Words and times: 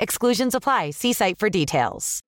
Exclusions 0.00 0.54
apply. 0.54 0.90
See 0.90 1.12
site 1.12 1.38
for 1.38 1.50
details. 1.50 2.22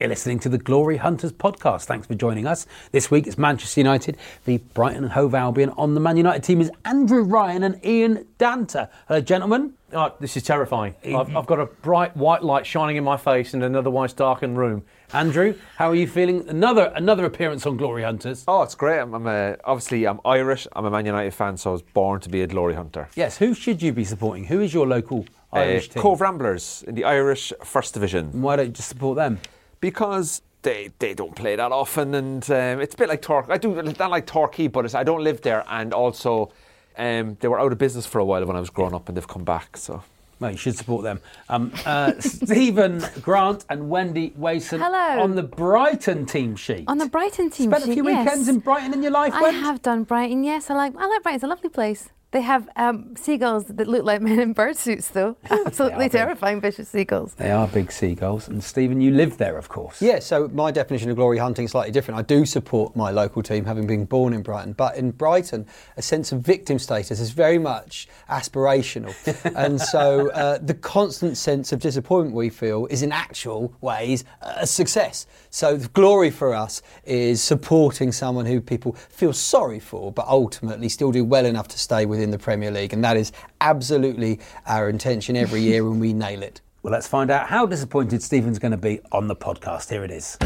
You're 0.00 0.08
listening 0.08 0.40
to 0.40 0.48
the 0.48 0.58
Glory 0.58 0.96
Hunters 0.96 1.32
podcast. 1.32 1.84
Thanks 1.84 2.08
for 2.08 2.16
joining 2.16 2.48
us. 2.48 2.66
This 2.90 3.12
week 3.12 3.28
it's 3.28 3.38
Manchester 3.38 3.80
United 3.80 4.16
v 4.44 4.58
Brighton 4.58 5.04
and 5.04 5.12
Hove 5.12 5.34
Albion. 5.36 5.70
On 5.78 5.94
the 5.94 6.00
Man 6.00 6.16
United 6.16 6.42
team 6.42 6.60
is 6.60 6.70
Andrew 6.84 7.22
Ryan 7.22 7.62
and 7.62 7.86
Ian 7.86 8.26
Danter. 8.38 8.90
Hello, 9.06 9.20
gentlemen. 9.20 9.74
Oh, 9.94 10.12
this 10.20 10.36
is 10.36 10.42
terrifying. 10.42 10.94
I've, 11.04 11.36
I've 11.36 11.46
got 11.46 11.60
a 11.60 11.66
bright 11.66 12.16
white 12.16 12.42
light 12.42 12.66
shining 12.66 12.96
in 12.96 13.04
my 13.04 13.16
face 13.16 13.54
in 13.54 13.62
an 13.62 13.76
otherwise 13.76 14.12
darkened 14.12 14.58
room. 14.58 14.82
Andrew, 15.12 15.54
how 15.76 15.90
are 15.90 15.94
you 15.94 16.08
feeling? 16.08 16.48
Another 16.48 16.92
another 16.96 17.24
appearance 17.24 17.64
on 17.66 17.76
Glory 17.76 18.02
Hunters. 18.02 18.44
Oh, 18.48 18.62
it's 18.62 18.74
great. 18.74 18.98
I'm, 18.98 19.14
I'm 19.14 19.26
a, 19.26 19.56
obviously 19.64 20.06
I'm 20.06 20.20
Irish. 20.24 20.66
I'm 20.74 20.84
a 20.84 20.90
Man 20.90 21.06
United 21.06 21.32
fan, 21.34 21.56
so 21.56 21.70
I 21.70 21.72
was 21.74 21.82
born 21.82 22.20
to 22.20 22.28
be 22.28 22.42
a 22.42 22.46
glory 22.46 22.74
hunter. 22.74 23.08
Yes, 23.14 23.38
who 23.38 23.54
should 23.54 23.80
you 23.82 23.92
be 23.92 24.04
supporting? 24.04 24.44
Who 24.44 24.60
is 24.60 24.74
your 24.74 24.86
local 24.86 25.26
Irish 25.52 25.90
Uh, 25.90 25.92
team? 25.94 26.02
Cobh 26.02 26.20
Ramblers 26.20 26.84
in 26.88 26.94
the 26.96 27.04
Irish 27.04 27.52
First 27.62 27.94
Division 27.94 28.42
Why 28.42 28.56
don't 28.56 28.66
you 28.66 28.72
just 28.72 28.88
support 28.88 29.16
them? 29.16 29.38
because 29.80 30.42
they 30.62 30.90
they 30.98 31.12
don't 31.14 31.36
play 31.36 31.54
that 31.56 31.70
often, 31.72 32.14
and 32.14 32.42
um, 32.50 32.80
it's 32.80 32.94
a 32.94 32.98
bit 32.98 33.08
like 33.08 33.20
Torquay. 33.22 33.54
I 33.54 33.58
do 33.58 33.80
not 33.80 34.10
like 34.10 34.26
Torquay, 34.26 34.66
but 34.68 34.84
it's, 34.86 34.94
I 34.94 35.04
don't 35.04 35.22
live 35.22 35.42
there, 35.42 35.62
and 35.68 35.92
also 35.92 36.50
um, 36.96 37.36
they 37.40 37.48
were 37.48 37.60
out 37.60 37.72
of 37.72 37.78
business 37.78 38.06
for 38.06 38.18
a 38.18 38.24
while 38.24 38.44
when 38.44 38.56
I 38.56 38.60
was 38.60 38.70
growing 38.70 38.94
up, 38.94 39.08
and 39.08 39.16
they've 39.16 39.28
come 39.28 39.44
back. 39.44 39.76
So 39.76 40.02
Well, 40.40 40.50
you 40.50 40.56
should 40.56 40.76
support 40.76 41.04
them. 41.04 41.20
Um, 41.48 41.72
uh, 41.86 42.12
Stephen 42.20 43.02
Grant 43.22 43.64
and 43.68 43.88
Wendy 43.88 44.32
Wason 44.36 44.80
Hello. 44.80 45.22
on 45.22 45.34
the 45.36 45.42
Brighton 45.42 46.26
team 46.26 46.56
sheet. 46.56 46.84
On 46.88 46.98
the 46.98 47.06
Brighton 47.06 47.50
team 47.50 47.70
sheet. 47.70 47.76
Spent 47.76 47.84
a 47.84 47.86
sheet, 47.86 47.94
few 47.94 48.08
yes. 48.08 48.24
weekends 48.26 48.48
in 48.48 48.58
Brighton 48.58 48.92
in 48.94 49.02
your 49.02 49.12
life, 49.12 49.32
I 49.32 49.42
Wendy? 49.42 49.60
have 49.60 49.82
done 49.82 50.04
Brighton, 50.04 50.44
yes. 50.44 50.70
I 50.70 50.74
like 50.74 50.94
I 50.96 51.06
like 51.06 51.22
Brighton. 51.22 51.36
It's 51.36 51.44
a 51.44 51.48
lovely 51.48 51.70
place. 51.70 52.10
They 52.34 52.40
have 52.40 52.68
um, 52.74 53.14
seagulls 53.14 53.66
that 53.66 53.86
look 53.86 54.04
like 54.04 54.20
men 54.20 54.40
in 54.40 54.54
bird 54.54 54.76
suits, 54.76 55.06
though. 55.06 55.36
Absolutely 55.50 56.06
big. 56.06 56.10
terrifying, 56.10 56.60
vicious 56.60 56.88
seagulls. 56.88 57.34
They 57.34 57.52
are 57.52 57.68
big 57.68 57.92
seagulls. 57.92 58.48
And 58.48 58.62
Stephen, 58.64 59.00
you 59.00 59.12
live 59.12 59.38
there, 59.38 59.56
of 59.56 59.68
course. 59.68 60.02
Yeah, 60.02 60.18
so 60.18 60.48
my 60.48 60.72
definition 60.72 61.10
of 61.10 61.16
glory 61.16 61.38
hunting 61.38 61.66
is 61.66 61.70
slightly 61.70 61.92
different. 61.92 62.18
I 62.18 62.22
do 62.22 62.44
support 62.44 62.96
my 62.96 63.12
local 63.12 63.40
team, 63.40 63.64
having 63.64 63.86
been 63.86 64.04
born 64.04 64.32
in 64.32 64.42
Brighton, 64.42 64.72
but 64.72 64.96
in 64.96 65.12
Brighton, 65.12 65.64
a 65.96 66.02
sense 66.02 66.32
of 66.32 66.40
victim 66.40 66.80
status 66.80 67.20
is 67.20 67.30
very 67.30 67.56
much 67.56 68.08
aspirational. 68.28 69.14
and 69.54 69.80
so 69.80 70.28
uh, 70.30 70.58
the 70.58 70.74
constant 70.74 71.36
sense 71.36 71.72
of 71.72 71.78
disappointment 71.78 72.34
we 72.34 72.50
feel 72.50 72.86
is 72.86 73.02
in 73.02 73.12
actual 73.12 73.72
ways 73.80 74.24
a 74.40 74.66
success. 74.66 75.28
So 75.50 75.76
the 75.76 75.86
glory 75.90 76.32
for 76.32 76.52
us 76.52 76.82
is 77.04 77.40
supporting 77.40 78.10
someone 78.10 78.44
who 78.44 78.60
people 78.60 78.94
feel 78.94 79.32
sorry 79.32 79.78
for, 79.78 80.10
but 80.10 80.26
ultimately 80.26 80.88
still 80.88 81.12
do 81.12 81.24
well 81.24 81.46
enough 81.46 81.68
to 81.68 81.78
stay 81.78 82.06
within 82.24 82.30
the 82.30 82.42
Premier 82.42 82.70
League. 82.70 82.94
And 82.94 83.04
that 83.04 83.18
is 83.18 83.32
absolutely 83.60 84.40
our 84.66 84.88
intention 84.88 85.36
every 85.36 85.60
year 85.60 85.84
when 85.84 86.00
we 86.00 86.12
nail 86.12 86.42
it. 86.42 86.60
Well, 86.84 86.92
let's 86.92 87.08
find 87.08 87.30
out 87.30 87.46
how 87.46 87.64
disappointed 87.64 88.22
Stephen's 88.22 88.58
going 88.58 88.72
to 88.72 88.76
be 88.76 89.00
on 89.10 89.26
the 89.26 89.34
podcast. 89.34 89.88
Here 89.88 90.04
it 90.04 90.10
is. 90.10 90.36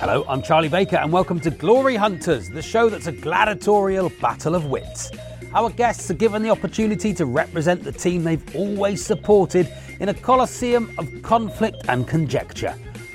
Hello, 0.00 0.24
I'm 0.26 0.40
Charlie 0.40 0.70
Baker, 0.70 0.96
and 0.96 1.12
welcome 1.12 1.38
to 1.40 1.50
Glory 1.50 1.96
Hunters, 1.96 2.48
the 2.48 2.62
show 2.62 2.88
that's 2.88 3.06
a 3.06 3.12
gladiatorial 3.12 4.10
battle 4.18 4.54
of 4.54 4.64
wits. 4.64 5.10
Our 5.52 5.68
guests 5.68 6.10
are 6.10 6.14
given 6.14 6.42
the 6.42 6.48
opportunity 6.48 7.12
to 7.12 7.26
represent 7.26 7.84
the 7.84 7.92
team 7.92 8.24
they've 8.24 8.56
always 8.56 9.04
supported 9.04 9.70
in 10.00 10.08
a 10.08 10.14
coliseum 10.14 10.92
of 10.98 11.22
conflict 11.22 11.82
and 11.88 12.08
conjecture. 12.08 12.74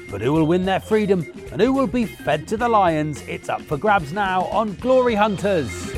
But 0.09 0.21
who 0.21 0.31
will 0.31 0.45
win 0.45 0.65
their 0.65 0.79
freedom 0.79 1.25
and 1.51 1.61
who 1.61 1.73
will 1.73 1.87
be 1.87 2.05
fed 2.05 2.47
to 2.47 2.57
the 2.57 2.69
lions? 2.69 3.21
It's 3.27 3.49
up 3.49 3.61
for 3.61 3.77
grabs 3.77 4.13
now 4.13 4.43
on 4.45 4.75
Glory 4.75 5.15
Hunters. 5.15 5.91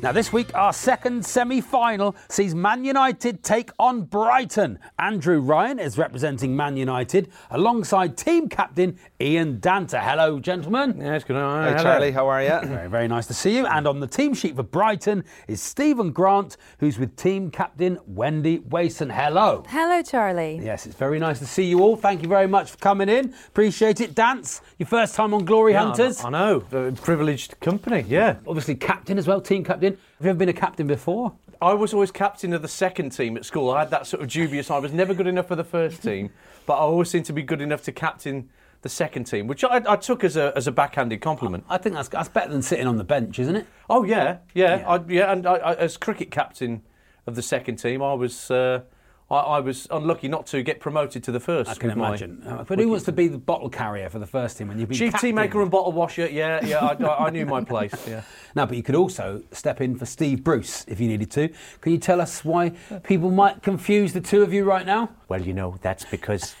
Now, 0.00 0.12
this 0.12 0.32
week, 0.32 0.54
our 0.54 0.72
second 0.72 1.26
semi 1.26 1.60
final 1.60 2.14
sees 2.28 2.54
Man 2.54 2.84
United 2.84 3.42
take 3.42 3.70
on 3.80 4.02
Brighton. 4.02 4.78
Andrew 4.96 5.40
Ryan 5.40 5.80
is 5.80 5.98
representing 5.98 6.54
Man 6.54 6.76
United 6.76 7.32
alongside 7.50 8.16
team 8.16 8.48
captain 8.48 8.96
Ian 9.20 9.58
Danter. 9.58 10.00
Hello, 10.00 10.38
gentlemen. 10.38 10.98
Yes, 11.00 11.16
it's 11.16 11.24
good. 11.24 11.34
hey 11.34 11.82
Charlie, 11.82 12.12
how 12.12 12.28
are 12.28 12.40
you? 12.42 12.68
Very, 12.68 12.88
very 12.88 13.08
nice 13.08 13.26
to 13.26 13.34
see 13.34 13.56
you. 13.56 13.66
And 13.66 13.88
on 13.88 13.98
the 13.98 14.06
team 14.06 14.34
sheet 14.34 14.54
for 14.54 14.62
Brighton 14.62 15.24
is 15.48 15.60
Stephen 15.60 16.12
Grant, 16.12 16.58
who's 16.78 16.96
with 16.96 17.16
team 17.16 17.50
captain 17.50 17.98
Wendy 18.06 18.60
Wason. 18.60 19.10
Hello. 19.10 19.64
Hello, 19.66 20.00
Charlie. 20.02 20.60
Yes, 20.62 20.86
it's 20.86 20.94
very 20.96 21.18
nice 21.18 21.40
to 21.40 21.46
see 21.46 21.64
you 21.64 21.80
all. 21.80 21.96
Thank 21.96 22.22
you 22.22 22.28
very 22.28 22.46
much 22.46 22.70
for 22.70 22.76
coming 22.78 23.08
in. 23.08 23.34
Appreciate 23.48 24.00
it. 24.00 24.14
Dance, 24.14 24.60
your 24.78 24.86
first 24.86 25.16
time 25.16 25.34
on 25.34 25.44
Glory 25.44 25.72
Yeah, 25.72 25.82
I- 25.82 25.86
Hunters. 25.86 26.24
I 26.24 26.30
know. 26.30 26.62
Uh, 26.72 26.92
Privileged 27.02 27.58
company, 27.60 28.04
yeah. 28.08 28.36
Obviously, 28.46 28.76
captain 28.76 29.18
as 29.18 29.26
well, 29.26 29.40
team 29.40 29.64
captain. 29.64 29.87
Have 29.94 30.24
you 30.24 30.30
ever 30.30 30.38
been 30.38 30.48
a 30.48 30.52
captain 30.52 30.86
before? 30.86 31.32
I 31.60 31.74
was 31.74 31.92
always 31.92 32.10
captain 32.10 32.52
of 32.52 32.62
the 32.62 32.68
second 32.68 33.10
team 33.10 33.36
at 33.36 33.44
school. 33.44 33.70
I 33.70 33.80
had 33.80 33.90
that 33.90 34.06
sort 34.06 34.22
of 34.22 34.28
dubious. 34.28 34.70
I 34.70 34.78
was 34.78 34.92
never 34.92 35.12
good 35.14 35.26
enough 35.26 35.48
for 35.48 35.56
the 35.56 35.64
first 35.64 36.02
team, 36.08 36.30
but 36.66 36.74
I 36.74 36.80
always 36.80 37.10
seemed 37.10 37.24
to 37.26 37.32
be 37.32 37.42
good 37.42 37.60
enough 37.60 37.82
to 37.84 37.92
captain 37.92 38.48
the 38.82 38.88
second 38.88 39.24
team, 39.24 39.48
which 39.48 39.64
I, 39.64 39.82
I 39.88 39.96
took 39.96 40.22
as 40.22 40.36
a, 40.36 40.52
as 40.54 40.68
a 40.68 40.72
backhanded 40.72 41.20
compliment. 41.20 41.64
I 41.68 41.78
think 41.78 41.96
that's, 41.96 42.08
that's 42.08 42.28
better 42.28 42.52
than 42.52 42.62
sitting 42.62 42.86
on 42.86 42.96
the 42.96 43.04
bench, 43.04 43.38
isn't 43.40 43.56
it? 43.56 43.66
Oh 43.90 44.04
yeah, 44.04 44.38
yeah, 44.54 44.78
Yeah. 44.78 44.88
I, 44.88 45.00
yeah. 45.08 45.32
And 45.32 45.46
I, 45.46 45.54
I, 45.54 45.74
as 45.74 45.96
cricket 45.96 46.30
captain 46.30 46.82
of 47.26 47.34
the 47.34 47.42
second 47.42 47.76
team, 47.76 48.02
I 48.02 48.14
was 48.14 48.50
uh, 48.52 48.82
I, 49.30 49.36
I 49.36 49.60
was 49.60 49.86
unlucky 49.90 50.28
not 50.28 50.46
to 50.48 50.62
get 50.62 50.80
promoted 50.80 51.22
to 51.24 51.32
the 51.32 51.40
first. 51.40 51.70
I 51.70 51.74
can 51.74 51.88
with 51.90 51.96
my 51.98 52.08
imagine. 52.08 52.42
Uh, 52.46 52.64
But 52.64 52.78
who 52.78 52.88
wants 52.88 53.04
to 53.06 53.12
be 53.12 53.28
the 53.28 53.36
bottle 53.38 53.68
carrier 53.68 54.08
for 54.08 54.18
the 54.18 54.26
first 54.26 54.56
team 54.56 54.68
when 54.68 54.78
you've 54.78 54.88
been 54.88 54.96
Chief 54.98 55.12
captain? 55.12 55.28
tea 55.30 55.32
maker 55.34 55.60
and 55.60 55.70
bottle 55.70 55.92
washer. 55.92 56.26
Yeah, 56.28 56.64
yeah. 56.64 56.78
I, 56.78 56.94
I, 57.04 57.26
I 57.26 57.30
knew 57.30 57.44
my 57.46 57.62
place. 57.62 57.92
Yeah. 58.06 58.22
No, 58.54 58.66
but 58.66 58.76
you 58.76 58.82
could 58.82 58.94
also 58.96 59.42
step 59.52 59.80
in 59.80 59.96
for 59.96 60.06
Steve 60.06 60.42
Bruce 60.42 60.84
if 60.88 60.98
you 60.98 61.06
needed 61.06 61.30
to. 61.32 61.48
Can 61.80 61.92
you 61.92 61.98
tell 61.98 62.20
us 62.20 62.44
why 62.44 62.70
people 63.04 63.30
might 63.30 63.62
confuse 63.62 64.14
the 64.14 64.20
two 64.22 64.42
of 64.42 64.52
you 64.52 64.64
right 64.64 64.84
now? 64.86 65.10
Well, 65.28 65.42
you 65.42 65.52
know, 65.52 65.76
that's 65.82 66.04
because 66.06 66.56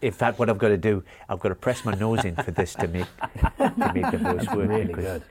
In 0.00 0.12
fact, 0.12 0.38
what 0.38 0.48
I've 0.48 0.58
got 0.58 0.68
to 0.68 0.76
do, 0.78 1.02
I've 1.28 1.40
got 1.40 1.48
to 1.50 1.54
press 1.54 1.84
my 1.84 1.94
nose 1.94 2.24
in 2.24 2.36
for 2.36 2.50
this 2.52 2.74
to 2.74 2.86
make 2.88 3.06
to 3.58 3.92
make 3.94 4.10
the 4.10 4.18
voice 4.18 4.46
work. 4.54 4.68
really 4.68 4.92
good. 4.92 5.22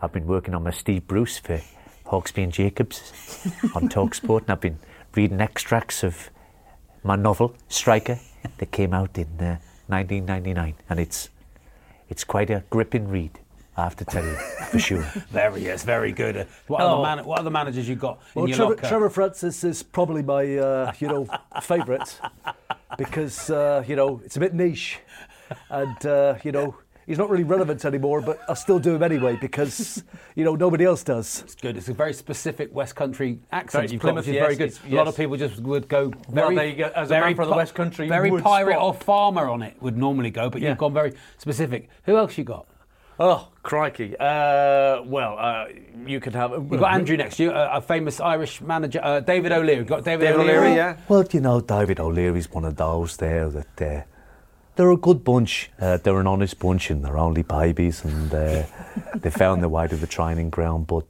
I've 0.00 0.12
been 0.12 0.26
working 0.26 0.54
on 0.54 0.62
my 0.64 0.70
Steve 0.70 1.06
Bruce 1.06 1.38
for 1.38 1.60
Hawksbee 2.06 2.44
and 2.44 2.52
Jacobs 2.52 3.12
on 3.74 3.88
Talksport, 3.88 4.42
and 4.42 4.50
I've 4.50 4.60
been 4.60 4.78
reading 5.14 5.40
extracts 5.40 6.02
of 6.04 6.30
my 7.02 7.16
novel 7.16 7.54
Striker 7.68 8.18
that 8.58 8.70
came 8.70 8.92
out 8.94 9.16
in 9.18 9.26
uh, 9.40 9.56
1999, 9.88 10.74
and 10.88 11.00
it's 11.00 11.28
it's 12.08 12.24
quite 12.24 12.50
a 12.50 12.62
gripping 12.70 13.08
read. 13.08 13.38
I 13.76 13.84
have 13.84 13.96
to 13.96 14.04
tell 14.04 14.24
you, 14.24 14.34
for 14.70 14.78
sure. 14.88 15.02
Very, 15.30 15.62
yes, 15.62 15.84
very 15.84 16.12
good. 16.12 16.36
Uh, 16.36 16.44
What, 16.66 16.80
Oh. 16.82 17.02
other, 17.02 17.02
man- 17.16 17.24
what 17.24 17.38
other 17.38 17.50
managers 17.50 17.88
you 17.88 17.94
got 17.94 18.18
in 18.34 18.42
Well, 18.42 18.48
your 18.48 18.56
Trevor. 18.56 18.74
Trevor 18.88 19.10
Francis 19.10 19.64
is 19.64 19.82
probably 19.82 20.22
my, 20.22 20.56
uh, 20.58 20.92
you 20.98 21.08
know, 21.08 21.28
favourite 21.62 22.18
because, 22.98 23.48
uh, 23.48 23.84
you 23.86 23.96
know, 23.96 24.20
it's 24.24 24.36
a 24.36 24.40
bit 24.40 24.54
niche, 24.54 24.98
and 25.70 26.04
uh, 26.04 26.34
you 26.44 26.52
know, 26.52 26.74
he's 27.06 27.18
not 27.18 27.30
really 27.30 27.44
relevant 27.44 27.84
anymore. 27.84 28.20
But 28.20 28.40
I 28.48 28.54
still 28.54 28.78
do 28.78 28.94
him 28.94 29.02
anyway 29.02 29.36
because, 29.40 30.02
you 30.34 30.44
know, 30.44 30.54
nobody 30.54 30.84
else 30.84 31.02
does. 31.02 31.42
It's 31.44 31.54
good. 31.54 31.76
It's 31.76 31.88
a 31.88 31.94
very 31.94 32.12
specific 32.12 32.74
West 32.74 32.96
Country 32.96 33.40
accent. 33.52 33.82
Thanks, 33.82 33.92
You've 33.92 34.00
Plymouth, 34.02 34.24
got, 34.26 34.30
is 34.30 34.34
yes, 34.34 34.42
very 34.44 34.56
good. 34.56 34.68
it's- 34.68 34.92
A 34.92 34.94
lot 34.94 35.08
of 35.08 35.16
people 35.16 35.36
just 35.36 35.58
would 35.60 35.88
go 35.88 36.12
very. 36.30 36.54
there 36.54 36.66
you 36.66 36.76
go. 36.76 36.92
As 36.94 37.10
a 37.10 37.14
man 37.14 37.22
very 37.22 37.34
from 37.34 37.48
the 37.50 37.56
West 37.56 37.74
Country, 37.74 38.08
very 38.08 38.30
pirate 38.40 38.74
spot. 38.74 38.82
or 38.82 38.94
farmer 38.94 39.48
on 39.48 39.62
it 39.62 39.76
would 39.80 39.96
normally 39.96 40.30
go, 40.30 40.50
but 40.50 40.60
Yeah. 40.60 40.70
you've 40.70 40.78
gone 40.78 40.94
very 40.94 41.12
specific. 41.38 41.88
Who 42.04 42.16
else 42.16 42.36
you 42.38 42.44
got? 42.44 42.66
Oh, 43.22 43.48
crikey. 43.62 44.16
Uh, 44.18 45.02
well, 45.04 45.36
uh, 45.38 45.66
you 46.06 46.20
could 46.20 46.34
have. 46.34 46.52
You've 46.52 46.70
got 46.80 46.94
Andrew 46.94 47.18
next 47.18 47.36
to 47.36 47.42
you, 47.42 47.50
a, 47.50 47.76
a 47.76 47.80
famous 47.82 48.18
Irish 48.18 48.62
manager, 48.62 48.98
uh, 49.02 49.20
David 49.20 49.52
O'Leary. 49.52 49.76
You've 49.80 49.86
got 49.88 50.04
David, 50.04 50.24
David 50.24 50.40
O'Leary, 50.40 50.74
yeah. 50.74 50.96
Well, 51.06 51.26
you 51.30 51.40
know, 51.40 51.60
David 51.60 52.00
O'Leary's 52.00 52.50
one 52.50 52.64
of 52.64 52.76
those 52.76 53.18
there 53.18 53.50
that 53.50 53.82
uh, 53.82 54.02
they're 54.80 54.90
a 54.90 54.96
good 54.96 55.22
bunch. 55.22 55.70
Uh, 55.78 55.98
they're 55.98 56.20
an 56.20 56.26
honest 56.26 56.58
bunch 56.58 56.88
and 56.88 57.04
they're 57.04 57.18
only 57.18 57.42
babies 57.42 58.02
and 58.02 58.32
uh, 58.32 58.62
they 59.16 59.28
found 59.28 59.60
their 59.60 59.68
way 59.68 59.86
to 59.86 59.94
the 59.94 60.06
training 60.06 60.48
ground. 60.48 60.86
But 60.86 61.04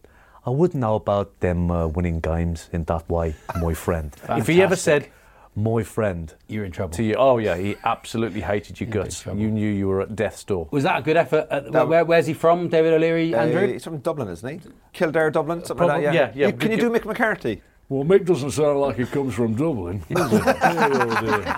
I 0.44 0.50
wouldn't 0.50 0.81
know 0.81 0.96
about 0.96 1.38
them 1.38 1.70
uh, 1.70 1.87
winning 1.87 2.19
games 2.19 2.69
in 2.72 2.82
that 2.84 3.08
way, 3.08 3.37
my 3.62 3.72
friend. 3.75 4.12
If 4.31 4.49
he 4.49 4.61
ever 4.61 4.75
said 4.75 5.06
My 5.55 5.84
friend. 5.84 6.34
You're 6.49 6.64
in 6.64 6.72
trouble. 6.72 6.94
to 6.94 7.05
you, 7.05 7.14
oh, 7.17 7.38
yeah, 7.38 7.56
he 7.56 7.76
absolutely 7.84 8.40
hated 8.40 8.81
your 8.81 8.88
In 8.88 8.93
big 8.93 9.02
guts. 9.05 9.25
You 9.26 9.50
knew 9.52 9.70
you 9.70 9.87
were 9.87 10.00
at 10.00 10.17
death's 10.17 10.43
door. 10.43 10.67
Was 10.72 10.82
that 10.82 10.99
a 10.99 11.02
good 11.02 11.17
effort? 11.17 11.46
At, 11.49 11.70
That- 11.70 11.87
where, 11.87 12.05
where's 12.05 12.26
he 12.26 12.34
from, 12.34 12.69
David 12.69 12.93
O'Leary, 12.94 13.32
Uh, 13.37 13.43
Andrew? 13.43 13.69
he's 13.72 13.84
from 13.84 13.99
Dublin, 13.99 14.26
isn't 14.28 14.49
he? 14.49 14.69
Kildare, 14.93 15.31
Dublin, 15.31 15.64
something 15.64 15.87
like 15.87 16.02
that. 16.02 16.12
Yeah, 16.12 16.26
yeah, 16.26 16.32
yeah, 16.34 16.46
You- 16.49 16.52
can 16.55 16.70
you 16.72 16.76
do 16.76 16.90
Mick 16.90 17.05
McCarthy? 17.05 17.62
Well, 17.90 18.04
Mick 18.04 18.25
doesn't 18.25 18.52
sound 18.52 18.78
like 18.81 18.98
he 18.98 19.04
comes 19.04 19.34
from 19.34 19.54
Dublin. 19.56 20.04
dear, 20.08 20.16
oh 20.28 21.20
dear. 21.20 21.56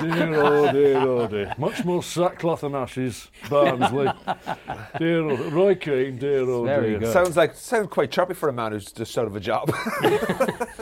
Dear, 0.00 0.34
oh 0.36 0.72
dear, 0.72 0.96
oh 0.98 1.26
dear. 1.26 1.54
Much 1.58 1.84
more 1.84 2.04
sackcloth 2.04 2.62
and 2.62 2.76
ashes, 2.76 3.26
Barnsley. 3.50 4.06
dear, 4.98 5.28
oh, 5.28 5.50
Roy 5.50 5.74
Keane, 5.74 6.18
dear, 6.18 6.48
oh 6.48 6.62
Very 6.64 6.90
dear. 6.90 6.98
good. 7.00 7.12
Sounds 7.12 7.36
like 7.36 7.56
sounds 7.56 7.88
quite 7.88 8.12
chirpy 8.12 8.34
for 8.34 8.48
a 8.48 8.52
man 8.52 8.70
who's 8.70 8.92
just 8.92 9.18
out 9.18 9.26
of 9.26 9.34
a 9.34 9.40
job. 9.40 9.74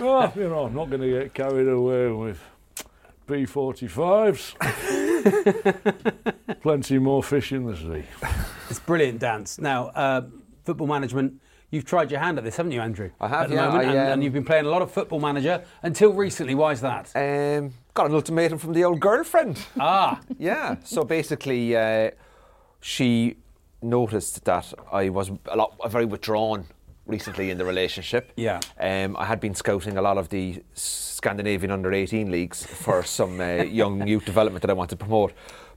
Oh, 0.06 0.30
you 0.36 0.50
know, 0.50 0.64
I'm 0.66 0.74
not 0.74 0.90
going 0.90 1.00
to 1.00 1.08
get 1.08 1.32
carried 1.32 1.66
away 1.66 2.08
with 2.08 2.38
P45s. 3.26 4.54
Plenty 6.60 6.98
more 6.98 7.22
fish 7.22 7.52
in 7.52 7.64
the 7.64 7.74
sea. 7.74 8.04
It's 8.68 8.80
brilliant 8.80 9.18
dance. 9.18 9.58
Now, 9.58 9.86
uh, 9.86 10.26
football 10.66 10.88
management. 10.88 11.40
You've 11.74 11.84
tried 11.84 12.08
your 12.12 12.20
hand 12.20 12.38
at 12.38 12.44
this, 12.44 12.56
haven't 12.56 12.70
you, 12.70 12.80
Andrew? 12.80 13.10
I 13.20 13.26
have, 13.26 13.42
at 13.42 13.48
the 13.48 13.56
yeah, 13.56 13.66
Moment, 13.66 13.88
I, 13.88 13.90
and, 13.90 13.98
um, 13.98 14.12
and 14.12 14.22
you've 14.22 14.32
been 14.32 14.44
playing 14.44 14.64
a 14.64 14.68
lot 14.68 14.80
of 14.80 14.92
football 14.92 15.18
manager 15.18 15.64
until 15.82 16.12
recently. 16.12 16.54
Why 16.54 16.70
is 16.70 16.80
that? 16.82 17.10
um, 17.16 17.74
got 17.94 18.06
an 18.06 18.14
ultimatum 18.14 18.58
from 18.58 18.74
the 18.74 18.84
old 18.84 19.00
girlfriend. 19.00 19.58
ah, 19.80 20.20
Yeah. 20.38 20.76
So 20.84 21.02
basically, 21.02 21.76
uh, 21.76 22.12
she 22.80 23.38
noticed 23.82 24.44
that 24.44 24.72
I 24.92 25.08
was 25.08 25.32
a 25.46 25.56
lot 25.56 25.74
very 25.90 26.04
withdrawn 26.04 26.66
recently 27.06 27.50
in 27.50 27.58
the 27.58 27.64
relationship. 27.64 28.30
Yeah. 28.36 28.60
Um, 28.78 29.16
I 29.16 29.24
had 29.24 29.40
been 29.40 29.56
scouting 29.56 29.96
a 29.96 30.02
lot 30.02 30.16
of 30.16 30.28
the 30.28 30.62
Scandinavian 30.74 31.72
under 31.72 31.92
18 31.92 32.30
leagues 32.30 32.64
for 32.64 33.02
some 33.02 33.40
uh, 33.40 33.64
young 33.64 34.06
youth 34.12 34.24
development 34.24 34.62
that 34.62 34.70
I 34.70 34.74
wanted 34.74 34.96
to 34.98 35.04
promote. 35.04 35.32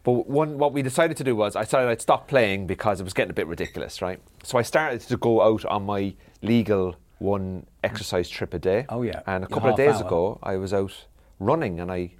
But 0.07 0.29
one, 0.29 0.57
what 0.57 0.71
we 0.71 0.81
decided 0.83 1.17
to 1.17 1.25
do 1.25 1.35
was 1.35 1.57
I 1.57 1.63
decided 1.63 1.89
I'd 1.89 2.01
stop 2.01 2.29
playing 2.29 2.65
because 2.65 3.01
it 3.01 3.03
was 3.03 3.11
getting 3.11 3.31
a 3.31 3.33
bit 3.33 3.45
ridiculous, 3.45 4.01
right? 4.01 4.21
So 4.41 4.57
I 4.57 4.61
started 4.61 5.01
to 5.01 5.17
go 5.17 5.41
out 5.41 5.65
on 5.65 5.85
my 5.85 6.13
legal 6.41 6.95
one 7.19 7.67
exercise 7.83 8.29
trip 8.29 8.53
a 8.53 8.59
day. 8.59 8.85
Oh, 8.87 9.01
yeah. 9.01 9.19
And 9.27 9.43
a 9.43 9.47
couple 9.47 9.69
of 9.69 9.75
days 9.75 9.95
hour. 9.95 10.05
ago, 10.05 10.39
I 10.41 10.55
was 10.55 10.73
out 10.73 10.93
running 11.41 11.81
and 11.81 11.91
I 11.91 12.11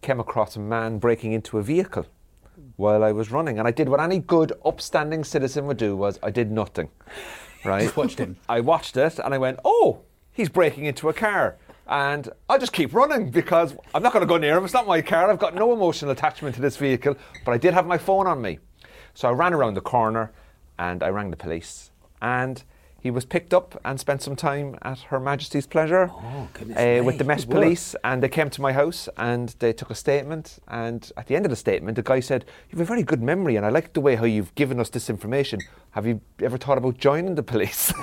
came 0.00 0.18
across 0.18 0.56
a 0.56 0.60
man 0.60 0.96
breaking 0.96 1.32
into 1.32 1.58
a 1.58 1.62
vehicle 1.62 2.06
while 2.76 3.04
I 3.04 3.12
was 3.12 3.30
running. 3.30 3.58
And 3.58 3.68
I 3.68 3.70
did 3.70 3.90
what 3.90 4.00
any 4.00 4.18
good, 4.18 4.54
upstanding 4.64 5.22
citizen 5.22 5.66
would 5.66 5.76
do 5.76 5.94
was 5.94 6.18
I 6.22 6.30
did 6.30 6.50
nothing. 6.50 6.88
Right? 7.66 7.82
Just 7.82 7.98
watched 7.98 8.18
him. 8.18 8.38
I 8.48 8.60
watched 8.60 8.96
it 8.96 9.18
and 9.18 9.34
I 9.34 9.36
went, 9.36 9.58
oh, 9.62 10.00
he's 10.32 10.48
breaking 10.48 10.86
into 10.86 11.10
a 11.10 11.12
car. 11.12 11.58
And 11.86 12.28
I'll 12.48 12.58
just 12.58 12.72
keep 12.72 12.92
running 12.94 13.30
because 13.30 13.74
I'm 13.94 14.02
not 14.02 14.12
going 14.12 14.22
to 14.22 14.28
go 14.28 14.38
near 14.38 14.56
him. 14.56 14.64
It's 14.64 14.74
not 14.74 14.86
my 14.86 15.02
car. 15.02 15.30
I've 15.30 15.38
got 15.38 15.54
no 15.54 15.72
emotional 15.72 16.10
attachment 16.10 16.56
to 16.56 16.60
this 16.60 16.76
vehicle. 16.76 17.16
But 17.44 17.52
I 17.52 17.58
did 17.58 17.74
have 17.74 17.86
my 17.86 17.98
phone 17.98 18.26
on 18.26 18.42
me. 18.42 18.58
So 19.14 19.28
I 19.28 19.32
ran 19.32 19.54
around 19.54 19.74
the 19.74 19.80
corner 19.80 20.32
and 20.78 21.02
I 21.02 21.08
rang 21.08 21.30
the 21.30 21.36
police. 21.36 21.90
And 22.20 22.62
he 23.06 23.10
was 23.12 23.24
picked 23.24 23.54
up 23.54 23.80
and 23.84 24.00
spent 24.00 24.20
some 24.20 24.34
time 24.34 24.76
at 24.82 24.98
Her 24.98 25.20
Majesty's 25.20 25.64
pleasure 25.64 26.10
Oh, 26.12 26.48
uh, 26.76 27.04
with 27.04 27.18
the 27.18 27.24
Met 27.24 27.38
Good 27.38 27.48
work. 27.48 27.62
Police. 27.62 27.94
And 28.02 28.20
they 28.20 28.28
came 28.28 28.50
to 28.50 28.60
my 28.60 28.72
house 28.72 29.08
and 29.16 29.54
they 29.60 29.72
took 29.72 29.90
a 29.90 29.94
statement. 29.94 30.58
And 30.66 31.08
at 31.16 31.28
the 31.28 31.36
end 31.36 31.46
of 31.46 31.50
the 31.50 31.56
statement, 31.56 31.94
the 31.94 32.02
guy 32.02 32.18
said, 32.18 32.44
You 32.68 32.78
have 32.78 32.80
a 32.80 32.84
very 32.84 33.04
good 33.04 33.22
memory 33.22 33.54
and 33.54 33.64
I 33.64 33.68
like 33.68 33.92
the 33.92 34.00
way 34.00 34.16
how 34.16 34.24
you've 34.24 34.52
given 34.56 34.80
us 34.80 34.88
this 34.88 35.08
information. 35.08 35.60
Have 35.92 36.04
you 36.04 36.20
ever 36.42 36.58
thought 36.58 36.78
about 36.78 36.98
joining 36.98 37.36
the 37.36 37.44
police? 37.44 37.92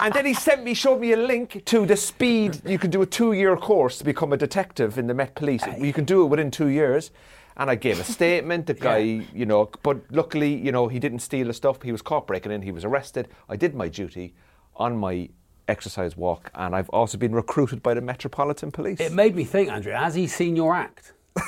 and 0.00 0.12
then 0.12 0.26
he 0.26 0.34
sent 0.34 0.64
me, 0.64 0.74
showed 0.74 1.00
me 1.00 1.12
a 1.12 1.16
link 1.16 1.64
to 1.66 1.86
the 1.86 1.96
speed. 1.96 2.62
You 2.66 2.80
can 2.80 2.90
do 2.90 3.00
a 3.02 3.06
two 3.06 3.32
year 3.32 3.56
course 3.56 3.98
to 3.98 4.04
become 4.04 4.32
a 4.32 4.36
detective 4.36 4.98
in 4.98 5.06
the 5.06 5.14
Met 5.14 5.36
Police. 5.36 5.62
You 5.78 5.92
can 5.92 6.04
do 6.04 6.24
it 6.24 6.26
within 6.26 6.50
two 6.50 6.66
years. 6.66 7.12
And 7.56 7.70
I 7.70 7.74
gave 7.74 8.00
a 8.00 8.04
statement. 8.04 8.66
The 8.66 8.74
guy, 8.90 8.98
you 9.34 9.46
know, 9.46 9.70
but 9.82 9.98
luckily, 10.10 10.54
you 10.54 10.72
know, 10.72 10.88
he 10.88 10.98
didn't 10.98 11.20
steal 11.20 11.46
the 11.46 11.54
stuff. 11.54 11.82
He 11.82 11.92
was 11.92 12.02
caught 12.02 12.26
breaking 12.26 12.52
in. 12.52 12.62
He 12.62 12.72
was 12.72 12.84
arrested. 12.84 13.28
I 13.48 13.56
did 13.56 13.74
my 13.74 13.88
duty 13.88 14.34
on 14.76 14.96
my 14.96 15.28
exercise 15.68 16.16
walk, 16.16 16.50
and 16.54 16.74
I've 16.74 16.88
also 16.90 17.16
been 17.18 17.34
recruited 17.34 17.82
by 17.82 17.94
the 17.94 18.00
Metropolitan 18.00 18.70
Police. 18.72 19.00
it 19.00 19.12
made 19.12 19.36
me 19.36 19.44
think, 19.44 19.70
Andrew. 19.70 19.92
Has 19.92 20.14
he 20.14 20.26
seen 20.26 20.56
your 20.56 20.74
act? 20.74 21.12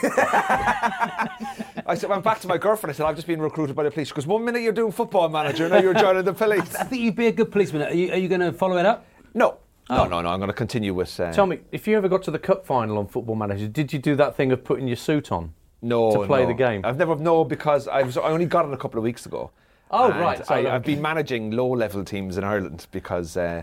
I 1.87 1.95
said, 1.97 2.09
went 2.11 2.25
back 2.25 2.41
to 2.41 2.49
my 2.49 2.57
girlfriend. 2.59 2.95
I 2.95 2.97
said, 2.97 3.07
I've 3.07 3.17
just 3.17 3.27
been 3.27 3.41
recruited 3.41 3.77
by 3.77 3.83
the 3.83 3.91
police. 3.91 4.09
Because 4.09 4.27
one 4.27 4.45
minute 4.45 4.63
you're 4.63 4.73
doing 4.73 4.93
football 4.93 5.29
manager, 5.29 5.69
now 5.69 5.79
you're 5.79 5.95
joining 5.95 6.25
the 6.25 6.33
police. 6.45 6.75
I 6.77 6.85
think 6.85 7.03
you'd 7.03 7.17
be 7.17 7.27
a 7.27 7.33
good 7.33 7.51
policeman. 7.51 7.83
Are 7.83 7.93
you, 7.95 8.11
are 8.13 8.17
you 8.19 8.29
going 8.29 8.41
to 8.41 8.53
follow 8.53 8.77
it 8.79 8.87
up? 8.87 9.07
No, 9.35 9.59
Oh. 9.91 9.97
no, 9.97 10.05
no, 10.09 10.23
no. 10.23 10.29
I'm 10.31 10.39
going 10.39 10.49
to 10.49 10.55
continue 10.55 10.95
with. 10.95 11.19
Uh, 11.21 11.31
Tell 11.33 11.45
me, 11.47 11.59
if 11.71 11.87
you 11.87 11.95
ever 11.99 12.09
got 12.09 12.23
to 12.23 12.31
the 12.31 12.39
cup 12.39 12.65
final 12.65 12.97
on 12.97 13.07
Football 13.07 13.37
Manager, 13.37 13.69
did 13.69 13.93
you 13.93 13.99
do 13.99 14.17
that 14.17 14.35
thing 14.35 14.51
of 14.53 14.65
putting 14.65 14.87
your 14.87 14.97
suit 14.97 15.31
on? 15.31 15.53
No, 15.85 16.11
to 16.13 16.27
play 16.27 16.43
no. 16.43 16.49
the 16.49 16.55
game? 16.55 16.81
I've 16.85 16.97
never 16.99 17.15
no 17.17 17.45
because 17.45 17.87
I 17.89 18.03
was 18.03 18.17
I 18.17 18.23
only 18.23 18.47
got 18.47 18.67
it 18.67 18.73
a 18.73 18.77
couple 18.77 18.99
of 18.99 19.05
weeks 19.05 19.27
ago. 19.27 19.51
Oh, 19.91 20.11
And 20.11 20.21
right, 20.21 20.45
so 20.45 20.55
I, 20.55 20.75
I've 20.75 20.83
been 20.83 21.01
managing 21.03 21.51
low-level 21.53 22.05
teams 22.05 22.37
in 22.39 22.43
Ireland 22.43 22.87
because 22.91 23.37
uh, 23.37 23.63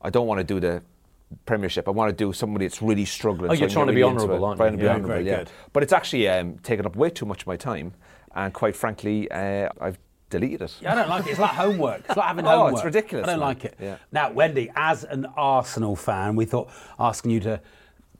I 0.00 0.10
don't 0.10 0.26
want 0.26 0.38
to 0.38 0.44
do 0.44 0.60
the 0.60 0.82
Premiership. 1.46 1.88
I 1.88 1.90
want 1.92 2.10
to 2.10 2.24
do 2.24 2.32
somebody 2.32 2.66
that's 2.66 2.82
really 2.82 3.06
struggling. 3.06 3.50
Oh, 3.50 3.54
so 3.54 3.58
you're 3.60 3.64
I 3.64 3.68
can 3.68 3.74
trying 3.74 3.86
get 3.86 3.92
to 3.92 3.94
be 3.96 4.02
really 4.02 4.10
honourable, 4.10 4.44
aren't 4.44 4.58
you? 4.58 4.64
Trying 4.64 4.72
to 4.72 4.78
be 4.78 4.84
Yeah, 4.84 4.94
honourable, 4.94 5.20
yeah. 5.26 5.36
good. 5.38 5.50
But 5.72 5.82
it's 5.82 5.92
actually 5.94 6.28
um, 6.28 6.58
taken 6.58 6.84
up 6.84 6.94
way 6.94 7.08
too 7.10 7.24
much 7.26 7.40
of 7.40 7.46
my 7.46 7.56
time, 7.56 7.94
and 8.34 8.52
quite 8.52 8.76
frankly, 8.76 9.30
uh, 9.30 9.70
I've 9.80 9.98
deleted 10.28 10.60
it. 10.62 10.76
Yeah, 10.82 10.92
I 10.92 10.94
don't 10.94 11.08
like 11.08 11.26
it. 11.26 11.30
It's 11.30 11.40
like 11.40 11.52
homework. 11.52 12.00
It's 12.06 12.16
like 12.16 12.26
having 12.26 12.44
Oh, 12.46 12.50
homework. 12.50 12.74
it's 12.74 12.84
ridiculous, 12.84 13.24
I 13.26 13.30
don't 13.30 13.40
man. 13.40 13.48
like 13.48 13.64
it. 13.64 13.76
Yeah. 13.80 13.96
Now, 14.12 14.30
Wendy, 14.30 14.70
as 14.76 15.04
an 15.04 15.24
Arsenal 15.36 15.96
fan, 15.96 16.36
we 16.36 16.44
thought 16.44 16.70
asking 16.98 17.30
you 17.30 17.40
to 17.40 17.60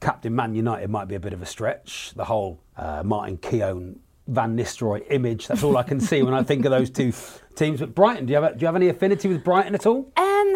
captain 0.01 0.35
Man 0.35 0.55
United 0.55 0.89
might 0.89 1.07
be 1.07 1.15
a 1.15 1.21
bit 1.21 1.35
of 1.35 1.43
a 1.43 1.47
stretch. 1.47 2.13
The 2.17 2.25
whole 2.25 2.61
uh, 2.77 3.03
Martin 3.05 3.37
Keown, 3.39 3.99
Van 4.29 4.57
Nistelrooy 4.57 5.05
image, 5.11 5.47
that's 5.49 5.63
all 5.63 5.77
I 5.77 5.83
can 5.83 6.01
see 6.01 6.23
when 6.23 6.35
I 6.35 6.43
think 6.43 6.65
of 6.65 6.71
those 6.71 6.91
two 6.91 7.13
teams. 7.55 7.81
But 7.81 7.95
Brighton, 7.95 8.27
do 8.27 8.33
you 8.33 8.41
have, 8.41 8.57
do 8.57 8.63
you 8.63 8.67
have 8.67 8.77
any 8.77 8.89
affinity 8.89 9.29
with 9.29 9.45
Brighton 9.45 9.75
at 9.75 9.87
all? 9.87 10.13
Um, 10.17 10.55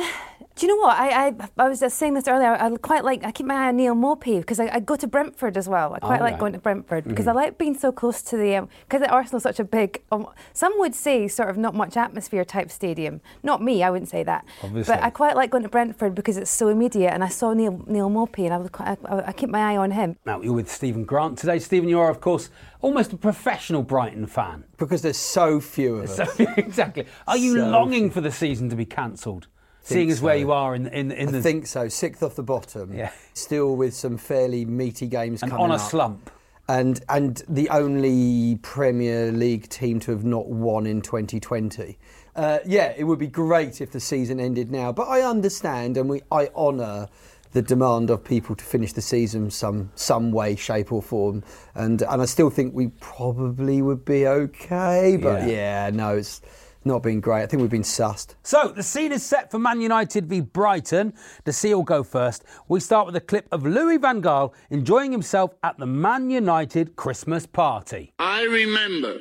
do 0.56 0.66
you 0.66 0.74
know 0.74 0.82
what? 0.82 0.96
I, 0.98 1.26
I 1.28 1.34
I 1.58 1.68
was 1.68 1.80
just 1.80 1.98
saying 1.98 2.14
this 2.14 2.26
earlier. 2.26 2.52
I 2.54 2.70
quite 2.76 3.04
like. 3.04 3.22
I 3.24 3.30
keep 3.30 3.44
my 3.46 3.54
eye 3.54 3.68
on 3.68 3.76
Neal 3.76 3.94
Maupay 3.94 4.40
because 4.40 4.58
I, 4.58 4.68
I 4.76 4.80
go 4.80 4.96
to 4.96 5.06
Brentford 5.06 5.56
as 5.58 5.68
well. 5.68 5.92
I 5.94 5.98
quite 5.98 6.20
Oh, 6.20 6.24
like 6.24 6.32
right. 6.32 6.40
going 6.40 6.52
to 6.54 6.58
Brentford 6.58 7.04
because 7.04 7.26
I 7.26 7.32
like 7.32 7.58
being 7.58 7.76
so 7.76 7.92
close 7.92 8.22
to 8.22 8.38
the. 8.38 8.66
Because 8.88 9.02
um, 9.02 9.08
Arsenal's 9.10 9.42
such 9.42 9.60
a 9.60 9.64
big. 9.64 10.02
Um, 10.10 10.26
some 10.54 10.72
would 10.78 10.94
say 10.94 11.28
sort 11.28 11.50
of 11.50 11.58
not 11.58 11.74
much 11.74 11.96
atmosphere 11.98 12.42
type 12.44 12.70
stadium. 12.70 13.20
Not 13.42 13.62
me. 13.62 13.82
I 13.82 13.90
wouldn't 13.90 14.08
say 14.08 14.22
that. 14.22 14.46
Obviously. 14.62 14.94
But 14.94 15.02
I 15.04 15.10
quite 15.10 15.36
like 15.36 15.50
going 15.50 15.62
to 15.62 15.68
Brentford 15.68 16.14
because 16.14 16.38
it's 16.38 16.50
so 16.50 16.68
immediate. 16.68 17.12
And 17.12 17.22
I 17.22 17.28
saw 17.28 17.52
Neil 17.52 17.84
Neal 17.86 18.08
Maupay 18.08 18.46
and 18.46 18.54
I 18.54 18.56
was 18.56 18.70
quite, 18.70 18.96
I, 19.04 19.24
I 19.26 19.32
keep 19.32 19.50
my 19.50 19.60
eye 19.72 19.76
on 19.76 19.90
him. 19.90 20.16
Now, 20.24 20.40
you're 20.40 20.54
with 20.54 20.70
Stephen 20.70 21.04
Grant 21.04 21.36
today. 21.36 21.58
Stephen, 21.58 21.88
you 21.90 22.00
are, 22.00 22.08
of 22.10 22.20
course, 22.22 22.48
almost 22.80 23.12
a 23.12 23.16
professional 23.18 23.82
Brighton 23.82 24.26
fan. 24.26 24.64
Because 24.78 25.02
there's 25.02 25.18
so 25.18 25.60
few 25.60 25.96
of 25.98 26.08
So, 26.08 26.22
us. 26.22 26.40
exactly. 26.56 27.04
Are 27.28 27.36
you 27.36 27.56
So 27.56 27.68
longing 27.68 28.10
for 28.10 28.22
the 28.22 28.32
season 28.32 28.70
to 28.70 28.76
be 28.76 28.86
cancelled? 28.86 29.48
Seeing 29.94 30.10
as 30.10 30.20
where 30.20 30.36
you 30.36 30.52
are 30.52 30.74
in, 30.74 30.86
in, 30.88 31.10
in 31.12 31.28
I 31.28 31.32
the. 31.32 31.42
think 31.42 31.66
so. 31.66 31.88
Sixth 31.88 32.22
off 32.22 32.34
the 32.36 32.42
bottom. 32.42 32.92
Yeah. 32.92 33.10
Still 33.34 33.76
with 33.76 33.94
some 33.94 34.16
fairly 34.18 34.64
meaty 34.64 35.06
games 35.06 35.40
coming. 35.40 35.52
and 35.52 35.58
coming 35.58 35.64
on 35.72 35.78
a 35.78 35.82
up. 35.82 35.88
slump. 35.90 36.30
and 36.68 37.00
and 37.08 37.42
the 37.48 37.68
only 37.70 38.58
Premier 38.62 39.30
League 39.32 39.68
team 39.68 40.00
to 40.00 40.10
have 40.10 40.24
not 40.24 40.48
won 40.48 40.86
in 40.86 41.00
2020. 41.02 41.98
Uh, 42.34 42.58
yeah, 42.66 42.92
it 42.98 43.04
would 43.04 43.18
be 43.18 43.28
great 43.28 43.80
if 43.80 43.92
the 43.92 44.00
season 44.00 44.38
ended 44.40 44.70
now, 44.70 44.92
but 44.92 45.08
I 45.08 45.22
understand 45.22 45.96
and 45.96 46.08
we 46.10 46.20
I 46.30 46.48
honour 46.54 47.08
the 47.52 47.62
demand 47.62 48.10
of 48.10 48.22
people 48.22 48.54
to 48.56 48.64
finish 48.64 48.92
the 48.92 49.00
season 49.00 49.50
some 49.50 49.90
some 49.94 50.32
way, 50.32 50.56
shape 50.56 50.92
or 50.92 51.00
form, 51.00 51.42
and 51.76 52.02
and 52.02 52.20
I 52.20 52.24
still 52.26 52.50
think 52.50 52.74
we 52.74 52.88
probably 53.00 53.80
would 53.82 54.04
be 54.04 54.26
okay. 54.26 55.16
But 55.16 55.42
Yeah. 55.42 55.86
yeah, 55.86 55.90
no, 55.94 56.16
it's 56.16 56.42
not 56.86 57.02
been 57.02 57.20
great. 57.20 57.42
I 57.42 57.46
think 57.46 57.60
we've 57.60 57.70
been 57.70 57.82
sussed. 57.82 58.34
So 58.42 58.68
the 58.68 58.82
scene 58.82 59.12
is 59.12 59.22
set 59.22 59.50
for 59.50 59.58
Man 59.58 59.80
United 59.80 60.26
v 60.26 60.40
Brighton. 60.40 61.12
The 61.44 61.52
Seal 61.52 61.82
go 61.82 62.02
first. 62.02 62.44
We 62.68 62.80
start 62.80 63.06
with 63.06 63.16
a 63.16 63.20
clip 63.20 63.48
of 63.52 63.66
Louis 63.66 63.98
Van 63.98 64.22
Gaal 64.22 64.54
enjoying 64.70 65.12
himself 65.12 65.52
at 65.62 65.76
the 65.78 65.86
Man 65.86 66.30
United 66.30 66.96
Christmas 66.96 67.46
party. 67.46 68.12
I 68.18 68.44
remember 68.44 69.18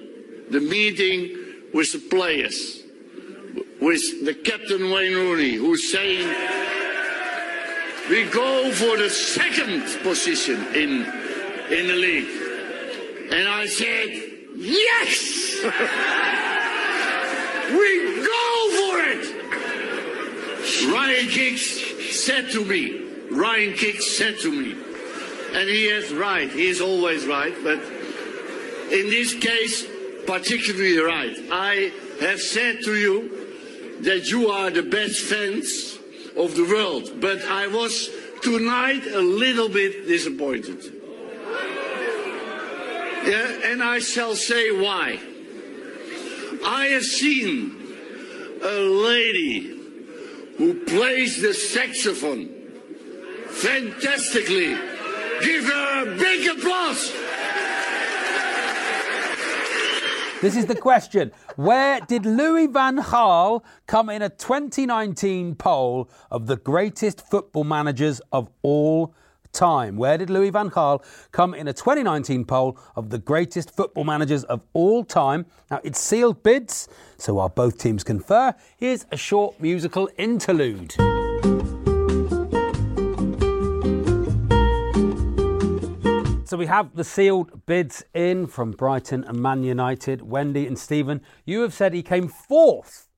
the 0.50 0.62
meeting 0.62 1.36
with 1.74 1.92
the 1.92 2.00
players, 2.10 2.84
with 3.82 4.26
the 4.26 4.34
captain 4.34 4.92
Wayne 4.92 5.14
Rooney, 5.14 5.56
who's 5.56 5.92
saying, 5.92 6.28
"We 8.10 8.24
go 8.26 8.72
for 8.72 8.98
the 8.98 9.10
second 9.10 9.84
position 10.04 10.66
in 10.74 11.06
in 11.70 11.88
the 11.88 11.96
league," 11.96 12.30
and 13.32 13.48
I 13.48 13.66
said, 13.66 14.10
"Yes, 14.56 15.60
we 17.72 18.22
go 18.22 18.70
for 18.80 19.00
it." 19.12 19.26
Ryan 20.92 21.28
Giggs 21.30 22.24
said 22.24 22.52
to 22.52 22.64
me, 22.66 23.02
Ryan 23.32 23.76
Giggs 23.76 24.18
said 24.18 24.40
to 24.40 24.52
me, 24.52 24.76
and 25.54 25.70
he 25.70 25.88
is 25.88 26.14
right. 26.14 26.50
He 26.50 26.68
is 26.68 26.82
always 26.82 27.26
right, 27.26 27.54
but 27.64 27.80
in 28.92 29.10
this 29.10 29.34
case, 29.34 29.86
particularly 30.26 30.98
right. 30.98 31.38
I 31.52 31.92
have 32.20 32.42
said 32.42 32.82
to 32.84 32.96
you 32.96 33.30
that 34.02 34.30
you 34.30 34.50
are 34.50 34.70
the 34.70 34.84
best 34.84 35.22
fans 35.22 35.98
of 36.36 36.56
the 36.56 36.64
world, 36.64 37.20
but 37.20 37.44
I 37.46 37.68
was 37.68 38.10
tonight 38.42 39.06
a 39.08 39.22
little 39.22 39.70
bit 39.70 40.08
disappointed. 40.08 40.94
Yeah, 43.26 43.72
and 43.72 43.82
I 43.82 44.00
shall 44.00 44.36
say 44.36 44.72
why. 44.72 45.20
I 46.66 46.88
have 46.88 47.04
seen 47.04 47.76
a 48.64 48.80
lady 48.80 49.76
who 50.58 50.84
plays 50.86 51.42
the 51.42 51.54
saxophone 51.54 52.50
fantastically. 53.50 54.76
Give 55.42 55.66
her 55.66 56.04
a 56.04 56.18
big 56.18 56.58
applause. 56.58 57.14
This 60.42 60.56
is 60.56 60.66
the 60.66 60.76
question. 60.76 61.32
Where 61.56 62.00
did 62.02 62.26
Louis 62.26 62.68
Van 62.68 62.98
Gaal 62.98 63.64
come 63.88 64.10
in 64.10 64.22
a 64.22 64.30
2019 64.30 65.56
poll 65.56 66.10
of 66.32 66.48
the 66.48 66.58
greatest 66.58 67.22
football 67.22 67.64
managers 67.64 68.22
of 68.32 68.50
all 68.62 69.14
time? 69.56 69.96
Where 69.98 70.18
did 70.18 70.30
Louis 70.30 70.52
Van 70.52 70.70
Gaal 70.70 71.04
come 71.32 71.54
in 71.54 71.68
a 71.68 71.74
2019 71.74 72.46
poll 72.46 72.78
of 72.96 73.10
the 73.10 73.18
greatest 73.18 73.76
football 73.76 74.04
managers 74.04 74.44
of 74.44 74.62
all 74.74 75.04
time? 75.04 75.46
Now, 75.72 75.80
it's 75.84 76.00
sealed 76.00 76.44
bids, 76.44 76.88
so 77.18 77.36
while 77.36 77.50
both 77.50 77.78
teams 77.80 78.04
confer, 78.04 78.54
here's 78.78 79.06
a 79.12 79.18
short 79.18 79.60
musical 79.60 80.10
interlude. 80.18 80.94
So 86.48 86.58
we 86.58 86.68
have 86.68 86.96
the 86.96 87.04
sealed 87.04 87.66
bids 87.66 88.06
in 88.14 88.48
from 88.48 88.72
Brighton 88.72 89.24
and 89.24 89.42
Man 89.42 89.64
United. 89.64 90.22
Wendy 90.22 90.68
and 90.68 90.78
Stephen, 90.78 91.22
you 91.44 91.62
have 91.62 91.74
said 91.74 91.94
he 91.94 92.04
came 92.04 92.28
fourth 92.28 93.10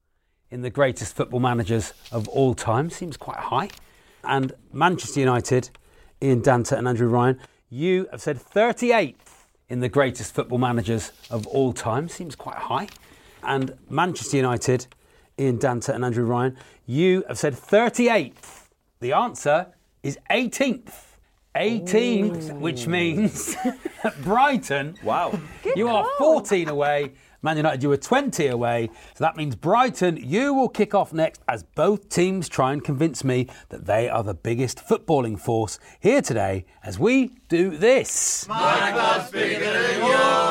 in 0.50 0.62
the 0.62 0.70
greatest 0.70 1.16
football 1.16 1.40
managers 1.40 1.94
of 2.12 2.28
all 2.30 2.56
time. 2.56 2.90
Seems 2.90 3.18
quite 3.18 3.38
high. 3.38 3.70
And 4.24 4.54
Manchester 4.72 5.20
United, 5.20 5.70
Ian 6.22 6.42
Danter 6.42 6.78
and 6.78 6.88
Andrew 6.88 7.08
Ryan, 7.08 7.40
you 7.70 8.08
have 8.12 8.22
said 8.22 8.38
38th 8.38 9.16
in 9.70 9.82
the 9.82 9.90
greatest 9.90 10.34
football 10.34 10.58
managers 10.58 11.12
of 11.30 11.46
all 11.48 11.74
time. 11.74 12.10
Seems 12.10 12.36
quite 12.36 12.58
high. 12.58 12.88
And 13.44 13.78
Manchester 13.90 14.38
United, 14.38 14.88
Ian 15.38 15.60
Danter 15.60 15.94
and 15.94 16.04
Andrew 16.04 16.26
Ryan, 16.26 16.58
you 16.86 17.24
have 17.28 17.38
said 17.38 17.54
38th. 17.54 18.68
The 19.00 19.14
answer 19.14 19.68
is 20.02 20.18
18th. 20.32 20.94
18th, 21.56 22.60
which 22.60 22.88
means 22.88 23.56
Brighton. 24.24 24.96
Wow. 25.04 25.40
you 25.76 25.88
are 25.88 26.08
14 26.18 26.70
away. 26.70 27.14
Man 27.42 27.58
United, 27.58 27.84
you 27.84 27.90
were 27.90 27.98
20 27.98 28.48
away. 28.48 28.90
So 29.16 29.24
that 29.24 29.38
means 29.38 29.56
Brighton, 29.56 30.18
you 30.18 30.54
will 30.54 30.70
kick 30.70 30.96
off 30.96 31.14
next 31.14 31.42
as 31.48 31.64
both 31.64 32.10
teams 32.10 32.50
try 32.50 32.74
and 32.74 32.84
convince 32.84 33.24
me 33.24 33.48
that 33.70 33.86
they 33.86 34.10
are 34.10 34.24
the 34.24 34.34
biggest 34.34 34.80
footballing 34.80 35.40
force 35.40 35.78
here 36.00 36.22
today 36.22 36.66
as 36.84 36.98
we 36.98 37.34
do 37.48 37.78
this. 37.78 38.48
My 38.48 38.92
club's 38.92 39.32
bigger 39.32 39.60
than 39.60 40.00
your 40.00 40.16
club. 40.16 40.47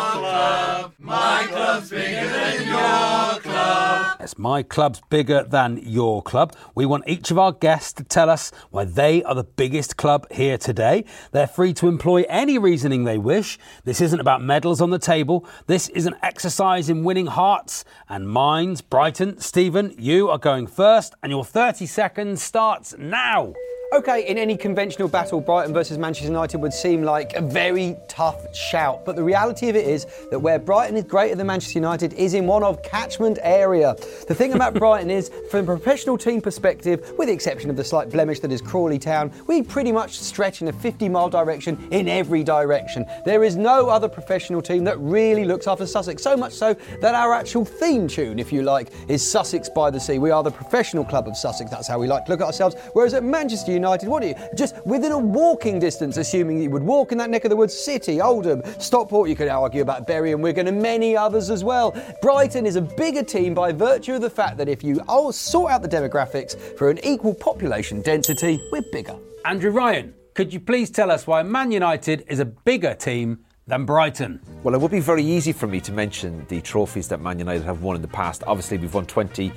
My 0.99 1.47
club's 1.51 1.91
bigger 1.91 2.27
than 2.27 2.67
your 2.67 3.41
club. 3.41 4.17
Yes, 4.19 4.39
my 4.39 4.63
club's 4.63 5.03
bigger 5.11 5.45
than 5.45 5.77
your 5.83 6.23
club. 6.23 6.57
We 6.75 6.87
want 6.87 7.05
each 7.07 7.31
of 7.31 7.39
our 7.39 7.53
guests 7.53 7.93
to 7.95 8.05
tell 8.05 8.31
us 8.31 8.51
why 8.71 8.87
they 8.87 9.23
are 9.25 9.35
the 9.35 9.45
biggest 9.45 9.99
club 9.99 10.27
here 10.33 10.57
today. 10.57 11.05
They're 11.33 11.47
free 11.47 11.75
to 11.75 11.89
employ 11.89 12.25
any 12.31 12.57
reasoning 12.57 13.05
they 13.05 13.19
wish. 13.19 13.59
This 13.85 14.01
isn't 14.01 14.21
about 14.21 14.41
medals 14.41 14.81
on 14.81 14.89
the 14.89 14.99
table. 14.99 15.47
This 15.67 15.91
is 15.91 16.07
an 16.07 16.17
exercise 16.23 16.89
in 16.89 17.05
winning 17.05 17.27
hearts 17.27 17.85
and 18.09 18.27
minds. 18.27 18.81
Brighton, 18.81 19.39
Stephen, 19.39 19.95
you 19.99 20.31
are 20.31 20.39
going 20.39 20.67
first, 20.67 21.15
and 21.23 21.31
your 21.31 21.45
30 21.45 21.85
seconds 21.85 22.43
starts 22.43 22.95
now. 22.97 23.53
Okay, 23.93 24.27
in 24.27 24.37
any 24.37 24.57
conventional 24.57 25.07
battle, 25.07 25.41
Brighton 25.41 25.73
versus 25.73 25.97
Manchester 25.97 26.27
United 26.27 26.59
would 26.59 26.73
seem 26.73 27.05
like 27.05 27.35
a 27.35 27.41
very 27.41 27.97
tough 28.09 28.53
shout. 28.53 29.05
But 29.05 29.15
the 29.15 29.23
reality 29.23 29.69
of 29.69 29.77
it 29.77 29.87
is 29.87 30.09
that 30.33 30.41
where 30.41 30.59
Brighton 30.59 30.97
is 30.97 31.05
greater 31.05 31.37
than 31.37 31.47
Manchester 31.47 31.79
United 31.79 32.13
is 32.15 32.35
in 32.35 32.49
one 32.49 32.65
of 32.65 32.83
catchment 32.83 33.39
area. 33.43 33.95
The 34.27 34.35
thing 34.35 34.55
about 34.55 34.75
Brighton 34.79 35.09
is, 35.09 35.31
from 35.53 35.61
a 35.61 35.67
professional 35.67 36.19
team 36.19 36.41
perspective, 36.41 37.13
with 37.17 37.29
the 37.29 37.33
exception 37.33 37.71
of 37.71 37.77
the 37.77 37.85
slight 37.85 38.11
blemish 38.11 38.41
that 38.41 38.51
is 38.51 38.61
Crawley 38.61 38.99
Town, 38.99 39.31
we 39.47 39.63
pretty 39.63 39.93
much 39.93 40.19
stretch 40.19 40.63
in 40.63 40.69
a 40.69 40.73
50 40.73 41.09
mile 41.09 41.31
direction 41.31 41.79
in 41.93 42.09
every 42.09 42.43
direction. 42.43 43.07
There 43.25 43.45
is 43.45 43.55
no 43.55 43.89
other 43.89 44.09
professional 44.09 44.63
team 44.63 44.83
that 44.83 44.99
really 44.99 45.45
looks 45.45 45.69
after 45.69 45.87
Sussex, 45.87 46.25
so 46.25 46.37
much 46.37 46.55
so 46.55 46.75
that 47.01 47.15
our 47.15 47.33
actual 47.33 47.65
theme 47.65 48.09
tune, 48.09 48.41
if 48.41 48.53
you 48.53 48.63
like, 48.63 48.91
is 49.07 49.25
Sussex 49.25 49.69
by 49.69 49.93
the 49.93 50.01
Sea. 50.01 50.19
We 50.19 50.33
are 50.33 50.43
the 50.43 50.51
professional 50.51 51.05
club 51.05 51.29
of 51.29 51.37
Sussex, 51.37 51.71
that's 51.71 51.87
how 51.87 52.01
we 52.01 52.09
like 52.09 52.25
to 52.25 52.33
look 52.33 52.41
at 52.41 52.47
ourselves. 52.47 52.75
Whereas 52.93 53.15
at 53.15 53.23
Manchester 53.23 53.76
United, 53.77 54.09
what 54.09 54.23
are 54.23 54.27
you? 54.27 54.35
Just 54.57 54.75
within 54.87 55.13
a 55.13 55.19
walking 55.19 55.79
distance, 55.79 56.17
assuming 56.17 56.61
you 56.61 56.71
would 56.71 56.83
walk 56.83 57.13
in 57.13 57.19
that 57.19 57.31
neck 57.31 57.45
of 57.45 57.51
the 57.51 57.57
woods, 57.57 57.73
City, 57.73 58.21
Oldham, 58.21 58.63
Stockport, 58.79 59.29
you 59.29 59.37
could 59.37 59.49
argue 59.49 59.83
about 59.83 60.07
Bury 60.07 60.33
and 60.33 60.43
Wigan 60.43 60.67
and 60.67 60.81
many 60.81 61.17
others 61.17 61.51
as 61.51 61.63
well. 61.63 61.95
Brighton 62.23 62.67
is 62.67 62.77
a 62.77 62.83
bigger 62.83 63.23
team 63.23 63.55
by 63.55 63.73
virtue 63.73 64.15
of 64.15 64.21
the 64.21 64.31
fact 64.31 64.57
that 64.59 64.69
if 64.69 64.83
you 64.83 65.01
oh, 65.09 65.31
sort 65.31 65.73
out 65.73 65.83
the 65.83 65.89
demographics 65.89 66.57
for 66.77 66.91
an 66.91 66.99
equal 67.05 67.35
population 67.35 68.03
density, 68.03 68.61
we're 68.73 68.83
bigger. 68.93 69.17
Andrew 69.45 69.71
Ryan, 69.71 70.15
could 70.35 70.53
you 70.53 70.61
please 70.61 70.91
tell 70.91 71.11
us 71.11 71.27
why 71.27 71.43
Man 71.43 71.71
United 71.71 72.25
is 72.29 72.41
a 72.41 72.45
bigger 72.45 72.95
team 72.95 73.39
than 73.67 73.85
Brighton? 73.85 74.41
Well, 74.63 74.75
it 74.75 74.81
would 74.81 74.91
be 74.91 75.01
very 75.01 75.25
easy 75.25 75.53
for 75.53 75.67
me 75.67 75.81
to 75.81 75.93
mention 75.93 76.45
the 76.49 76.61
trophies 76.61 77.09
that 77.09 77.21
Man 77.21 77.39
United 77.39 77.65
have 77.65 77.83
won 77.83 77.97
in 77.97 78.03
the 78.03 78.09
past. 78.09 78.43
Obviously, 78.47 78.79
we've 78.79 78.93
won 78.93 79.07
20 79.07 79.53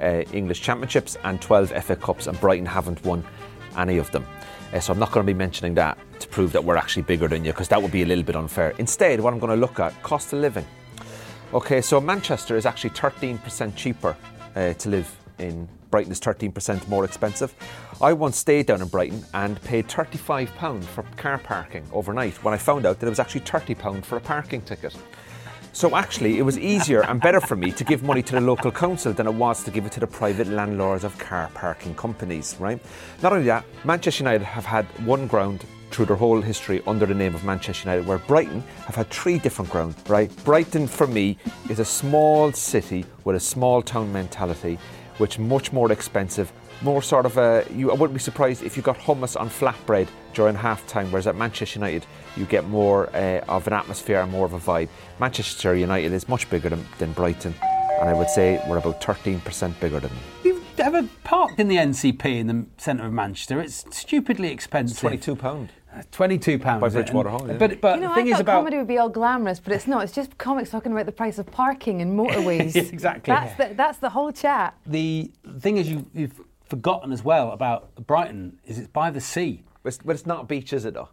uh, 0.00 0.22
English 0.32 0.60
Championships 0.62 1.16
and 1.24 1.40
12 1.40 1.84
FA 1.84 1.96
Cups, 1.96 2.26
and 2.26 2.40
Brighton 2.40 2.66
haven't 2.66 3.04
won 3.04 3.24
any 3.76 3.98
of 3.98 4.10
them. 4.10 4.26
Uh, 4.72 4.80
so 4.80 4.92
I'm 4.92 4.98
not 4.98 5.12
going 5.12 5.26
to 5.26 5.32
be 5.32 5.36
mentioning 5.36 5.74
that 5.74 5.98
to 6.20 6.28
prove 6.28 6.52
that 6.52 6.64
we're 6.64 6.76
actually 6.76 7.02
bigger 7.02 7.28
than 7.28 7.44
you, 7.44 7.52
because 7.52 7.68
that 7.68 7.80
would 7.80 7.92
be 7.92 8.02
a 8.02 8.06
little 8.06 8.24
bit 8.24 8.36
unfair. 8.36 8.74
Instead, 8.78 9.20
what 9.20 9.32
I'm 9.32 9.38
going 9.38 9.50
to 9.50 9.60
look 9.60 9.80
at 9.80 10.00
cost 10.02 10.32
of 10.32 10.40
living. 10.40 10.66
Okay, 11.52 11.82
so 11.82 12.00
Manchester 12.00 12.56
is 12.56 12.64
actually 12.64 12.90
13% 12.90 13.76
cheaper 13.76 14.16
uh, 14.56 14.72
to 14.74 14.88
live 14.88 15.14
in. 15.38 15.68
Brighton 15.90 16.10
is 16.10 16.20
13% 16.20 16.88
more 16.88 17.04
expensive. 17.04 17.54
I 18.00 18.14
once 18.14 18.38
stayed 18.38 18.64
down 18.64 18.80
in 18.80 18.88
Brighton 18.88 19.22
and 19.34 19.62
paid 19.62 19.88
£35 19.88 20.82
for 20.84 21.02
car 21.18 21.36
parking 21.36 21.86
overnight 21.92 22.42
when 22.42 22.54
I 22.54 22.56
found 22.56 22.86
out 22.86 22.98
that 22.98 23.06
it 23.06 23.10
was 23.10 23.20
actually 23.20 23.42
£30 23.42 24.02
for 24.02 24.16
a 24.16 24.20
parking 24.20 24.62
ticket. 24.62 24.96
So 25.74 25.96
actually, 25.96 26.38
it 26.38 26.42
was 26.42 26.58
easier 26.58 27.00
and 27.00 27.18
better 27.18 27.40
for 27.40 27.56
me 27.56 27.72
to 27.72 27.82
give 27.82 28.02
money 28.02 28.22
to 28.24 28.34
the 28.34 28.42
local 28.42 28.70
council 28.70 29.14
than 29.14 29.26
it 29.26 29.32
was 29.32 29.64
to 29.64 29.70
give 29.70 29.86
it 29.86 29.92
to 29.92 30.00
the 30.00 30.06
private 30.06 30.46
landlords 30.48 31.02
of 31.02 31.16
car 31.18 31.50
parking 31.54 31.94
companies, 31.94 32.56
right? 32.60 32.78
Not 33.22 33.32
only 33.32 33.46
that, 33.46 33.64
Manchester 33.82 34.22
United 34.22 34.44
have 34.44 34.66
had 34.66 34.84
one 35.06 35.26
ground 35.26 35.64
through 35.90 36.04
their 36.04 36.16
whole 36.16 36.42
history 36.42 36.82
under 36.86 37.06
the 37.06 37.14
name 37.14 37.34
of 37.34 37.44
Manchester 37.44 37.88
United, 37.88 38.06
where 38.06 38.18
Brighton 38.18 38.60
have 38.84 38.94
had 38.94 39.08
three 39.08 39.38
different 39.38 39.70
grounds, 39.70 39.96
right? 40.08 40.30
Brighton, 40.44 40.86
for 40.86 41.06
me, 41.06 41.38
is 41.70 41.78
a 41.78 41.86
small 41.86 42.52
city 42.52 43.06
with 43.24 43.36
a 43.36 43.40
small 43.40 43.80
town 43.80 44.12
mentality, 44.12 44.78
which 45.16 45.38
much 45.38 45.72
more 45.72 45.90
expensive, 45.90 46.52
more 46.82 47.02
sort 47.02 47.26
of 47.26 47.36
a. 47.38 47.66
You, 47.74 47.90
I 47.90 47.94
wouldn't 47.94 48.14
be 48.14 48.20
surprised 48.20 48.62
if 48.62 48.76
you 48.76 48.82
got 48.82 48.98
hummus 48.98 49.38
on 49.40 49.48
flatbread 49.48 50.08
during 50.34 50.56
halftime, 50.56 51.10
whereas 51.10 51.26
at 51.26 51.36
Manchester 51.36 51.78
United, 51.78 52.06
you 52.36 52.44
get 52.46 52.66
more 52.66 53.14
uh, 53.14 53.40
of 53.48 53.66
an 53.66 53.72
atmosphere 53.72 54.20
and 54.20 54.30
more 54.30 54.46
of 54.46 54.52
a 54.52 54.58
vibe. 54.58 54.88
Manchester 55.20 55.74
United 55.74 56.12
is 56.12 56.28
much 56.28 56.48
bigger 56.50 56.68
than, 56.68 56.84
than 56.98 57.12
Brighton, 57.12 57.54
and 58.00 58.08
I 58.08 58.12
would 58.14 58.30
say 58.30 58.62
we're 58.68 58.78
about 58.78 59.00
13% 59.00 59.78
bigger 59.80 60.00
than 60.00 60.10
them. 60.10 60.18
You've 60.44 60.64
ever 60.78 61.08
parked 61.24 61.60
in 61.60 61.68
the 61.68 61.76
NCP 61.76 62.24
in 62.24 62.46
the 62.46 62.66
centre 62.78 63.04
of 63.04 63.12
Manchester? 63.12 63.60
It's 63.60 63.84
stupidly 63.96 64.50
expensive. 64.50 64.98
Twenty-two 64.98 65.36
pound. 65.36 65.70
Twenty-two 66.10 66.58
pounds 66.58 66.80
By 66.80 66.88
Bridgewater 66.88 67.28
Hall, 67.28 67.46
yeah. 67.46 67.58
But 67.58 67.82
but 67.82 67.96
you 67.96 68.00
know, 68.00 68.08
the 68.08 68.14
thing 68.14 68.28
I 68.28 68.36
is 68.36 68.40
about 68.40 68.60
comedy 68.60 68.78
would 68.78 68.86
be 68.88 68.96
all 68.96 69.10
glamorous, 69.10 69.60
but 69.60 69.74
it's 69.74 69.86
not. 69.86 70.02
It's 70.02 70.14
just 70.14 70.38
comics 70.38 70.70
talking 70.70 70.90
about 70.90 71.04
the 71.04 71.12
price 71.12 71.38
of 71.38 71.46
parking 71.50 72.00
and 72.00 72.18
motorways. 72.18 72.74
Yes, 72.74 72.88
exactly. 72.88 73.30
That's 73.32 73.56
the, 73.58 73.74
that's 73.74 73.98
the 73.98 74.08
whole 74.08 74.32
chat. 74.32 74.74
the 74.86 75.30
thing 75.60 75.76
is 75.76 75.90
you, 75.90 76.06
you've 76.14 76.40
forgotten 76.72 77.12
as 77.12 77.22
well 77.22 77.52
about 77.52 77.94
Brighton 78.06 78.58
is 78.64 78.78
it's 78.78 78.88
by 78.88 79.10
the 79.10 79.20
sea. 79.20 79.62
But 79.82 79.98
it's, 80.06 80.24
not 80.26 80.40
a 80.40 80.44
beach, 80.44 80.72
is 80.72 80.86
it 80.86 80.94
though? 80.94 81.10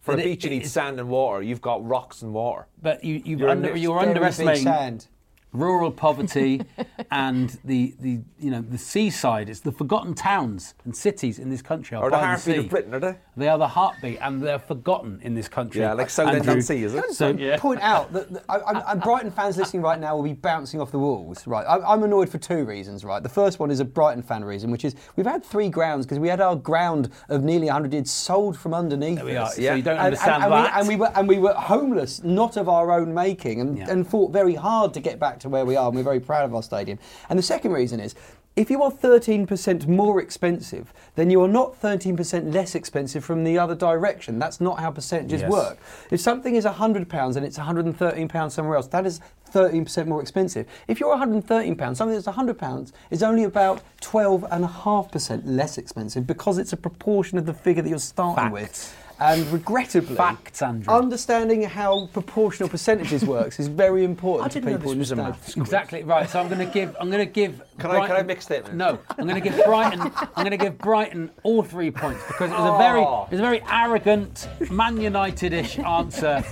For 0.00 0.12
But 0.12 0.20
a 0.20 0.22
it- 0.22 0.24
beach, 0.24 0.44
you 0.44 0.50
need 0.50 0.66
sand 0.66 0.98
and 0.98 1.10
water. 1.10 1.42
You've 1.42 1.60
got 1.60 1.86
rocks 1.86 2.22
and 2.22 2.32
water. 2.32 2.68
But 2.80 3.04
you, 3.04 3.20
you've 3.22 3.40
You're 3.40 3.50
under, 3.50 3.76
underestimating 3.76 4.62
sand. 4.62 5.08
Rural 5.54 5.90
poverty 5.90 6.60
and 7.10 7.58
the, 7.64 7.94
the 8.00 8.20
you 8.38 8.50
know 8.50 8.60
the 8.60 8.76
seaside. 8.76 9.48
It's 9.48 9.60
the 9.60 9.72
forgotten 9.72 10.14
towns 10.14 10.74
and 10.84 10.94
cities 10.94 11.38
in 11.38 11.48
this 11.48 11.62
country. 11.62 11.96
Are 11.96 12.02
Or 12.04 12.10
the 12.10 12.16
by 12.16 12.24
heartbeat 12.26 12.54
sea. 12.56 12.60
of 12.60 12.68
Britain, 12.68 12.94
are 12.94 12.98
they? 13.00 13.14
They 13.36 13.48
are 13.48 13.56
the 13.58 13.68
heartbeat, 13.68 14.18
and 14.20 14.42
they're 14.42 14.58
forgotten 14.58 15.20
in 15.22 15.34
this 15.34 15.48
country. 15.48 15.80
Yeah, 15.80 15.92
like 15.94 16.10
Southend 16.10 16.38
Andrew. 16.38 16.54
on 16.54 16.62
Sea, 16.62 16.82
is 16.84 16.94
it? 16.94 17.12
So, 17.14 17.30
yeah. 17.30 17.56
point 17.58 17.80
out 17.80 18.12
that, 18.12 18.32
that 18.32 18.44
I, 18.48 18.58
I'm, 18.60 18.76
I'm 18.86 18.98
Brighton 19.00 19.30
fans 19.30 19.56
listening 19.56 19.82
right 19.82 19.98
now 19.98 20.14
will 20.16 20.22
be 20.24 20.32
bouncing 20.34 20.80
off 20.80 20.90
the 20.90 20.98
walls. 20.98 21.46
Right, 21.46 21.64
I'm, 21.68 21.84
I'm 21.84 22.02
annoyed 22.02 22.28
for 22.28 22.38
two 22.38 22.64
reasons. 22.64 23.04
Right, 23.04 23.22
the 23.22 23.28
first 23.28 23.58
one 23.58 23.70
is 23.70 23.80
a 23.80 23.84
Brighton 23.84 24.22
fan 24.22 24.44
reason, 24.44 24.70
which 24.70 24.84
is 24.84 24.94
we've 25.16 25.26
had 25.26 25.44
three 25.44 25.68
grounds 25.68 26.04
because 26.06 26.18
we 26.18 26.28
had 26.28 26.40
our 26.40 26.56
ground 26.56 27.10
of 27.28 27.42
nearly 27.42 27.66
100 27.66 27.92
years 27.92 28.10
sold 28.10 28.56
from 28.58 28.74
underneath. 28.74 29.16
There 29.16 29.24
we 29.24 29.36
are. 29.36 29.46
us. 29.46 29.56
So 29.56 29.62
you 29.74 29.82
don't 29.82 29.96
And, 29.96 30.06
understand 30.06 30.42
and, 30.44 30.52
and 30.52 30.64
that. 30.64 30.74
We, 30.74 30.80
and 30.80 30.88
we 30.88 30.96
were 30.96 31.12
and 31.14 31.28
we 31.28 31.38
were 31.38 31.54
homeless, 31.54 32.22
not 32.22 32.56
of 32.56 32.68
our 32.68 32.90
own 32.92 33.12
making, 33.14 33.60
and, 33.60 33.78
Yeah. 33.78 33.90
and 33.90 34.06
fought 34.06 34.32
very 34.32 34.54
hard 34.54 34.92
to 34.94 35.00
get 35.00 35.18
back 35.18 35.38
to 35.44 35.48
where 35.48 35.64
we 35.64 35.76
are. 35.76 35.86
And 35.86 35.96
we're 35.96 36.02
very 36.02 36.20
proud 36.20 36.44
of 36.46 36.54
our 36.54 36.62
stadium. 36.62 36.98
And 37.28 37.38
the 37.38 37.42
second 37.42 37.72
reason 37.72 38.00
is. 38.00 38.14
If 38.56 38.70
you 38.70 38.84
are 38.84 38.90
13% 38.92 39.88
more 39.88 40.20
expensive, 40.20 40.92
then 41.16 41.28
you 41.28 41.42
are 41.42 41.48
not 41.48 41.82
13% 41.82 42.54
less 42.54 42.76
expensive 42.76 43.24
from 43.24 43.42
the 43.42 43.58
other 43.58 43.74
direction. 43.74 44.38
That's 44.38 44.60
not 44.60 44.78
how 44.78 44.92
percentages 44.92 45.40
Yes. 45.40 45.50
work. 45.50 45.76
If 46.12 46.20
something 46.20 46.54
is 46.54 46.64
£100 46.64 47.34
and 47.36 47.44
it's 47.44 47.58
£113 47.58 48.52
somewhere 48.52 48.76
else, 48.76 48.86
that 48.86 49.06
is 49.06 49.18
13% 49.52 50.06
more 50.06 50.20
expensive. 50.20 50.66
If 50.86 51.00
you're 51.00 51.12
£113, 51.12 51.96
something 51.96 52.14
that's 52.14 52.28
£100 52.28 52.92
is 53.10 53.24
only 53.24 53.42
about 53.42 53.82
12.5% 54.00 55.42
less 55.44 55.76
expensive 55.76 56.24
because 56.24 56.56
it's 56.58 56.72
a 56.72 56.76
proportion 56.76 57.38
of 57.38 57.46
the 57.46 57.54
figure 57.54 57.82
that 57.82 57.88
you're 57.88 57.98
starting 57.98 58.36
Facts. 58.44 58.52
with. 58.52 58.96
And 59.20 59.46
regrettably, 59.52 60.16
Facts, 60.16 60.60
Andrew. 60.60 60.92
understanding 60.92 61.62
how 61.62 62.08
proportional 62.12 62.68
percentages 62.68 63.24
works 63.24 63.60
is 63.60 63.68
very 63.68 64.04
important 64.04 64.46
I 64.46 64.48
to 64.48 64.54
didn't 64.54 64.72
know 64.72 64.76
people 64.78 64.90
this 64.90 64.94
in 64.94 64.98
was 64.98 65.12
a 65.12 65.14
the 65.14 65.22
maths 65.22 65.56
Exactly 65.56 66.02
right. 66.02 66.28
So 66.28 66.40
I'm 66.40 66.48
going 66.48 66.66
to 66.66 66.72
give. 66.72 66.96
I'm 66.98 67.10
going 67.10 67.24
to 67.24 67.32
give. 67.32 67.62
Can 67.78 67.90
I- 67.90 68.06
can 68.06 68.16
I 68.16 68.22
make 68.22 68.50
a? 68.50 68.72
No, 68.72 68.98
I'm 69.10 69.26
going 69.26 69.40
to 69.40 69.48
give 69.48 69.64
Brighton. 69.64 70.00
I'm 70.00 70.44
going 70.44 70.50
to 70.50 70.56
give 70.56 70.78
Brighton 70.78 71.30
all 71.42 71.62
three 71.62 71.90
points 71.90 72.22
because 72.26 72.50
it 72.50 72.58
was 72.58 72.74
a 72.74 72.78
very, 72.78 73.02
ah. 73.02 73.24
it 73.24 73.30
was 73.30 73.40
a 73.40 73.42
very 73.42 73.62
arrogant, 73.70 74.48
Man 74.70 75.00
United-ish 75.00 75.78
answer. 75.78 76.44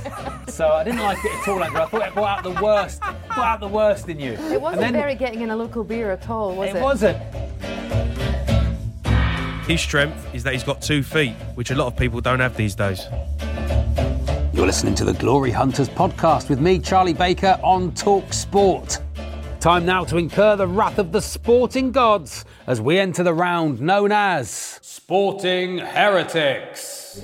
So 0.49 0.69
I 0.69 0.85
didn't 0.85 1.01
like 1.01 1.19
it 1.25 1.33
at 1.33 1.49
all, 1.49 1.63
Andrew. 1.63 1.81
I 1.81 1.87
thought 1.87 2.09
it 2.09 2.15
brought 2.15 2.39
out 2.39 2.45
the 2.45 2.63
worst, 2.63 3.01
brought 3.01 3.39
out 3.39 3.61
the 3.61 3.69
worst 3.69 4.09
in 4.09 4.21
you. 4.21 4.33
It 4.33 4.61
wasn't 4.61 4.85
and 4.85 4.95
then, 4.95 5.01
very 5.03 5.15
getting 5.15 5.41
in 5.43 5.51
a 5.51 5.57
local 5.57 5.85
beer 5.85 6.11
at 6.13 6.29
all, 6.29 6.55
was 6.55 6.71
it? 6.71 6.77
It 6.77 6.83
wasn't. 6.83 7.42
His 9.67 9.81
strength 9.81 10.35
is 10.35 10.43
that 10.43 10.53
he's 10.53 10.65
got 10.65 10.83
two 10.83 11.03
feet, 11.03 11.35
which 11.55 11.71
a 11.71 11.75
lot 11.75 11.87
of 11.87 11.97
people 11.97 12.21
don't 12.21 12.41
have 12.41 12.57
these 12.57 12.75
days. 12.75 13.07
You're 14.53 14.67
listening 14.67 14.95
to 14.97 15.05
the 15.05 15.15
Glory 15.15 15.51
Hunters 15.51 15.89
podcast 15.89 16.51
with 16.51 16.61
me, 16.61 16.79
Charlie 16.79 17.15
Baker, 17.15 17.59
on 17.63 17.95
Talk 17.95 18.33
Sport. 18.33 18.99
Time 19.61 19.87
now 19.87 20.05
to 20.05 20.17
incur 20.17 20.57
the 20.57 20.67
wrath 20.67 20.99
of 20.99 21.13
the 21.13 21.21
sporting 21.21 21.93
gods 21.93 22.45
as 22.67 22.81
we 22.81 22.99
enter 22.99 23.23
the 23.23 23.33
round 23.33 23.81
known 23.81 24.11
as 24.11 24.51
Sporting 24.83 25.79
Heretics. 25.79 27.23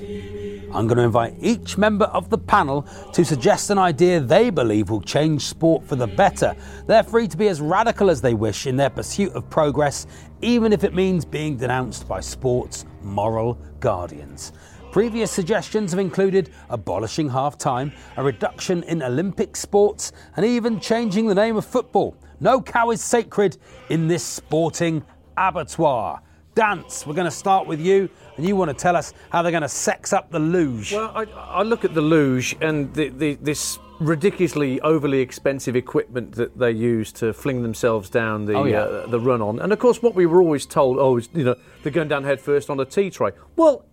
I'm 0.71 0.87
going 0.87 0.99
to 0.99 1.05
invite 1.05 1.35
each 1.41 1.79
member 1.79 2.05
of 2.07 2.29
the 2.29 2.37
panel 2.37 2.83
to 3.15 3.25
suggest 3.25 3.71
an 3.71 3.79
idea 3.79 4.21
they 4.21 4.51
believe 4.51 4.91
will 4.91 5.01
change 5.01 5.43
sport 5.43 5.83
for 5.83 5.97
the 5.97 6.07
better. 6.07 6.55
They're 6.87 7.03
free 7.03 7.27
to 7.27 7.37
be 7.39 7.49
as 7.49 7.63
radical 7.63 8.11
as 8.11 8.21
they 8.21 8.35
wish 8.35 8.67
in 8.67 8.77
their 8.77 8.91
pursuit 8.91 9.33
of 9.33 9.49
progress, 9.49 10.07
even 10.43 10.75
if 10.75 10.85
it 10.85 10.95
means 10.95 11.25
being 11.25 11.57
denounced 11.57 12.07
by 12.07 12.21
sport's 12.21 12.85
moral 13.03 13.59
guardians. 13.81 14.53
Previous 14.93 15.31
suggestions 15.31 15.91
have 15.93 16.01
included 16.01 16.51
abolishing 16.69 17.31
half 17.31 17.57
time, 17.57 17.91
a 18.19 18.23
reduction 18.23 18.83
in 18.85 19.03
Olympic 19.03 19.57
sports, 19.57 20.13
and 20.37 20.45
even 20.45 20.81
changing 20.81 21.27
the 21.27 21.35
name 21.35 21.57
of 21.57 21.65
football. 21.65 22.15
No 22.41 22.61
cow 22.61 22.91
is 22.91 23.03
sacred 23.03 23.57
in 23.89 24.07
this 24.07 24.23
sporting 24.23 25.03
abattoir. 25.39 26.21
Dance, 26.55 27.07
we're 27.07 27.15
going 27.15 27.25
to 27.25 27.31
start 27.31 27.67
with 27.67 27.81
you, 27.81 28.11
and 28.39 28.47
you 28.47 28.57
want 28.57 28.71
to 28.71 28.75
tell 28.75 28.97
us 28.97 29.13
how 29.31 29.43
they're 29.43 29.51
going 29.53 29.63
to 29.63 29.69
sex 29.69 30.13
up 30.13 30.31
the 30.31 30.39
luge. 30.39 30.93
Well, 30.93 31.13
I, 31.15 31.25
I 31.35 31.63
look 31.65 31.85
at 31.85 31.93
the 31.93 32.01
luge 32.01 32.57
and 32.61 32.95
the, 32.95 33.09
the, 33.11 33.35
this 33.35 33.79
ridiculously 33.99 34.81
overly 34.83 35.19
expensive 35.21 35.75
equipment 35.75 36.37
that 36.37 36.57
they 36.57 36.71
use 36.71 37.11
to 37.13 37.33
fling 37.33 37.63
themselves 37.63 38.09
down 38.09 38.45
the 38.47 38.55
Oh, 38.55 38.65
yeah. 38.65 38.83
uh, 38.83 39.07
the 39.09 39.19
run 39.19 39.43
on. 39.43 39.59
And 39.59 39.73
of 39.73 39.81
course, 39.81 40.01
what 40.01 40.15
we 40.15 40.25
were 40.25 40.41
always 40.41 40.67
told, 40.67 40.99
oh, 40.99 41.17
is, 41.17 41.29
you 41.35 41.43
know, 41.43 41.57
they're 41.83 41.93
going 41.93 42.07
down 42.09 42.23
head 42.23 42.41
first 42.41 42.71
on 42.71 42.79
a 42.79 42.85
tea 42.85 43.11
tray. 43.11 43.33
Well, 43.57 43.85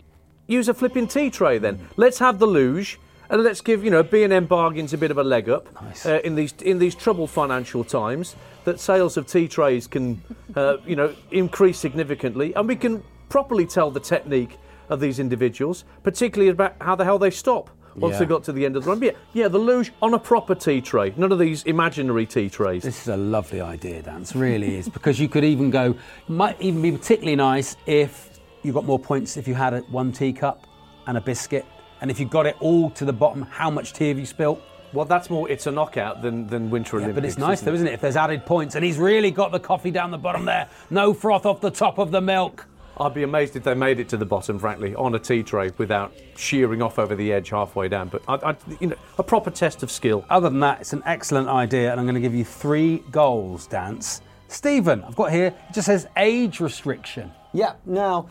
use 0.46 0.68
a 0.68 0.74
flipping 0.74 1.08
tea 1.08 1.28
tray 1.28 1.58
then. 1.58 1.80
Let's 1.96 2.20
have 2.20 2.38
the 2.38 2.46
luge. 2.46 3.00
And 3.28 3.42
let's 3.42 3.60
give 3.60 3.82
you 3.82 3.90
know 3.90 4.04
B 4.04 4.22
and 4.22 4.32
M 4.32 4.46
bargains 4.46 4.92
a 4.92 4.98
bit 4.98 5.10
of 5.10 5.18
a 5.18 5.24
leg 5.24 5.48
up 5.48 5.66
uh, 6.06 6.20
in 6.22 6.36
these 6.36 6.54
in 6.62 6.78
these 6.78 6.94
troubled 6.94 7.28
financial 7.28 7.82
times. 7.82 8.36
That 8.62 8.78
sales 8.78 9.16
of 9.16 9.26
tea 9.26 9.48
trays 9.48 9.88
can 9.88 10.22
uh, 10.54 10.76
you 10.86 10.94
know 10.94 11.12
increase 11.32 11.76
significantly, 11.76 12.54
and 12.54 12.68
we 12.68 12.76
can 12.76 13.02
properly 13.28 13.66
tell 13.66 13.90
the 13.90 14.00
technique 14.00 14.58
of 14.88 15.00
these 15.00 15.18
individuals, 15.18 15.84
particularly 16.02 16.50
about 16.50 16.74
how 16.80 16.94
the 16.94 17.04
hell 17.04 17.18
they 17.18 17.30
stop 17.30 17.70
once 17.96 18.12
Yeah. 18.14 18.18
they 18.20 18.26
got 18.26 18.44
to 18.44 18.52
the 18.52 18.64
end 18.64 18.76
of 18.76 18.84
the 18.84 18.90
run. 18.90 19.00
But 19.00 19.06
yeah, 19.32 19.42
yeah, 19.44 19.48
the 19.48 19.58
luge 19.58 19.92
on 20.02 20.14
a 20.14 20.18
proper 20.18 20.54
tea 20.54 20.80
tray, 20.80 21.12
none 21.16 21.32
of 21.32 21.38
these 21.38 21.62
imaginary 21.64 22.26
tea 22.26 22.48
trays. 22.50 22.82
This 22.82 23.00
is 23.02 23.08
a 23.08 23.16
lovely 23.16 23.60
idea, 23.60 24.02
Dance, 24.02 24.34
really 24.36 24.76
is, 24.76 24.88
because 24.88 25.18
you 25.18 25.28
could 25.28 25.44
even 25.44 25.70
go, 25.70 25.94
might 26.28 26.60
even 26.60 26.82
be 26.82 26.92
particularly 26.92 27.36
nice 27.36 27.76
if 27.86 28.38
you 28.62 28.72
got 28.72 28.84
more 28.84 28.98
points 28.98 29.36
if 29.36 29.48
you 29.48 29.54
had 29.54 29.74
a, 29.74 29.80
one 29.82 30.12
teacup 30.12 30.66
and 31.06 31.16
a 31.16 31.20
biscuit, 31.20 31.64
and 32.00 32.10
if 32.10 32.20
you 32.20 32.26
got 32.26 32.46
it 32.46 32.56
all 32.60 32.90
to 32.90 33.04
the 33.04 33.12
bottom, 33.12 33.42
how 33.42 33.70
much 33.70 33.92
tea 33.92 34.08
have 34.08 34.18
you 34.18 34.26
spilt? 34.26 34.60
Well, 34.92 35.04
that's 35.04 35.30
more. 35.30 35.48
It's 35.50 35.66
a 35.66 35.70
knockout 35.72 36.22
than 36.22 36.46
than 36.46 36.70
Winter 36.70 36.98
Yeah, 36.98 37.04
Olympics. 37.06 37.14
but 37.14 37.24
it's 37.28 37.38
nice 37.38 37.58
isn't 37.58 37.64
though, 37.66 37.72
it? 37.72 37.74
isn't 37.74 37.86
it? 37.88 37.92
If 37.94 38.00
there's 38.02 38.16
added 38.16 38.46
points, 38.46 38.76
and 38.76 38.84
he's 38.84 38.98
really 38.98 39.30
got 39.30 39.50
the 39.52 39.58
coffee 39.58 39.90
down 39.90 40.10
the 40.10 40.18
bottom 40.18 40.44
there, 40.44 40.68
no 40.90 41.12
froth 41.12 41.44
off 41.44 41.60
the 41.60 41.70
top 41.70 41.98
of 41.98 42.10
the 42.12 42.20
milk. 42.20 42.66
I'd 42.98 43.12
be 43.12 43.24
amazed 43.24 43.56
if 43.56 43.64
they 43.64 43.74
made 43.74 44.00
it 44.00 44.08
to 44.10 44.16
the 44.16 44.24
bottom, 44.24 44.58
frankly, 44.58 44.94
on 44.94 45.14
a 45.14 45.18
tea 45.18 45.42
tray 45.42 45.70
without 45.76 46.14
shearing 46.36 46.80
off 46.80 46.98
over 46.98 47.14
the 47.14 47.32
edge 47.32 47.50
halfway 47.50 47.88
down. 47.88 48.08
But 48.08 48.22
I, 48.26 48.50
I, 48.50 48.56
you 48.80 48.88
know, 48.88 48.96
a 49.18 49.22
proper 49.22 49.50
test 49.50 49.82
of 49.82 49.90
skill. 49.90 50.24
Other 50.30 50.48
than 50.48 50.60
that, 50.60 50.80
it's 50.80 50.92
an 50.94 51.02
excellent 51.04 51.48
idea, 51.48 51.90
and 51.90 52.00
I'm 52.00 52.06
going 52.06 52.14
to 52.14 52.20
give 52.20 52.34
you 52.34 52.44
three 52.44 52.98
goals, 53.10 53.66
Dance. 53.66 54.22
Stephen, 54.48 55.02
I've 55.04 55.16
got 55.16 55.30
here, 55.30 55.48
it 55.48 55.74
just 55.74 55.86
says 55.86 56.06
age 56.16 56.60
restriction. 56.60 57.32
Yeah. 57.52 57.74
Now, 57.84 58.28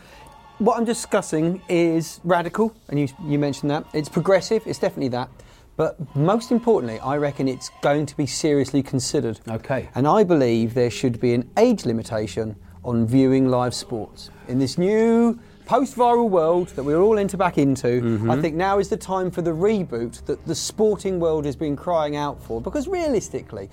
what 0.57 0.77
I'm 0.77 0.85
discussing 0.85 1.61
is 1.69 2.19
radical, 2.23 2.75
and 2.89 2.99
you, 2.99 3.07
you 3.23 3.37
mentioned 3.37 3.69
that. 3.69 3.85
It's 3.93 4.09
progressive, 4.09 4.63
it's 4.65 4.79
definitely 4.79 5.09
that. 5.09 5.29
But 5.77 6.15
most 6.15 6.51
importantly, 6.51 6.99
I 7.01 7.17
reckon 7.17 7.47
it's 7.47 7.69
going 7.81 8.05
to 8.05 8.15
be 8.15 8.25
seriously 8.25 8.81
considered. 8.81 9.41
Okay. 9.47 9.89
And 9.93 10.07
I 10.07 10.23
believe 10.23 10.73
there 10.73 10.89
should 10.89 11.19
be 11.19 11.33
an 11.33 11.51
age 11.57 11.85
limitation 11.85 12.55
on 12.85 13.05
viewing 13.05 13.49
live 13.49 13.73
sports. 13.73 14.29
In 14.47 14.59
this 14.59 14.77
new 14.77 15.39
post 15.65 15.95
viral 15.95 16.29
world 16.29 16.69
that 16.69 16.83
we're 16.83 17.01
all 17.01 17.17
into 17.17 17.35
back 17.35 17.57
into, 17.57 17.87
I 17.87 17.99
mm-hmm. 17.99 18.41
think 18.41 18.55
now 18.55 18.77
is 18.77 18.87
the 18.87 18.97
time 18.97 19.31
for 19.31 19.41
the 19.41 19.51
reboot 19.51 20.23
that 20.25 20.45
the 20.45 20.55
sporting 20.55 21.19
world 21.19 21.45
has 21.45 21.55
been 21.55 21.75
crying 21.75 22.15
out 22.15 22.41
for. 22.41 22.61
Because 22.61 22.87
realistically, 22.87 23.69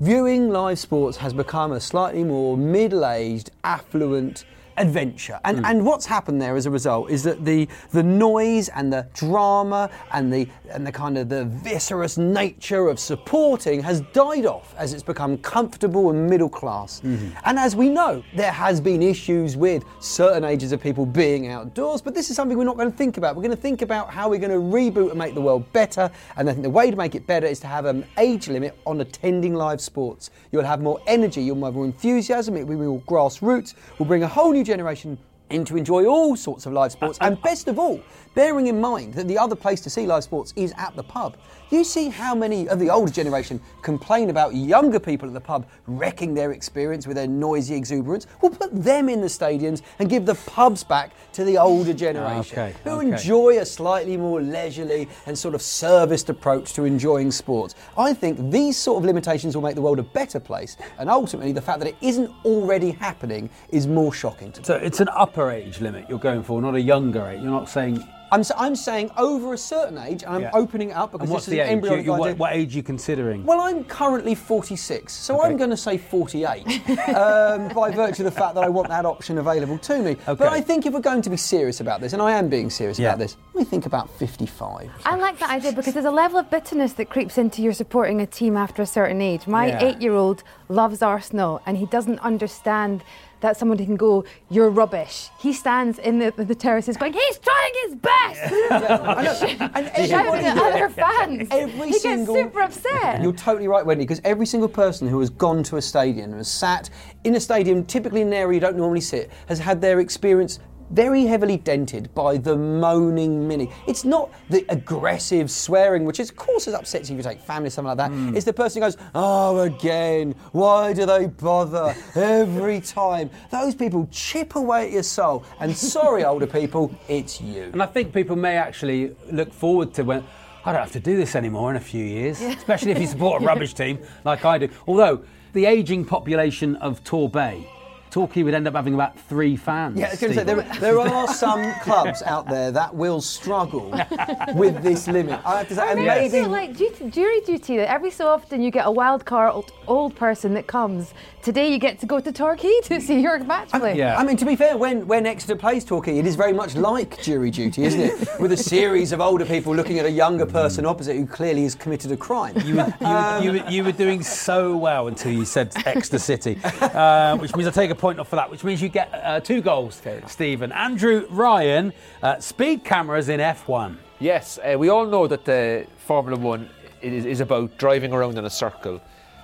viewing 0.00 0.50
live 0.50 0.78
sports 0.78 1.16
has 1.18 1.32
become 1.32 1.72
a 1.72 1.80
slightly 1.80 2.22
more 2.22 2.56
middle 2.56 3.04
aged, 3.04 3.50
affluent, 3.64 4.44
adventure. 4.76 5.40
And 5.44 5.58
hmm. 5.58 5.64
and 5.64 5.86
what's 5.86 6.06
happened 6.06 6.40
there 6.40 6.56
as 6.56 6.66
a 6.66 6.70
result 6.70 7.10
is 7.10 7.22
that 7.24 7.44
the 7.44 7.68
the 7.90 8.02
noise 8.02 8.68
and 8.70 8.92
the 8.92 9.06
drama 9.14 9.90
and 10.12 10.32
the 10.32 10.48
and 10.70 10.86
the 10.86 10.92
kind 10.92 11.18
of 11.18 11.28
the 11.28 11.44
viscerous 11.44 12.18
nature 12.18 12.88
of 12.88 12.98
supporting 12.98 13.82
has 13.82 14.00
died 14.12 14.46
off 14.46 14.74
as 14.76 14.92
it's 14.92 15.02
become 15.02 15.38
comfortable 15.38 16.10
and 16.10 16.28
middle 16.28 16.48
class. 16.48 17.00
Mm-hmm. 17.00 17.30
And 17.44 17.58
as 17.58 17.76
we 17.76 17.88
know, 17.88 18.22
there 18.34 18.52
has 18.52 18.80
been 18.80 19.02
issues 19.02 19.56
with 19.56 19.84
certain 20.00 20.44
ages 20.44 20.72
of 20.72 20.80
people 20.80 21.06
being 21.06 21.48
outdoors, 21.48 22.02
but 22.02 22.14
this 22.14 22.30
is 22.30 22.36
something 22.36 22.56
we're 22.56 22.64
not 22.64 22.76
going 22.76 22.90
to 22.90 22.96
think 22.96 23.16
about. 23.16 23.36
We're 23.36 23.42
going 23.42 23.56
to 23.56 23.62
think 23.62 23.82
about 23.82 24.10
how 24.10 24.28
we're 24.28 24.40
going 24.40 24.52
to 24.52 24.76
reboot 24.76 25.10
and 25.10 25.18
make 25.18 25.34
the 25.34 25.40
world 25.40 25.70
better. 25.72 26.10
And 26.36 26.48
I 26.48 26.52
think 26.52 26.62
the 26.62 26.70
way 26.70 26.90
to 26.90 26.96
make 26.96 27.14
it 27.14 27.26
better 27.26 27.46
is 27.46 27.60
to 27.60 27.66
have 27.66 27.84
an 27.84 28.04
age 28.18 28.48
limit 28.48 28.76
on 28.86 29.00
attending 29.00 29.54
live 29.54 29.80
sports. 29.80 30.30
You'll 30.52 30.64
have 30.64 30.80
more 30.80 31.00
energy, 31.06 31.42
you'll 31.42 31.62
have 31.64 31.74
more 31.74 31.84
enthusiasm, 31.84 32.56
it 32.56 32.66
will 32.66 32.78
be 32.78 32.86
more 32.86 33.00
grassroots, 33.02 33.74
we'll 33.98 34.08
bring 34.08 34.22
a 34.22 34.28
whole 34.28 34.52
new 34.52 34.63
generation 34.64 35.18
in 35.50 35.64
to 35.64 35.76
enjoy 35.76 36.06
all 36.06 36.36
sorts 36.36 36.66
of 36.66 36.72
live 36.72 36.92
sports, 36.92 37.18
and 37.20 37.40
best 37.42 37.68
of 37.68 37.78
all, 37.78 38.00
bearing 38.34 38.66
in 38.66 38.80
mind 38.80 39.14
that 39.14 39.28
the 39.28 39.38
other 39.38 39.54
place 39.54 39.80
to 39.82 39.90
see 39.90 40.06
live 40.06 40.24
sports 40.24 40.52
is 40.56 40.72
at 40.76 40.96
the 40.96 41.02
pub. 41.02 41.36
Do 41.74 41.78
you 41.78 41.82
see 41.84 42.08
how 42.08 42.36
many 42.36 42.68
of 42.68 42.78
the 42.78 42.88
older 42.88 43.10
generation 43.10 43.60
complain 43.82 44.30
about 44.30 44.54
younger 44.54 45.00
people 45.00 45.26
at 45.26 45.34
the 45.34 45.40
pub 45.40 45.66
wrecking 45.88 46.32
their 46.32 46.52
experience 46.52 47.04
with 47.06 47.16
their 47.16 47.26
noisy 47.26 47.74
exuberance. 47.74 48.28
We'll 48.40 48.52
put 48.52 48.70
them 48.72 49.08
in 49.08 49.20
the 49.20 49.26
stadiums 49.26 49.82
and 49.98 50.08
give 50.08 50.24
the 50.24 50.36
pubs 50.36 50.84
back 50.84 51.10
to 51.32 51.42
the 51.42 51.58
older 51.58 51.90
ah, 51.90 51.94
generation 51.94 52.58
Okay, 52.58 52.74
who 52.84 52.90
okay. 52.90 53.08
enjoy 53.08 53.58
a 53.58 53.66
slightly 53.66 54.16
more 54.16 54.40
leisurely 54.40 55.08
and 55.26 55.36
sort 55.36 55.56
of 55.56 55.62
serviced 55.62 56.30
approach 56.30 56.74
to 56.74 56.84
enjoying 56.84 57.32
sports. 57.32 57.74
I 57.98 58.14
think 58.14 58.52
these 58.52 58.76
sort 58.76 58.98
of 58.98 59.04
limitations 59.04 59.56
will 59.56 59.62
make 59.64 59.74
the 59.74 59.82
world 59.82 59.98
a 59.98 60.04
better 60.04 60.38
place, 60.38 60.76
and 61.00 61.10
ultimately 61.10 61.50
the 61.50 61.62
fact 61.62 61.80
that 61.80 61.88
it 61.88 61.96
isn't 62.00 62.30
already 62.44 62.92
happening 62.92 63.50
is 63.70 63.88
more 63.88 64.12
shocking 64.12 64.52
to 64.52 64.60
me. 64.60 64.64
So 64.64 64.76
it's 64.76 65.00
an 65.00 65.08
upper 65.08 65.50
age 65.50 65.80
limit 65.80 66.06
you're 66.08 66.20
going 66.20 66.44
for, 66.44 66.62
not 66.62 66.76
a 66.76 66.80
younger 66.80 67.26
age. 67.26 67.42
You're 67.42 67.50
not 67.50 67.68
saying. 67.68 68.00
I'm, 68.32 68.40
s- 68.40 68.50
I'm 68.56 68.74
saying 68.74 69.10
over 69.16 69.52
a 69.54 69.58
certain 69.58 69.96
age, 69.96 70.24
and 70.24 70.34
I'm 70.34 70.42
Yeah. 70.42 70.50
opening 70.54 70.90
it 70.90 70.96
up 70.96 71.12
because 71.12 71.30
this 71.30 71.46
the 71.46 71.60
is 71.60 71.63
age? 71.64 71.70
You- 71.70 71.74
embryonic 71.76 72.06
you- 72.06 72.12
idea. 72.12 72.24
what, 72.32 72.38
what 72.38 72.52
age 72.54 72.74
are 72.74 72.76
you 72.76 72.82
considering? 72.82 73.44
Well, 73.44 73.60
I'm 73.60 73.84
currently 73.84 74.34
46, 74.34 75.12
so 75.12 75.38
Okay. 75.38 75.48
I'm 75.48 75.56
going 75.56 75.70
to 75.70 75.76
say 75.76 75.98
48 75.98 76.88
um, 77.08 77.68
by 77.68 77.90
virtue 77.90 78.22
of 78.26 78.32
the 78.32 78.38
fact 78.40 78.54
that 78.54 78.64
I 78.64 78.68
want 78.68 78.88
that 78.88 79.04
option 79.04 79.38
available 79.38 79.78
to 79.78 79.98
me. 80.02 80.16
But 80.26 80.42
I 80.42 80.60
think 80.60 80.86
if 80.86 80.92
we're 80.94 81.00
going 81.00 81.22
to 81.22 81.30
be 81.30 81.36
serious 81.36 81.80
about 81.80 82.00
this, 82.00 82.12
and 82.12 82.22
I 82.22 82.32
am 82.32 82.48
being 82.48 82.70
serious 82.70 82.98
Yeah. 82.98 83.08
about 83.08 83.18
this, 83.18 83.36
we 83.54 83.64
think 83.64 83.86
about 83.86 84.10
55. 84.18 84.90
I 85.04 85.16
like 85.16 85.38
that 85.38 85.50
idea 85.50 85.72
because 85.72 85.94
there's 85.94 86.04
a 86.06 86.10
level 86.10 86.38
of 86.38 86.50
bitterness 86.50 86.92
that 86.94 87.10
creeps 87.10 87.38
into 87.38 87.62
your 87.62 87.72
supporting 87.72 88.20
a 88.20 88.26
team 88.26 88.56
after 88.56 88.82
a 88.82 88.86
certain 88.86 89.20
age. 89.20 89.46
My 89.46 89.66
Yeah. 89.68 89.84
eight 89.84 90.00
year 90.02 90.14
old 90.14 90.42
loves 90.68 91.02
Arsenal 91.02 91.60
and 91.66 91.76
he 91.76 91.86
doesn't 91.86 92.18
understand 92.20 93.02
that 93.44 93.58
someone 93.58 93.76
can 93.76 93.94
go, 93.96 94.24
You're 94.50 94.70
rubbish. 94.70 95.28
He 95.38 95.52
stands 95.52 95.98
in 95.98 96.18
the, 96.18 96.32
the 96.36 96.54
terraces 96.54 96.96
going, 96.96 97.12
He's 97.12 97.38
trying 97.38 97.72
his 97.84 97.94
best! 97.96 99.60
And 99.74 100.08
Shouting 100.08 100.44
at 100.46 100.56
other 100.56 100.88
fans. 100.88 101.48
Every 101.50 101.88
he 101.88 101.98
single- 101.98 102.34
gets 102.34 102.46
super 102.46 102.60
upset. 102.62 103.22
You're 103.22 103.32
totally 103.32 103.68
right, 103.68 103.84
Wendy, 103.84 104.04
because 104.04 104.20
every 104.24 104.46
single 104.46 104.68
person 104.68 105.06
who 105.08 105.20
has 105.20 105.30
gone 105.30 105.62
to 105.64 105.76
a 105.76 105.82
stadium 105.82 106.30
and 106.30 106.38
has 106.38 106.50
sat 106.50 106.88
in 107.24 107.34
a 107.34 107.40
stadium, 107.40 107.84
typically 107.84 108.22
in 108.22 108.28
an 108.28 108.32
area 108.32 108.54
you 108.54 108.60
don't 108.60 108.76
normally 108.76 109.00
sit, 109.00 109.30
has 109.46 109.58
had 109.58 109.80
their 109.80 110.00
experience 110.00 110.58
very 110.90 111.24
heavily 111.24 111.56
dented 111.56 112.14
by 112.14 112.36
the 112.36 112.56
moaning 112.56 113.46
mini. 113.46 113.70
It's 113.86 114.04
not 114.04 114.30
the 114.50 114.64
aggressive 114.68 115.50
swearing, 115.50 116.04
which 116.04 116.20
is, 116.20 116.30
of 116.30 116.36
course 116.36 116.66
is 116.66 116.74
upsets 116.74 117.10
you 117.10 117.18
if 117.18 117.24
you 117.24 117.30
take 117.30 117.40
family, 117.40 117.70
something 117.70 117.88
like 117.88 117.98
that. 117.98 118.10
Hmm. 118.10 118.36
It's 118.36 118.44
the 118.44 118.52
person 118.52 118.82
who 118.82 118.86
goes, 118.88 118.96
oh, 119.14 119.60
again, 119.60 120.34
why 120.52 120.92
do 120.92 121.06
they 121.06 121.26
bother 121.26 121.94
every 122.14 122.80
time? 122.80 123.30
Those 123.50 123.74
people 123.74 124.08
chip 124.10 124.56
away 124.56 124.86
at 124.86 124.92
your 124.92 125.02
soul. 125.02 125.44
And 125.60 125.76
sorry, 125.76 126.24
older 126.24 126.46
people, 126.46 126.94
it's 127.08 127.40
you. 127.40 127.70
And 127.72 127.82
I 127.82 127.86
think 127.86 128.12
people 128.12 128.36
may 128.36 128.56
actually 128.56 129.14
look 129.30 129.52
forward 129.52 129.94
to 129.94 130.04
when 130.04 130.24
I 130.64 130.72
don't 130.72 130.80
have 130.80 130.92
to 130.92 131.00
do 131.00 131.16
this 131.16 131.34
anymore 131.36 131.70
in 131.70 131.76
a 131.76 131.80
few 131.80 132.04
years, 132.04 132.40
especially 132.40 132.92
if 132.92 132.98
you 132.98 133.06
support 133.06 133.42
a 133.42 133.44
rubbish 133.46 133.74
team 133.74 133.98
like 134.24 134.44
I 134.44 134.58
do. 134.58 134.68
Although 134.86 135.24
the 135.52 135.66
ageing 135.66 136.04
population 136.04 136.76
of 136.76 137.04
Torbay, 137.04 137.66
Torquay 138.14 138.44
would 138.44 138.54
end 138.54 138.68
up 138.68 138.74
having 138.74 138.94
about 138.94 139.18
three 139.18 139.56
fans. 139.56 139.98
Yeah, 139.98 140.06
I 140.06 140.10
was 140.10 140.20
going 140.20 140.32
to 140.34 140.38
say, 140.38 140.44
there, 140.44 140.62
there 140.78 141.00
are 141.00 141.26
some 141.26 141.74
clubs 141.80 142.22
out 142.22 142.46
there 142.48 142.70
that 142.70 142.94
will 142.94 143.20
struggle 143.20 143.90
with 144.54 144.84
this 144.84 145.08
limit. 145.08 145.40
I 145.44 145.58
have 145.58 145.68
to 145.70 145.74
say, 145.74 145.82
and 145.90 145.98
Maybe 145.98 146.28
maybe. 146.28 146.38
it's 146.38 146.48
like 146.48 146.76
duty, 146.76 147.10
jury 147.10 147.40
duty 147.40 147.76
that 147.78 147.90
every 147.90 148.12
so 148.12 148.28
often 148.28 148.62
you 148.62 148.70
get 148.70 148.86
a 148.86 148.90
wild 148.92 149.24
card 149.24 149.52
old, 149.52 149.72
old 149.88 150.14
person 150.14 150.54
that 150.54 150.68
comes. 150.68 151.12
Today 151.42 151.72
you 151.72 151.78
get 151.78 151.98
to 151.98 152.06
go 152.06 152.20
to 152.20 152.30
Torquay 152.30 152.80
to 152.84 153.00
see 153.00 153.20
your 153.20 153.36
match 153.40 153.70
play. 153.70 153.98
Yeah. 153.98 154.16
I 154.16 154.22
mean, 154.22 154.36
to 154.36 154.44
be 154.44 154.54
fair, 154.54 154.76
when, 154.76 155.08
when 155.08 155.26
Exeter 155.26 155.56
plays 155.56 155.84
Torquay, 155.84 156.16
it 156.16 156.24
is 156.24 156.36
very 156.36 156.52
much 156.52 156.76
like 156.76 157.20
jury 157.20 157.50
duty, 157.50 157.82
isn't 157.82 158.00
it? 158.00 158.28
With 158.40 158.52
a 158.52 158.56
series 158.56 159.10
of 159.10 159.20
older 159.20 159.44
people 159.44 159.74
looking 159.74 159.98
at 159.98 160.06
a 160.06 160.10
younger 160.10 160.46
person 160.46 160.86
opposite 160.86 161.16
who 161.16 161.26
clearly 161.26 161.64
has 161.64 161.74
committed 161.74 162.12
a 162.12 162.16
crime. 162.16 162.56
You 162.64 162.76
were, 162.76 162.94
you, 163.00 163.08
were, 163.08 163.40
you, 163.42 163.52
were, 163.52 163.70
you 163.70 163.84
were 163.84 163.92
doing 163.92 164.22
so 164.22 164.76
well 164.76 165.08
until 165.08 165.32
you 165.32 165.44
said 165.44 165.72
Exeter 165.84 166.20
City, 166.20 166.60
uh, 166.80 167.36
which 167.38 167.56
means 167.56 167.66
I 167.66 167.72
take 167.72 167.90
a 167.90 168.03
point 168.04 168.20
off 168.20 168.28
for 168.28 168.36
that, 168.36 168.50
which 168.50 168.62
means 168.64 168.82
you 168.82 168.90
get 168.90 169.08
uh, 169.14 169.40
two 169.40 169.62
goals, 169.62 170.02
Stephen. 170.26 170.70
Andrew 170.72 171.26
Ryan, 171.30 171.90
uh, 172.22 172.38
speed 172.38 172.84
cameras 172.84 173.30
in 173.30 173.40
F1. 173.40 173.96
Yes, 174.20 174.58
uh, 174.58 174.76
we 174.78 174.90
all 174.90 175.06
know 175.06 175.26
that 175.26 175.46
the 175.46 175.86
Formula 175.96 176.38
One 176.38 176.68
is, 177.00 177.24
is 177.24 177.40
about 177.40 177.78
driving 177.78 178.12
around 178.12 178.36
in 178.36 178.44
a 178.44 178.50
circle 178.50 179.00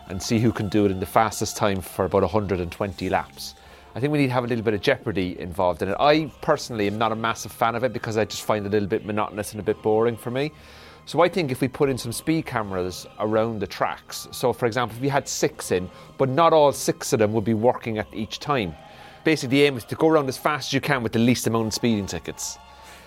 and 0.09 0.23
see 0.23 0.38
who 0.38 0.53
can 0.53 0.68
do 0.68 0.85
it 0.85 0.90
in 0.90 1.01
the 1.01 1.07
fastest 1.07 1.57
time 1.57 1.81
for 1.81 2.05
about 2.05 2.20
120 2.20 3.09
laps. 3.09 3.55
I 3.94 4.01
think 4.01 4.12
we 4.12 4.18
need 4.18 4.27
to 4.27 4.35
have 4.35 4.44
a 4.44 4.46
little 4.46 4.62
bit 4.62 4.75
of 4.75 4.83
jeopardy 4.83 5.40
involved 5.40 5.81
in 5.81 5.88
it. 5.88 5.96
I 5.99 6.31
personally 6.42 6.87
am 6.87 6.99
not 6.99 7.12
a 7.12 7.16
massive 7.16 7.53
fan 7.53 7.75
of 7.75 7.83
it 7.83 7.94
because 7.94 8.18
I 8.18 8.27
just 8.27 8.42
find 8.42 8.66
it 8.66 8.68
a 8.68 8.73
little 8.73 8.90
bit 8.90 9.07
monotonous 9.07 9.53
and 9.53 9.61
a 9.61 9.64
bit 9.64 9.81
boring 9.81 10.18
for 10.18 10.31
me. 10.31 10.53
So 11.11 11.23
I 11.23 11.29
think 11.29 11.51
if 11.51 11.61
we 11.61 11.66
put 11.66 11.90
in 11.90 11.99
some 11.99 12.12
speed 12.12 12.46
cameras 12.46 13.05
around 13.18 13.59
the 13.59 13.66
tracks, 13.66 14.29
so 14.31 14.53
for 14.53 14.66
example, 14.66 14.96
if 14.96 15.03
we 15.03 15.09
had 15.09 15.27
six 15.27 15.73
in, 15.73 15.90
but 16.18 16.29
not 16.29 16.53
all 16.53 16.70
six 16.70 17.12
of 17.12 17.18
them 17.18 17.33
would 17.33 17.42
be 17.42 17.53
working 17.53 17.99
at 17.99 18.07
each 18.14 18.38
time. 18.38 18.77
Basically, 19.25 19.59
the 19.59 19.64
aim 19.64 19.77
is 19.77 19.83
to 19.87 19.96
go 19.96 20.07
around 20.07 20.29
as 20.29 20.38
fast 20.38 20.68
as 20.68 20.73
you 20.73 20.81
can 20.81 21.03
with 21.03 21.11
the 21.11 21.18
least 21.18 21.49
amount 21.49 21.66
of 21.66 21.75
speeding 21.75 22.07
tickets. 22.07 22.59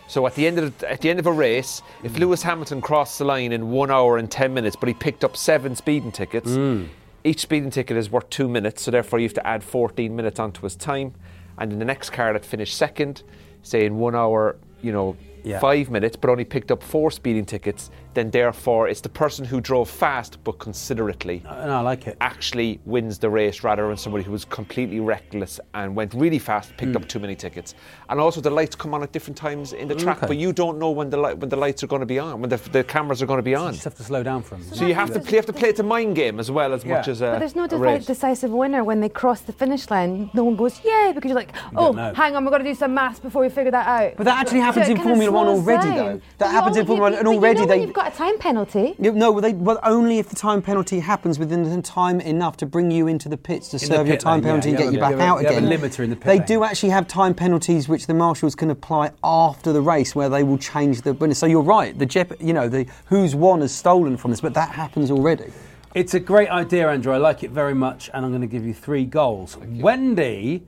So 0.10 0.28
at 0.28 0.36
the 0.36 0.46
end 0.46 0.60
of 0.60 0.78
the, 0.78 0.92
at 0.92 1.00
the 1.00 1.10
end 1.12 1.20
of 1.20 1.28
a 1.28 1.32
race, 1.32 1.82
if 2.04 2.12
hmm. 2.12 2.18
Lewis 2.18 2.44
Hamilton 2.44 2.82
crossed 2.82 3.20
the 3.20 3.24
line 3.24 3.54
in 3.54 3.72
one 3.72 3.90
hour 3.90 4.18
and 4.18 4.30
ten 4.30 4.54
minutes, 4.54 4.76
but 4.76 4.90
he 4.90 4.94
picked 4.94 5.24
up 5.24 5.38
seven 5.38 5.74
speeding 5.74 6.12
tickets, 6.12 6.56
hmm. 6.56 6.88
each 7.24 7.40
speeding 7.40 7.70
ticket 7.70 7.96
is 7.96 8.12
worth 8.12 8.30
two 8.30 8.50
minutes. 8.50 8.82
So 8.82 8.92
therefore, 8.92 9.20
you 9.20 9.30
have 9.30 9.36
to 9.36 9.48
add 9.48 9.64
14 9.64 10.14
minutes 10.14 10.42
onto 10.42 10.64
his 10.64 10.76
time. 10.76 11.14
And 11.58 11.72
in 11.72 11.80
the 11.80 11.86
next 11.86 12.10
car 12.10 12.34
that 12.34 12.44
finished 12.44 12.76
second, 12.76 13.24
say 13.62 13.86
in 13.86 13.96
one 13.96 14.14
hour, 14.14 14.58
you 14.82 14.92
know, 14.92 15.16
Yeah. 15.44 15.60
five 15.60 15.90
minutes, 15.90 16.16
but 16.16 16.30
only 16.30 16.46
picked 16.46 16.72
up 16.72 16.82
four 16.82 17.12
speeding 17.12 17.46
tickets, 17.46 17.90
then 18.14 18.30
therefore 18.32 18.88
it's 18.88 19.02
the 19.02 19.10
person 19.10 19.46
who 19.46 19.60
drove 19.62 19.90
fast 19.90 20.38
but 20.44 20.60
considerately 20.60 21.42
And 21.48 21.72
I 21.72 21.80
like 21.82 22.08
it. 22.08 22.18
actually 22.22 22.80
wins 22.86 23.18
the 23.20 23.30
race 23.30 23.64
rather 23.64 23.88
than 23.88 23.98
somebody 23.98 24.24
who 24.24 24.32
was 24.32 24.46
completely 24.46 25.00
reckless 25.00 25.60
and 25.74 25.96
went 25.96 26.14
really 26.14 26.40
fast, 26.40 26.76
picked 26.78 26.92
Hmm. 26.92 26.98
up 26.98 27.08
too 27.08 27.20
many 27.20 27.36
tickets. 27.36 27.74
And 28.10 28.20
also 28.20 28.42
the 28.42 28.50
lights 28.50 28.76
come 28.76 28.94
on 28.94 29.02
at 29.04 29.12
different 29.12 29.38
times 29.38 29.74
in 29.74 29.88
the 29.88 29.96
track, 29.96 30.18
Okay. 30.18 30.28
but 30.28 30.38
you 30.38 30.54
don't 30.54 30.78
know 30.78 30.92
when 30.92 31.10
the 31.10 31.18
light, 31.18 31.38
when 31.38 31.50
the 31.50 31.56
lights 31.56 31.84
are 31.84 31.88
going 31.88 32.02
to 32.02 32.06
be 32.06 32.20
on, 32.20 32.42
when 32.42 32.50
the, 32.50 32.58
the 32.72 32.84
cameras 32.84 33.22
are 33.22 33.26
going 33.26 33.38
to 33.40 33.44
be 33.44 33.52
You 33.52 33.58
on. 33.58 33.72
just 33.74 33.84
have 33.86 33.96
to 33.96 34.04
slow 34.04 34.24
down 34.24 34.42
for 34.44 34.56
them. 34.56 34.64
So 34.74 34.86
you 34.86 34.94
have 34.94 35.12
to 35.14 35.20
play, 35.20 35.32
you 35.32 35.38
have 35.38 35.46
to 35.48 35.54
play 35.54 35.70
it 35.70 35.80
a 35.80 35.84
mind 35.84 36.16
game 36.16 36.40
as 36.40 36.52
well 36.52 36.74
as 36.74 36.86
much 36.86 37.08
as 37.08 37.22
a, 37.22 37.32
But 37.32 37.40
there's 37.40 37.56
no 37.56 37.66
a 37.66 37.78
race. 37.78 38.06
decisive 38.06 38.52
winner 38.52 38.84
when 38.84 39.00
they 39.00 39.10
cross 39.10 39.42
the 39.42 39.54
finish 39.54 39.90
line. 39.90 40.30
No 40.34 40.44
one 40.44 40.56
goes, 40.56 40.84
yay, 40.84 41.12
because 41.16 41.30
you're 41.30 41.36
like, 41.36 41.54
oh, 41.76 41.94
don't 41.94 42.16
hang 42.16 42.36
on, 42.36 42.44
we've 42.44 42.52
got 42.52 42.60
to 42.60 42.64
do 42.64 42.76
some 42.76 42.94
maths 42.94 43.20
before 43.20 43.42
we 43.42 43.50
figure 43.50 43.72
that 43.72 43.88
out. 43.88 44.14
But 44.18 44.26
that 44.26 44.40
actually 44.40 44.60
happens 44.60 44.88
it 44.90 44.98
in 44.98 45.04
Formula 45.04 45.32
One 45.32 45.48
already, 45.48 45.88
down. 45.90 45.96
though. 45.96 46.14
That 46.14 46.22
But 46.40 46.48
happens 46.52 46.78
in 46.78 46.86
Formula 46.86 47.10
already- 47.10 47.16
One, 47.16 47.20
and 47.20 47.26
but 47.26 47.32
you 47.32 47.38
already 47.38 47.60
know 47.62 47.66
they- 47.66 47.80
when 47.80 47.88
You've 47.88 47.94
got 48.04 48.14
a 48.14 48.18
time 48.18 48.38
penalty. 48.38 48.96
Yeah, 49.00 49.12
No, 49.12 49.32
well, 49.32 49.42
they, 49.42 49.54
well, 49.54 49.80
only 49.84 50.20
if 50.20 50.30
the 50.30 50.36
time 50.36 50.62
penalty 50.62 51.00
happens 51.00 51.40
within 51.40 51.64
the 51.64 51.82
time 51.82 52.20
enough 52.22 52.58
to 52.58 52.66
bring 52.66 52.92
you 52.92 53.08
into 53.08 53.30
the 53.30 53.38
pits 53.38 53.70
to 53.70 53.78
In 53.78 53.80
the 53.82 53.86
serve 53.96 54.08
your 54.08 54.18
time 54.18 54.42
lane, 54.42 54.44
yeah, 54.44 54.50
penalty 54.50 54.70
and 54.70 54.72
you 54.72 54.78
get 54.78 54.86
have 54.86 54.94
you 54.94 55.00
back 55.00 55.12
you 55.12 55.18
have 55.18 55.28
a- 55.28 55.32
out 55.32 55.42
you 55.42 55.48
have 55.48 55.64
a 55.64 55.66
again. 55.68 55.80
limiter 55.80 56.04
in 56.04 56.10
the 56.10 56.16
pit 56.16 56.26
they 56.26 56.38
lane. 56.40 56.48
do 56.48 56.64
actually 56.64 56.90
have 56.90 57.08
time 57.08 57.34
penalties 57.34 57.88
which 57.88 58.08
the 58.08 58.14
marshals 58.14 58.56
can 58.56 58.70
apply 58.72 59.12
after 59.24 59.72
the 59.72 59.82
race, 59.82 60.16
where 60.16 60.30
they 60.30 60.44
will 60.44 60.58
change 60.58 61.02
the 61.02 61.14
winner. 61.14 61.34
So 61.34 61.46
you're 61.46 61.62
right. 61.62 61.98
The 61.98 62.06
jep- 62.06 62.42
you 62.42 62.54
know, 62.54 62.68
the 62.68 62.86
who's 63.06 63.36
won 63.36 63.62
has 63.62 63.74
stolen 63.74 64.18
from 64.18 64.32
this, 64.32 64.42
but 64.42 64.54
that 64.54 64.70
happens 64.70 65.10
already. 65.12 65.52
It's 65.96 66.14
a 66.16 66.20
great 66.20 66.50
idea, 66.50 66.90
Andrew. 66.90 67.14
I 67.14 67.18
like 67.18 67.44
it 67.44 67.52
very 67.52 67.76
much, 67.76 68.10
and 68.14 68.26
I'm 68.26 68.32
going 68.32 68.42
to 68.42 68.48
give 68.48 68.66
you 68.66 68.74
three 68.74 69.06
goals. 69.06 69.58
Wendy, 69.58 70.64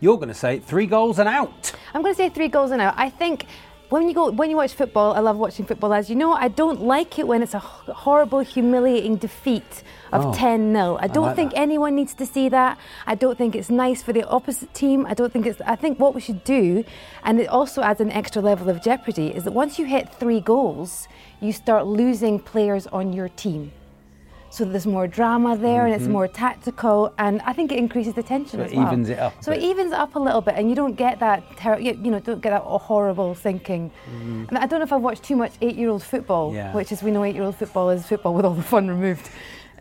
you're 0.00 0.16
going 0.16 0.28
to 0.28 0.34
say 0.34 0.58
three 0.58 0.86
goals 0.86 1.18
and 1.20 1.28
out. 1.28 1.72
I'm 1.94 2.02
going 2.02 2.12
to 2.14 2.16
say 2.16 2.28
three 2.28 2.48
goals 2.48 2.72
and 2.72 2.82
out. 2.82 2.94
I 2.96 3.08
think 3.08 3.46
when 3.90 4.08
you 4.08 4.14
go 4.14 4.30
when 4.30 4.50
you 4.50 4.56
watch 4.56 4.74
football, 4.74 5.12
I 5.14 5.20
love 5.20 5.36
watching 5.36 5.64
football. 5.64 5.92
As 5.94 6.10
you 6.10 6.16
know, 6.16 6.32
I 6.32 6.48
don't 6.48 6.80
like 6.82 7.18
it 7.18 7.26
when 7.26 7.42
it's 7.42 7.54
a 7.54 7.58
horrible, 7.60 8.40
humiliating 8.40 9.16
defeat 9.16 9.82
of 10.12 10.26
Oh. 10.26 10.32
10 10.34 10.72
0. 10.72 10.98
I 11.00 11.06
don't 11.06 11.26
like 11.26 11.36
think 11.36 11.50
that. 11.52 11.60
anyone 11.60 11.94
needs 11.94 12.14
to 12.14 12.26
see 12.26 12.48
that. 12.48 12.78
I 13.06 13.14
don't 13.14 13.38
think 13.38 13.54
it's 13.54 13.70
nice 13.70 14.02
for 14.02 14.12
the 14.12 14.24
opposite 14.24 14.72
team. 14.74 15.06
I 15.06 15.14
don't 15.14 15.32
think 15.32 15.46
it's. 15.46 15.60
I 15.66 15.76
think 15.76 15.98
what 16.00 16.14
we 16.14 16.20
should 16.20 16.42
do, 16.44 16.84
and 17.24 17.40
it 17.40 17.48
also 17.48 17.82
adds 17.82 18.00
an 18.00 18.10
extra 18.10 18.42
level 18.42 18.68
of 18.68 18.82
jeopardy, 18.82 19.28
is 19.28 19.44
that 19.44 19.52
once 19.52 19.78
you 19.78 19.84
hit 19.86 20.12
three 20.12 20.40
goals, 20.40 21.06
you 21.40 21.52
start 21.52 21.86
losing 21.86 22.38
players 22.40 22.86
on 22.88 23.12
your 23.12 23.28
team. 23.28 23.72
So 24.56 24.64
there's 24.64 24.86
more 24.86 25.06
drama 25.06 25.54
there, 25.54 25.84
and 25.84 25.94
it's 25.94 26.06
more 26.08 26.26
tactical, 26.26 27.12
and 27.18 27.42
I 27.42 27.52
think 27.52 27.72
it 27.72 27.78
increases 27.78 28.14
the 28.14 28.22
tension 28.22 28.58
Mm-hmm. 28.60 28.62
So 28.62 28.64
as 28.64 28.72
it 28.72 28.76
well. 28.78 28.86
evens 28.86 29.08
it 29.10 29.18
up 29.18 29.44
So 29.44 29.52
it 29.52 29.62
evens 29.62 29.92
it 29.92 29.98
up 29.98 30.14
a 30.14 30.18
little 30.18 30.40
bit, 30.40 30.54
and 30.56 30.70
you 30.70 30.74
don't 30.74 30.94
get 30.94 31.18
that, 31.20 31.42
ter- 31.58 31.78
you 31.78 31.92
you 32.04 32.10
know, 32.10 32.20
don't 32.20 32.40
get 32.40 32.50
that 32.56 32.62
horrible 32.62 33.34
thinking. 33.34 33.90
And 34.48 34.56
I 34.56 34.64
don't 34.66 34.78
know 34.80 34.84
if 34.84 34.92
I've 34.94 35.02
watched 35.02 35.24
too 35.24 35.36
much 35.36 35.52
eight-year-old 35.60 36.02
football, 36.02 36.46
Mm-hmm. 36.48 36.56
Yeah. 36.56 36.72
which 36.78 36.90
is 36.90 37.02
we 37.02 37.10
know 37.10 37.22
eight-year-old 37.24 37.56
football 37.56 37.90
is 37.90 38.06
football 38.06 38.32
with 38.34 38.44
all 38.46 38.54
the 38.54 38.62
fun 38.62 38.88
removed. 38.88 39.28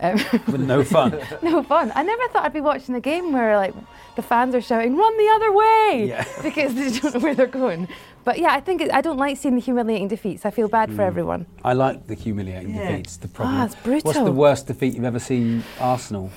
Um, 0.01 0.17
With 0.51 0.59
no 0.59 0.83
fun. 0.83 1.17
no 1.41 1.63
fun. 1.63 1.89
I 1.95 2.03
never 2.03 2.27
thought 2.27 2.43
I'd 2.43 2.51
be 2.51 2.59
watching 2.59 2.95
a 2.95 2.99
game 2.99 3.31
where 3.31 3.55
like 3.55 3.73
the 4.15 4.21
fans 4.21 4.55
are 4.55 4.61
shouting 4.61 4.95
"Run 4.95 5.17
the 5.17 5.29
other 5.35 5.51
way" 5.51 6.05
Yeah. 6.09 6.25
because 6.43 6.73
they 6.75 6.89
don't 6.99 7.13
know 7.15 7.19
where 7.19 7.35
they're 7.35 7.47
going. 7.47 7.87
But 8.23 8.39
yeah, 8.39 8.53
I 8.53 8.59
think 8.59 8.81
it, 8.81 8.91
I 8.93 9.01
don't 9.01 9.17
like 9.17 9.37
seeing 9.37 9.55
the 9.55 9.61
humiliating 9.61 10.07
defeats. 10.07 10.45
I 10.45 10.51
feel 10.51 10.67
bad 10.67 10.89
Mm. 10.89 10.95
for 10.95 11.01
everyone. 11.03 11.45
I 11.63 11.73
like 11.73 12.07
the 12.07 12.15
humiliating 12.15 12.73
defeats. 12.73 13.17
The 13.17 13.27
problem. 13.27 13.57
Ah, 13.57 13.65
it's 13.65 13.75
brutal. 13.75 14.01
What's 14.11 14.19
the 14.19 14.31
worst 14.31 14.67
defeat 14.67 14.95
you've 14.95 15.03
ever 15.05 15.19
seen 15.19 15.63
Arsenal? 15.79 16.31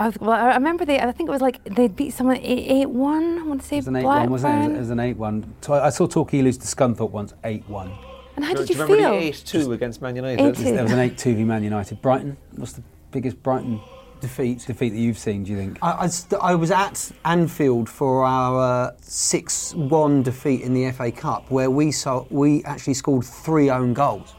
I, 0.00 0.06
was, 0.06 0.18
well, 0.20 0.30
I 0.30 0.54
remember 0.54 0.84
they. 0.84 1.00
I 1.00 1.10
think 1.12 1.28
it 1.28 1.32
was 1.32 1.40
like 1.40 1.62
they 1.64 1.88
beat 1.88 2.10
someone 2.12 2.36
eight 2.36 2.70
eight 2.70 2.88
one. 2.90 3.38
I 3.38 3.42
want 3.42 3.60
to 3.62 3.66
say 3.66 3.76
It 3.76 3.80
was 3.80 3.88
an 3.88 3.96
8 3.96 4.04
1, 4.04 4.30
wasn't 4.30 4.54
it? 4.54 4.56
It 4.56 4.68
was- 4.68 4.76
It 4.76 4.80
was 4.80 4.90
an 4.90 5.00
8 5.00 5.16
1. 5.16 5.54
I 5.70 5.90
saw 5.90 6.06
Torquay 6.06 6.42
lose 6.42 6.56
to 6.58 6.66
Scunthorpe 6.66 7.10
once 7.10 7.34
8 7.42 7.68
1. 7.68 7.90
And 8.36 8.44
how 8.44 8.52
Do 8.54 8.58
did 8.64 8.70
you 8.70 8.80
remember 8.82 9.02
feel? 9.02 9.10
the 9.10 9.26
8 9.26 9.42
2 9.44 9.72
against 9.72 10.00
Man 10.00 10.14
United? 10.14 10.38
8-2. 10.54 10.56
There 10.62 10.82
was 10.84 10.92
an 10.92 11.00
8 11.00 11.18
2 11.18 11.34
v 11.34 11.42
Man 11.44 11.64
United. 11.64 12.00
Brighton, 12.00 12.36
what's 12.54 12.72
the 12.74 12.82
biggest 13.10 13.42
Brighton 13.42 13.80
Defeat. 14.20 14.64
defeat 14.66 14.90
that 14.90 14.98
you've 14.98 15.18
seen, 15.18 15.44
do 15.44 15.52
you 15.52 15.58
think? 15.58 15.78
I, 15.82 16.04
I, 16.04 16.06
st- 16.08 16.40
I 16.42 16.54
was 16.54 16.70
at 16.70 17.10
Anfield 17.24 17.88
for 17.88 18.24
our 18.24 18.94
six 19.00 19.74
one 19.74 20.22
defeat 20.22 20.62
in 20.62 20.74
the 20.74 20.90
FA 20.92 21.10
Cup, 21.12 21.50
where 21.50 21.70
we 21.70 21.92
saw, 21.92 22.24
we 22.30 22.62
actually 22.64 22.94
scored 22.94 23.24
three 23.24 23.70
own 23.70 23.94
goals. 23.94 24.34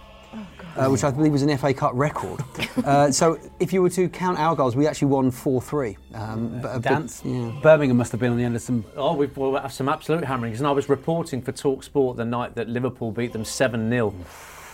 Uh, 0.78 0.88
which 0.88 1.04
I 1.04 1.10
believe 1.12 1.32
was 1.34 1.42
an 1.42 1.58
FA 1.58 1.74
Cup 1.74 1.92
record. 1.96 2.42
uh, 2.86 3.12
so, 3.12 3.38
if 3.60 3.74
you 3.74 3.82
were 3.82 3.90
to 3.90 4.08
count 4.08 4.38
our 4.40 4.56
goals, 4.56 4.76
we 4.78 4.86
actually 4.88 5.08
won 5.10 5.30
4 5.32 5.62
3. 5.62 5.98
Um, 6.14 6.50
but- 6.62 6.74
but- 6.74 6.82
Dance? 6.84 7.22
yeah. 7.26 7.52
Birmingham 7.62 7.98
must 7.98 8.12
have 8.12 8.22
been 8.22 8.32
on 8.32 8.38
the 8.38 8.44
end 8.44 8.56
of 8.56 8.62
some. 8.62 8.86
Oh, 8.96 9.14
we've 9.16 9.36
we'll 9.36 9.58
have 9.58 9.74
some 9.74 9.90
absolute 9.90 10.24
hammerings. 10.24 10.60
And 10.60 10.68
I 10.68 10.72
was 10.72 10.88
reporting 10.88 11.42
for 11.42 11.52
Talk 11.52 11.84
Sport 11.84 12.16
the 12.18 12.24
night 12.24 12.56
that 12.56 12.70
Liverpool 12.70 13.12
beat 13.12 13.34
them 13.34 13.44
7 13.44 13.90
0 13.90 14.14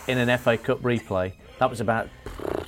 in 0.06 0.18
an 0.18 0.38
FA 0.38 0.58
Cup 0.58 0.80
replay. 0.82 1.32
That 1.58 1.70
was 1.70 1.80
about 1.80 2.08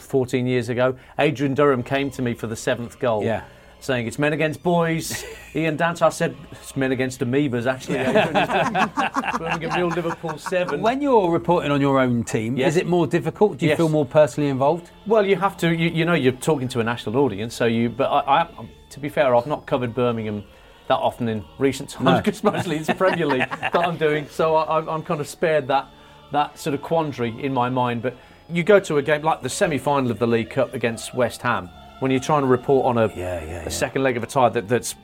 14 0.08 0.46
years 0.46 0.68
ago. 0.68 0.96
Adrian 1.18 1.54
Durham 1.54 1.82
came 1.82 2.10
to 2.12 2.22
me 2.22 2.34
for 2.34 2.46
the 2.46 2.56
seventh 2.56 2.98
goal. 2.98 3.22
Yeah. 3.22 3.44
Saying 3.80 4.08
it's 4.08 4.18
men 4.18 4.32
against 4.32 4.60
boys. 4.64 5.24
Ian 5.54 5.76
Dance, 5.76 6.02
I 6.02 6.08
said 6.08 6.34
it's 6.50 6.74
men 6.76 6.90
against 6.90 7.20
amoebas. 7.20 7.66
Actually, 7.66 7.98
Birmingham 9.38 9.70
nil, 9.78 9.88
Liverpool 9.88 10.36
seven. 10.36 10.80
When 10.80 11.00
you're 11.00 11.30
reporting 11.30 11.70
on 11.70 11.80
your 11.80 12.00
own 12.00 12.24
team, 12.24 12.56
Yes. 12.56 12.72
is 12.72 12.76
it 12.78 12.86
more 12.88 13.06
difficult? 13.06 13.58
Do 13.58 13.66
you 13.66 13.70
Yes. 13.70 13.76
feel 13.76 13.88
more 13.88 14.04
personally 14.04 14.50
involved? 14.50 14.90
Well, 15.06 15.24
you 15.24 15.36
have 15.36 15.56
to. 15.58 15.72
You, 15.72 15.90
you 15.90 16.04
know, 16.04 16.14
you're 16.14 16.32
talking 16.32 16.66
to 16.68 16.80
a 16.80 16.84
national 16.84 17.16
audience, 17.18 17.54
so 17.54 17.66
you. 17.66 17.88
But 17.88 18.06
I, 18.10 18.42
I, 18.42 18.48
to 18.90 18.98
be 19.00 19.08
fair, 19.08 19.32
I've 19.36 19.46
not 19.46 19.66
covered 19.66 19.94
Birmingham 19.94 20.42
that 20.88 20.96
often 20.96 21.28
in 21.28 21.44
recent 21.58 21.90
times 21.90 22.04
No. 22.04 22.16
because 22.24 22.42
mostly 22.42 22.78
it's 22.78 22.90
Premier 22.94 23.26
League 23.26 23.48
that 23.48 23.76
I'm 23.76 23.96
doing. 23.96 24.26
So 24.28 24.56
I, 24.56 24.76
I'm- 24.78 24.88
I'm 24.88 25.02
kind 25.04 25.20
of 25.20 25.28
spared 25.28 25.68
that 25.68 25.86
that 26.32 26.58
sort 26.58 26.74
of 26.74 26.82
quandary 26.82 27.32
in 27.44 27.54
my 27.54 27.68
mind. 27.70 28.02
But 28.02 28.16
you 28.50 28.62
go 28.62 28.80
to 28.80 28.96
a 28.98 29.02
game 29.02 29.22
like 29.22 29.42
the 29.42 29.48
semi-final 29.48 30.10
of 30.10 30.18
the 30.18 30.26
League 30.26 30.50
Cup 30.50 30.74
against 30.74 31.14
West 31.14 31.42
Ham 31.42 31.68
when 32.00 32.10
you're 32.10 32.20
trying 32.20 32.42
to 32.42 32.46
report 32.46 32.86
on 32.86 32.98
a, 32.98 33.08
Yeah, 33.08 33.14
yeah, 33.14 33.60
a 33.60 33.62
yeah. 33.64 33.68
second 33.68 34.02
leg 34.02 34.16
of 34.16 34.22
a 34.22 34.26
tie 34.26 34.48
that, 34.50 34.68
that's 34.68 34.94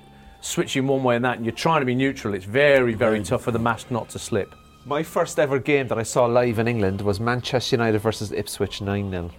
switching 0.41 0.87
one 0.87 1.03
way 1.03 1.17
and 1.17 1.25
that, 1.25 1.37
and 1.37 1.45
you're 1.45 1.55
trying 1.55 1.81
to 1.81 1.87
be 1.87 1.95
neutral. 1.95 2.35
It's 2.35 2.45
very, 2.45 2.95
very 2.95 3.23
tough 3.23 3.43
for 3.43 3.51
the 3.51 3.59
mask 3.59 3.91
not 3.91 4.09
to 4.11 4.19
slip. 4.19 4.55
My 4.87 5.03
first 5.03 5.39
ever 5.39 5.59
game 5.59 5.89
that 5.89 5.99
I 5.99 6.03
saw 6.03 6.27
live 6.27 6.59
in 6.59 6.69
England 6.69 7.01
was 7.01 7.19
Manchester 7.19 7.77
United 7.77 7.99
versus 8.01 8.33
Ipswich 8.33 8.81
9 8.83 9.11
0. 9.11 9.31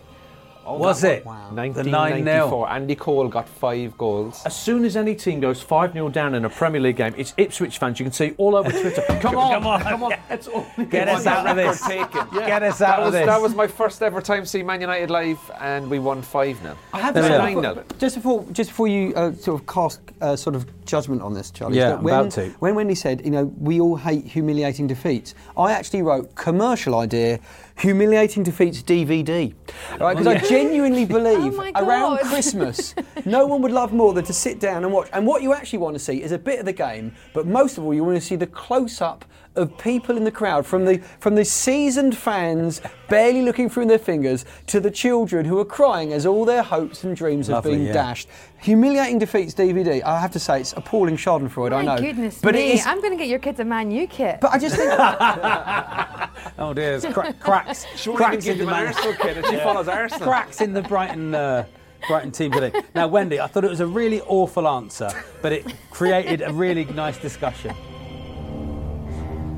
Was 0.65 1.03
it? 1.03 1.23
The 1.23 1.29
1994. 1.29 2.69
Andy 2.69 2.95
Cole 2.95 3.27
got 3.27 3.47
five 3.47 3.97
goals. 3.97 4.41
As 4.45 4.55
soon 4.55 4.85
as 4.85 4.97
any 4.97 5.15
team 5.15 5.39
goes 5.39 5.61
5 5.61 5.93
0 5.93 6.09
down 6.09 6.35
in 6.35 6.45
a 6.45 6.49
Premier 6.49 6.81
League 6.81 6.97
game, 6.97 7.13
it's 7.17 7.33
Ipswich 7.37 7.77
fans. 7.77 7.99
You 7.99 8.05
can 8.05 8.13
see 8.13 8.33
all 8.37 8.55
over 8.55 8.71
Twitter. 8.71 9.01
Come 9.21 9.37
on, 9.37 9.53
come 9.53 9.67
on, 9.67 9.81
come 9.81 10.03
on. 10.03 10.13
That's 10.29 10.47
all. 10.47 10.65
Get 10.89 11.07
us 11.07 11.25
out 11.25 11.47
of 11.47 11.55
this. 11.55 11.81
taken. 11.81 12.27
Get 12.33 12.63
us 12.63 12.81
out 12.81 12.97
That 12.97 12.99
of 12.99 13.05
was, 13.05 13.13
this. 13.13 13.25
that 13.25 13.41
was 13.41 13.55
my 13.55 13.67
first 13.67 14.01
ever 14.01 14.21
time 14.21 14.45
seeing 14.45 14.65
Man 14.65 14.81
United 14.81 15.09
live, 15.09 15.39
and 15.59 15.89
we 15.89 15.99
won 15.99 16.21
5 16.21 16.57
0. 16.61 16.77
I 16.93 16.99
have 16.99 17.15
we 17.15 17.21
say, 17.21 17.83
just 17.97 18.15
before, 18.15 18.45
just 18.51 18.69
before 18.71 18.87
you 18.87 19.13
uh, 19.15 19.31
sort 19.33 19.59
of 19.59 19.67
cast 19.67 20.01
uh, 20.21 20.35
sort 20.35 20.55
of 20.55 20.65
judgment 20.85 21.21
on 21.21 21.33
this, 21.33 21.51
Charlie. 21.51 21.77
Yeah, 21.77 21.95
when, 21.95 22.13
about 22.13 22.31
to. 22.33 22.49
When 22.59 22.75
Wendy 22.75 22.95
said, 22.95 23.23
you 23.25 23.31
know, 23.31 23.45
we 23.59 23.79
all 23.79 23.95
hate 23.95 24.25
humiliating 24.25 24.87
defeats, 24.87 25.35
I 25.57 25.71
actually 25.71 26.01
wrote 26.01 26.35
commercial 26.35 26.95
idea, 26.95 27.39
humiliating 27.77 28.43
defeats 28.43 28.81
DVD, 28.83 29.53
right? 29.99 30.13
Because 30.17 30.27
I 30.27 30.39
genuinely 30.55 31.03
oh 31.03 31.05
believe 31.05 31.59
Oh 31.59 31.71
around 31.75 32.19
Christmas, 32.19 32.95
no 33.25 33.45
one 33.45 33.61
would 33.61 33.71
love 33.71 33.93
more 33.93 34.13
than 34.13 34.25
to 34.25 34.33
sit 34.33 34.59
down 34.59 34.83
and 34.83 34.93
watch. 34.93 35.09
And 35.13 35.25
what 35.25 35.41
you 35.41 35.53
actually 35.53 35.79
want 35.79 35.95
to 35.95 35.99
see 35.99 36.21
is 36.21 36.31
a 36.31 36.37
bit 36.37 36.59
of 36.59 36.65
the 36.65 36.73
game, 36.73 37.13
but 37.33 37.45
most 37.45 37.77
of 37.77 37.83
all, 37.83 37.93
you 37.93 38.03
want 38.03 38.17
to 38.17 38.25
see 38.25 38.35
the 38.35 38.47
close 38.47 39.01
up 39.01 39.25
of 39.55 39.77
people 39.77 40.17
in 40.17 40.23
the 40.23 40.31
crowd, 40.31 40.65
from 40.65 40.85
the 40.85 40.97
from 41.19 41.35
the 41.35 41.45
seasoned 41.45 42.17
fans 42.17 42.81
barely 43.09 43.41
looking 43.41 43.69
through 43.69 43.85
their 43.85 43.99
fingers 43.99 44.45
to 44.67 44.79
the 44.79 44.91
children 44.91 45.45
who 45.45 45.59
are 45.59 45.65
crying 45.65 46.13
as 46.13 46.25
all 46.25 46.45
their 46.45 46.63
hopes 46.63 47.03
and 47.03 47.15
dreams 47.15 47.49
Lovely, 47.49 47.71
have 47.71 47.79
been 47.79 47.87
yeah. 47.87 47.93
dashed. 47.93 48.27
Humiliating 48.61 49.19
defeats 49.19 49.53
DVD. 49.53 50.01
I 50.03 50.19
have 50.19 50.31
to 50.31 50.39
say 50.39 50.61
it's 50.61 50.73
appalling 50.73 51.17
Schadenfreude. 51.17 51.73
I 51.73 51.83
know. 51.83 51.97
Goodness 51.97 52.39
but 52.41 52.55
me. 52.55 52.71
It 52.71 52.75
is... 52.75 52.85
I'm 52.85 52.99
going 52.99 53.11
to 53.11 53.17
get 53.17 53.27
your 53.27 53.39
kids 53.39 53.59
a 53.59 53.65
Man 53.65 53.91
U 53.91 54.07
kit. 54.07 54.39
But 54.41 54.51
I 54.51 54.57
just 54.57 54.75
think 54.75 54.91
Oh 56.57 56.73
dear, 56.73 56.95
it's 56.95 57.05
cra- 57.05 57.33
cracks. 57.33 57.85
cracks 58.15 58.45
in 58.47 58.57
the 58.57 58.65
Man- 58.65 58.93
kid, 58.93 59.37
and 59.37 59.45
she 59.47 59.57
follows 59.63 59.87
Arsenal. 59.87 60.27
cracks 60.27 60.61
in 60.61 60.73
the 60.73 60.81
Brighton 60.81 61.35
uh, 61.35 61.65
Brighton 62.07 62.31
team 62.31 62.51
today. 62.51 62.71
Now, 62.93 63.07
Wendy, 63.07 63.39
I 63.39 63.47
thought 63.47 63.63
it 63.63 63.69
was 63.69 63.79
a 63.79 63.87
really 63.87 64.21
awful 64.21 64.67
answer, 64.67 65.09
but 65.41 65.51
it 65.51 65.65
created 65.91 66.41
a 66.41 66.53
really 66.53 66.85
nice 66.85 67.17
discussion. 67.17 67.75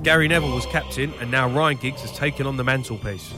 Gary 0.07 0.29
Neville 0.29 0.55
was 0.55 0.65
captain, 0.67 1.13
and 1.19 1.29
now 1.29 1.49
Ryan 1.49 1.75
Giggs 1.75 1.99
has 1.99 2.13
taken 2.13 2.47
on 2.47 2.55
the 2.55 2.63
mantelpiece. 2.63 3.33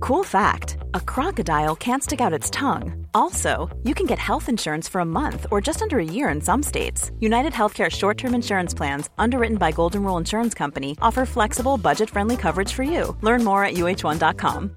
Cool 0.00 0.22
fact 0.22 0.76
a 0.92 1.00
crocodile 1.00 1.76
can't 1.76 2.02
stick 2.02 2.20
out 2.20 2.34
its 2.34 2.50
tongue. 2.50 3.06
Also, 3.14 3.74
you 3.82 3.94
can 3.94 4.04
get 4.04 4.18
health 4.18 4.50
insurance 4.50 4.86
for 4.86 5.00
a 5.00 5.06
month 5.06 5.46
or 5.50 5.62
just 5.62 5.80
under 5.80 5.98
a 5.98 6.04
year 6.04 6.28
in 6.28 6.42
some 6.42 6.62
states. 6.62 7.10
United 7.20 7.54
Healthcare 7.54 7.90
short 7.90 8.18
term 8.18 8.34
insurance 8.34 8.74
plans, 8.74 9.08
underwritten 9.16 9.56
by 9.56 9.72
Golden 9.72 10.02
Rule 10.02 10.18
Insurance 10.18 10.52
Company, 10.52 10.94
offer 11.00 11.24
flexible, 11.24 11.78
budget 11.78 12.10
friendly 12.10 12.36
coverage 12.36 12.70
for 12.74 12.82
you. 12.82 13.16
Learn 13.22 13.42
more 13.42 13.64
at 13.64 13.74
uh1.com. 13.76 14.76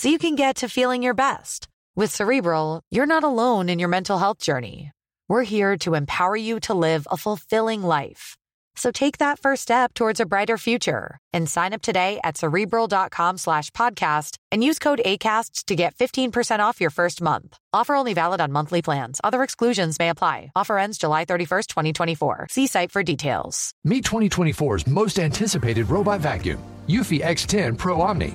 so 0.00 0.08
you 0.08 0.18
can 0.18 0.34
get 0.34 0.56
to 0.56 0.68
feeling 0.68 1.02
your 1.02 1.12
best. 1.12 1.68
With 1.94 2.10
Cerebral, 2.10 2.80
you're 2.90 3.04
not 3.04 3.22
alone 3.22 3.68
in 3.68 3.78
your 3.78 3.90
mental 3.90 4.18
health 4.18 4.38
journey. 4.38 4.92
We're 5.28 5.42
here 5.42 5.76
to 5.78 5.94
empower 5.94 6.36
you 6.36 6.58
to 6.60 6.72
live 6.72 7.06
a 7.10 7.18
fulfilling 7.18 7.82
life. 7.82 8.38
So 8.76 8.90
take 8.90 9.18
that 9.18 9.38
first 9.38 9.62
step 9.62 9.92
towards 9.92 10.18
a 10.18 10.24
brighter 10.24 10.56
future 10.56 11.18
and 11.34 11.46
sign 11.46 11.74
up 11.74 11.82
today 11.82 12.18
at 12.24 12.38
cerebral.com 12.38 13.36
slash 13.36 13.70
podcast 13.72 14.36
and 14.50 14.64
use 14.64 14.78
code 14.78 15.02
ACAST 15.04 15.66
to 15.66 15.74
get 15.74 15.94
15% 15.94 16.60
off 16.60 16.80
your 16.80 16.88
first 16.88 17.20
month. 17.20 17.58
Offer 17.74 17.94
only 17.94 18.14
valid 18.14 18.40
on 18.40 18.52
monthly 18.52 18.80
plans. 18.80 19.20
Other 19.22 19.42
exclusions 19.42 19.98
may 19.98 20.08
apply. 20.08 20.50
Offer 20.56 20.78
ends 20.78 20.96
July 20.96 21.26
31st, 21.26 21.66
2024. 21.66 22.46
See 22.48 22.66
site 22.66 22.90
for 22.90 23.02
details. 23.02 23.72
Meet 23.84 24.04
2024's 24.04 24.86
most 24.86 25.18
anticipated 25.18 25.90
robot 25.90 26.20
vacuum, 26.22 26.62
Eufy 26.88 27.22
X10 27.22 27.76
Pro 27.76 28.00
Omni. 28.00 28.34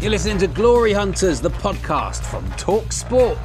You're 0.00 0.12
listening 0.12 0.38
to 0.38 0.46
Glory 0.46 0.92
Hunters, 0.92 1.40
the 1.40 1.50
podcast 1.50 2.22
from 2.22 2.48
Talk 2.52 2.92
Sport. 2.92 3.44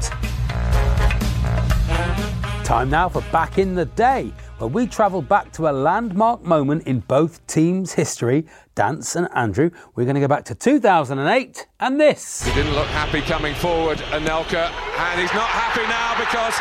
Time 2.63 2.91
now 2.91 3.09
for 3.09 3.21
Back 3.31 3.57
in 3.57 3.73
the 3.73 3.85
Day, 3.85 4.31
where 4.59 4.67
we 4.67 4.85
travel 4.85 5.23
back 5.23 5.51
to 5.53 5.67
a 5.67 5.73
landmark 5.73 6.43
moment 6.43 6.85
in 6.85 6.99
both 6.99 7.45
teams' 7.47 7.93
history. 7.93 8.45
Dance 8.75 9.15
and 9.15 9.27
Andrew, 9.33 9.71
we're 9.95 10.05
going 10.05 10.13
to 10.13 10.21
go 10.21 10.27
back 10.27 10.45
to 10.45 10.53
2008 10.53 11.67
and 11.79 11.99
this. 11.99 12.45
He 12.45 12.53
didn't 12.53 12.75
look 12.75 12.87
happy 12.89 13.21
coming 13.21 13.55
forward, 13.55 13.97
Anelka, 14.13 14.69
and 14.69 15.19
he's 15.19 15.33
not 15.33 15.49
happy 15.49 15.89
now 15.89 16.13
because 16.21 16.53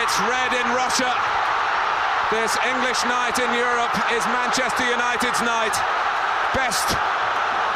it's 0.00 0.16
red 0.32 0.56
in 0.56 0.66
Russia. 0.72 1.12
This 2.32 2.56
English 2.64 3.04
night 3.04 3.36
in 3.36 3.52
Europe 3.52 3.92
is 4.16 4.24
Manchester 4.32 4.88
United's 4.88 5.42
night. 5.42 5.76
Best 6.56 6.96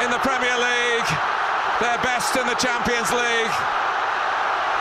in 0.01 0.11
the 0.11 0.19
Premier 0.25 0.57
League, 0.57 1.40
their 1.81 1.99
best 1.99 2.37
in 2.37 2.47
the 2.47 2.55
Champions 2.55 3.11
League. 3.11 3.55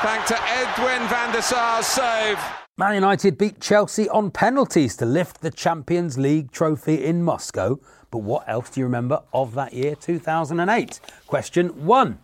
Thanks 0.01 0.27
to 0.27 0.38
Edwin 0.49 1.07
van 1.07 1.33
der 1.33 1.41
Sar's 1.41 1.85
save. 1.85 2.38
Man 2.77 2.95
United 2.95 3.38
beat 3.38 3.59
Chelsea 3.59 4.07
on 4.09 4.31
penalties 4.31 4.95
to 4.97 5.05
lift 5.05 5.41
the 5.41 5.51
Champions 5.51 6.17
League 6.17 6.51
trophy 6.51 7.03
in 7.03 7.23
Moscow. 7.23 7.79
But 8.12 8.19
what 8.19 8.47
else 8.47 8.69
do 8.69 8.79
you 8.79 8.85
remember 8.85 9.21
of 9.33 9.53
that 9.55 9.73
year, 9.73 9.95
2008? 9.95 10.99
Question 11.27 11.85
one. 11.85 12.19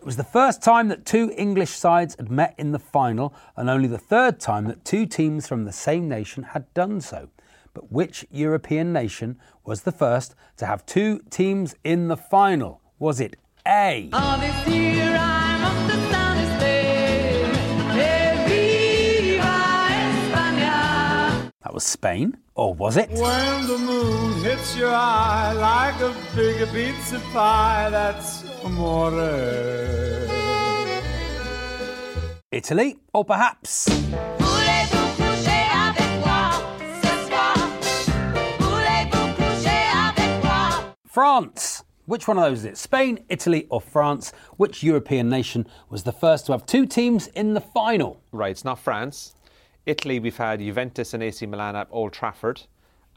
It 0.00 0.06
was 0.06 0.16
the 0.16 0.24
first 0.24 0.62
time 0.62 0.88
that 0.88 1.06
two 1.06 1.32
English 1.36 1.70
sides 1.70 2.16
had 2.16 2.30
met 2.30 2.54
in 2.58 2.72
the 2.72 2.78
final, 2.80 3.32
and 3.56 3.70
only 3.70 3.86
the 3.86 3.98
third 3.98 4.40
time 4.40 4.64
that 4.64 4.84
two 4.84 5.06
teams 5.06 5.46
from 5.46 5.64
the 5.64 5.72
same 5.72 6.08
nation 6.08 6.42
had 6.42 6.72
done 6.74 7.00
so. 7.00 7.28
But 7.72 7.92
which 7.92 8.26
European 8.30 8.92
nation 8.92 9.38
was 9.64 9.82
the 9.82 9.92
first 9.92 10.34
to 10.56 10.66
have 10.66 10.84
two 10.84 11.20
teams 11.30 11.76
in 11.84 12.08
the 12.08 12.16
final? 12.16 12.80
Was 12.98 13.20
it 13.20 13.36
A? 13.66 14.08
That 21.62 21.72
was 21.72 21.84
Spain, 21.84 22.36
or 22.56 22.74
was 22.74 22.96
it? 22.96 23.08
When 23.10 23.66
the 23.66 23.78
moon 23.78 24.42
hits 24.42 24.76
your 24.76 24.90
eye 24.90 25.52
like 25.52 26.00
a 26.00 26.12
big 26.34 26.68
pizza 26.70 27.20
pie, 27.32 27.88
that's 27.90 28.42
amore. 28.64 29.12
Italy, 32.50 32.98
or 33.14 33.24
perhaps 33.24 33.88
France? 41.12 41.81
Which 42.06 42.26
one 42.26 42.36
of 42.36 42.44
those 42.44 42.60
is 42.60 42.64
it? 42.64 42.76
Spain, 42.76 43.24
Italy, 43.28 43.66
or 43.70 43.80
France? 43.80 44.32
Which 44.56 44.82
European 44.82 45.28
nation 45.28 45.66
was 45.88 46.02
the 46.02 46.12
first 46.12 46.46
to 46.46 46.52
have 46.52 46.66
two 46.66 46.84
teams 46.86 47.28
in 47.28 47.54
the 47.54 47.60
final? 47.60 48.20
Right, 48.32 48.50
it's 48.50 48.64
not 48.64 48.78
France. 48.78 49.34
Italy, 49.86 50.18
we've 50.18 50.36
had 50.36 50.60
Juventus 50.60 51.14
and 51.14 51.22
AC 51.22 51.46
Milan 51.46 51.76
at 51.76 51.88
Old 51.90 52.12
Trafford. 52.12 52.62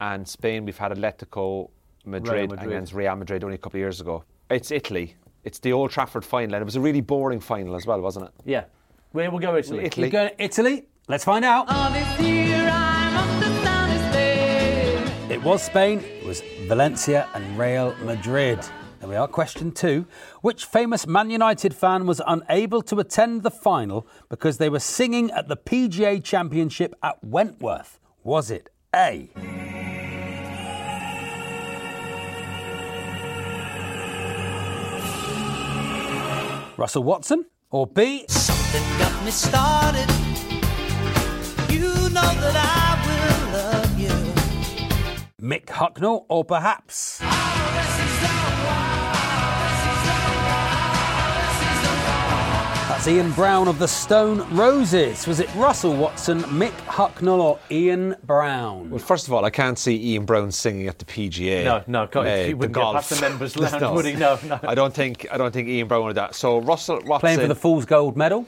And 0.00 0.26
Spain, 0.28 0.64
we've 0.64 0.78
had 0.78 0.92
Atletico 0.92 1.70
Madrid, 2.04 2.50
Madrid. 2.50 2.68
against 2.68 2.92
Real 2.92 3.16
Madrid 3.16 3.42
only 3.42 3.56
a 3.56 3.58
couple 3.58 3.78
of 3.78 3.80
years 3.80 4.00
ago. 4.00 4.24
It's 4.50 4.70
Italy. 4.70 5.16
It's 5.42 5.58
the 5.58 5.72
Old 5.72 5.90
Trafford 5.90 6.24
final. 6.24 6.54
And 6.54 6.62
it 6.62 6.64
was 6.64 6.76
a 6.76 6.80
really 6.80 7.00
boring 7.00 7.40
final 7.40 7.74
as 7.74 7.86
well, 7.86 8.00
wasn't 8.00 8.26
it? 8.26 8.32
Yeah. 8.44 8.64
Where 9.12 9.30
we'll 9.30 9.40
go 9.40 9.56
Italy. 9.56 9.84
Italy. 9.84 10.06
You 10.08 10.12
going 10.12 10.28
to 10.28 10.42
Italy? 10.42 10.86
Let's 11.08 11.24
find 11.24 11.44
out. 11.44 11.66
Was 15.46 15.62
Spain, 15.62 16.00
it 16.00 16.26
was 16.26 16.42
Valencia 16.66 17.28
and 17.32 17.56
Real 17.56 17.94
Madrid. 18.02 18.58
There 18.98 19.08
we 19.08 19.14
are, 19.14 19.28
question 19.28 19.70
two. 19.70 20.04
Which 20.42 20.64
famous 20.64 21.06
Man 21.06 21.30
United 21.30 21.72
fan 21.72 22.04
was 22.04 22.20
unable 22.26 22.82
to 22.82 22.98
attend 22.98 23.44
the 23.44 23.52
final 23.52 24.08
because 24.28 24.58
they 24.58 24.68
were 24.68 24.80
singing 24.80 25.30
at 25.30 25.46
the 25.46 25.56
PGA 25.56 26.20
Championship 26.24 26.96
at 27.00 27.22
Wentworth? 27.22 28.00
Was 28.24 28.50
it 28.50 28.70
A? 28.92 29.30
Russell 36.76 37.04
Watson? 37.04 37.46
Or 37.70 37.86
B? 37.86 38.24
Something 38.26 38.82
got 38.98 39.24
me 39.24 39.30
started. 39.30 40.10
You 41.72 42.10
know 42.10 42.34
that 42.42 42.56
I. 42.56 42.85
Mick 45.46 45.66
Hucknall? 45.66 46.24
Or 46.28 46.44
perhaps 46.44 47.20
That's 52.88 53.08
Ian 53.08 53.32
Brown 53.32 53.66
of 53.66 53.78
the 53.80 53.88
Stone 53.88 54.48
Roses. 54.56 55.26
Was 55.26 55.40
it 55.40 55.52
Russell 55.56 55.94
Watson, 55.94 56.40
Mick 56.44 56.70
Hucknall, 56.86 57.40
or 57.40 57.58
Ian 57.70 58.14
Brown? 58.24 58.88
Well, 58.90 59.00
first 59.00 59.26
of 59.26 59.32
all, 59.34 59.44
I 59.44 59.50
can't 59.50 59.76
see 59.78 60.12
Ian 60.14 60.24
Brown 60.24 60.52
singing 60.52 60.86
at 60.86 60.98
the 61.00 61.04
PGA. 61.04 61.64
No, 61.64 61.82
no, 61.88 62.06
can't- 62.06 62.26
uh, 62.28 62.36
he 62.36 62.44
the 62.50 62.54
wouldn't 62.54 62.74
get 62.74 62.80
golf. 62.80 62.94
past 62.94 63.10
the 63.10 63.20
members' 63.20 63.56
lounge, 63.58 63.82
would 63.94 64.04
he? 64.06 64.14
No, 64.14 64.38
no. 64.46 64.60
I 64.62 64.74
don't 64.76 64.94
think. 64.94 65.26
I 65.32 65.36
don't 65.36 65.52
think 65.52 65.68
Ian 65.68 65.88
Brown 65.88 66.04
would 66.04 66.14
that. 66.16 66.36
So 66.36 66.58
Russell 66.58 67.00
Watson 67.04 67.20
Playing 67.20 67.40
for 67.40 67.48
the 67.48 67.54
Fool's 67.56 67.84
Gold 67.86 68.16
Medal? 68.16 68.46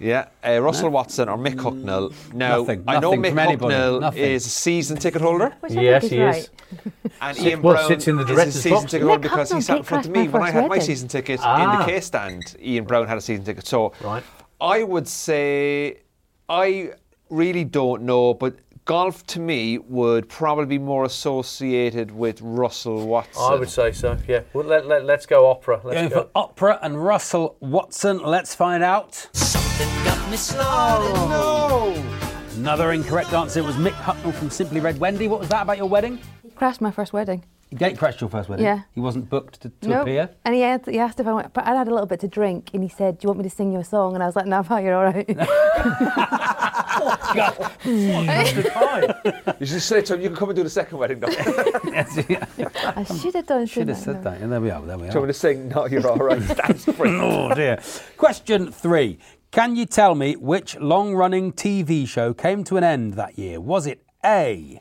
Yeah, 0.00 0.28
uh, 0.46 0.60
Russell 0.62 0.90
Watson 0.90 1.28
or 1.28 1.36
Mick 1.36 1.56
Hucknall. 1.56 2.12
Now, 2.32 2.58
Nothing, 2.58 2.84
I 2.86 3.00
know 3.00 3.12
Mick 3.14 3.30
from 3.58 3.70
Hucknall 3.70 4.14
is 4.16 4.46
a 4.46 4.48
season 4.48 4.96
ticket 4.98 5.20
holder. 5.20 5.54
Which 5.60 5.72
I 5.76 5.80
Yes, 5.80 6.08
think 6.08 6.12
is 6.12 6.36
he 6.36 6.40
is. 6.40 6.50
And 7.20 7.36
Sit- 7.36 7.46
Ian 7.46 7.62
well, 7.62 7.74
Brown 7.74 7.88
sits 7.88 8.06
in 8.08 8.16
the 8.16 8.22
is 8.24 8.38
a 8.38 8.52
season 8.52 8.70
box. 8.72 8.90
ticket 8.92 9.06
Mick 9.06 9.08
holder 9.10 9.20
because 9.28 9.50
he 9.52 9.60
sat 9.60 9.78
in 9.78 9.82
front 9.82 10.06
of 10.06 10.12
me 10.12 10.28
when 10.28 10.42
I 10.42 10.46
first 10.46 10.54
had 10.54 10.68
my 10.68 10.78
season 10.78 11.08
ticket 11.08 11.40
in 11.40 11.46
Ah. 11.46 11.78
the 11.84 11.84
K 11.92 12.00
stand. 12.00 12.56
Ian 12.62 12.84
Brown 12.84 13.08
had 13.08 13.18
a 13.18 13.20
season 13.20 13.44
ticket. 13.44 13.66
So 13.66 13.92
Right. 14.02 14.22
I 14.60 14.84
would 14.84 15.08
say 15.08 15.98
I 16.48 16.92
really 17.30 17.64
don't 17.64 18.02
know, 18.02 18.34
but 18.34 18.54
golf 18.88 19.24
to 19.26 19.38
me 19.38 19.76
would 19.76 20.30
probably 20.30 20.64
be 20.64 20.78
more 20.78 21.04
associated 21.04 22.10
with 22.10 22.40
Russell 22.40 23.06
Watson. 23.06 23.42
I 23.42 23.54
would 23.54 23.68
say 23.68 23.92
so, 23.92 24.16
yeah. 24.26 24.40
Well, 24.54 24.64
let, 24.64 24.86
let, 24.86 25.04
let's 25.04 25.26
go 25.26 25.50
opera. 25.50 25.78
Let's 25.84 25.98
Going 25.98 26.08
go. 26.08 26.22
for 26.22 26.30
Opera 26.34 26.78
and 26.80 27.04
Russell 27.04 27.58
Watson. 27.60 28.18
Let's 28.22 28.54
find 28.54 28.82
out. 28.82 29.14
Something 29.34 29.88
got 30.04 30.18
me 30.30 30.32
oh, 30.32 30.36
started. 30.36 31.12
Oh. 31.16 31.92
no! 31.94 32.56
Another 32.56 32.92
incorrect 32.92 33.34
answer 33.34 33.62
was 33.62 33.76
Mick 33.76 33.92
Hucknall 33.92 34.32
from 34.32 34.48
Simply 34.48 34.80
Red. 34.80 34.98
Wendy, 34.98 35.28
what 35.28 35.40
was 35.40 35.50
that 35.50 35.62
about 35.62 35.76
your 35.76 35.88
wedding? 35.88 36.18
He 36.42 36.48
crashed 36.50 36.80
my 36.80 36.90
first 36.90 37.12
wedding. 37.12 37.44
You 37.70 37.76
gate 37.78 37.98
crashed 37.98 38.20
your 38.22 38.30
first 38.30 38.48
wedding? 38.48 38.64
Yeah. 38.64 38.80
He 38.94 39.00
wasn't 39.00 39.28
booked 39.28 39.60
to, 39.60 39.68
to 39.68 39.88
Nope. 39.88 40.02
appear? 40.02 40.30
And 40.44 40.54
he, 40.54 40.62
had, 40.62 40.86
he 40.86 40.98
asked 40.98 41.20
if 41.20 41.26
I 41.26 41.32
went, 41.34 41.52
but 41.52 41.66
I 41.66 41.74
had 41.76 41.86
a 41.86 41.90
little 41.90 42.06
bit 42.06 42.20
to 42.20 42.28
drink, 42.28 42.70
and 42.72 42.82
he 42.82 42.88
said, 42.88 43.18
"Do 43.18 43.24
you 43.26 43.28
want 43.28 43.38
me 43.40 43.44
to 43.44 43.54
sing 43.54 43.72
you 43.72 43.78
a 43.80 43.84
song?" 43.84 44.14
And 44.14 44.22
I 44.22 44.26
was 44.26 44.36
like, 44.36 44.46
"No, 44.46 44.62
pal, 44.62 44.80
you're 44.80 44.94
all 44.94 45.04
right." 45.04 45.28
You 49.60 49.66
should 49.66 49.82
say 49.82 50.00
to 50.02 50.14
him, 50.14 50.20
you 50.20 50.28
can 50.28 50.36
come 50.36 50.48
and 50.50 50.56
do 50.56 50.62
the 50.64 50.70
second 50.70 50.98
wedding, 50.98 51.20
though. 51.20 51.28
I 51.30 53.04
should 53.20 53.34
have 53.34 53.46
done. 53.46 53.66
Should 53.66 53.88
have 53.88 53.96
said 53.98 54.16
No. 54.24 54.30
that. 54.30 54.40
And 54.40 54.50
there 54.52 54.60
we 54.60 54.70
are. 54.70 54.80
There 54.82 54.96
we 54.98 55.08
Do 55.08 55.14
you 55.14 55.14
want 55.14 55.16
are. 55.16 55.20
me 55.22 55.26
to 55.28 55.34
sing? 55.34 55.68
No, 55.68 55.86
you're 55.86 56.06
all 56.08 56.16
right. 56.16 56.40
That's 56.40 56.84
brilliant. 56.96 57.22
oh 57.22 57.54
dear. 57.54 57.80
Question 58.16 58.70
three. 58.72 59.18
Can 59.50 59.76
you 59.76 59.86
tell 59.86 60.14
me 60.14 60.34
which 60.36 60.76
long 60.78 61.14
running 61.14 61.52
TV 61.52 62.06
show 62.06 62.34
came 62.34 62.64
to 62.64 62.76
an 62.76 62.84
end 62.84 63.14
that 63.14 63.38
year? 63.38 63.60
Was 63.60 63.86
it 63.86 64.02
A? 64.24 64.80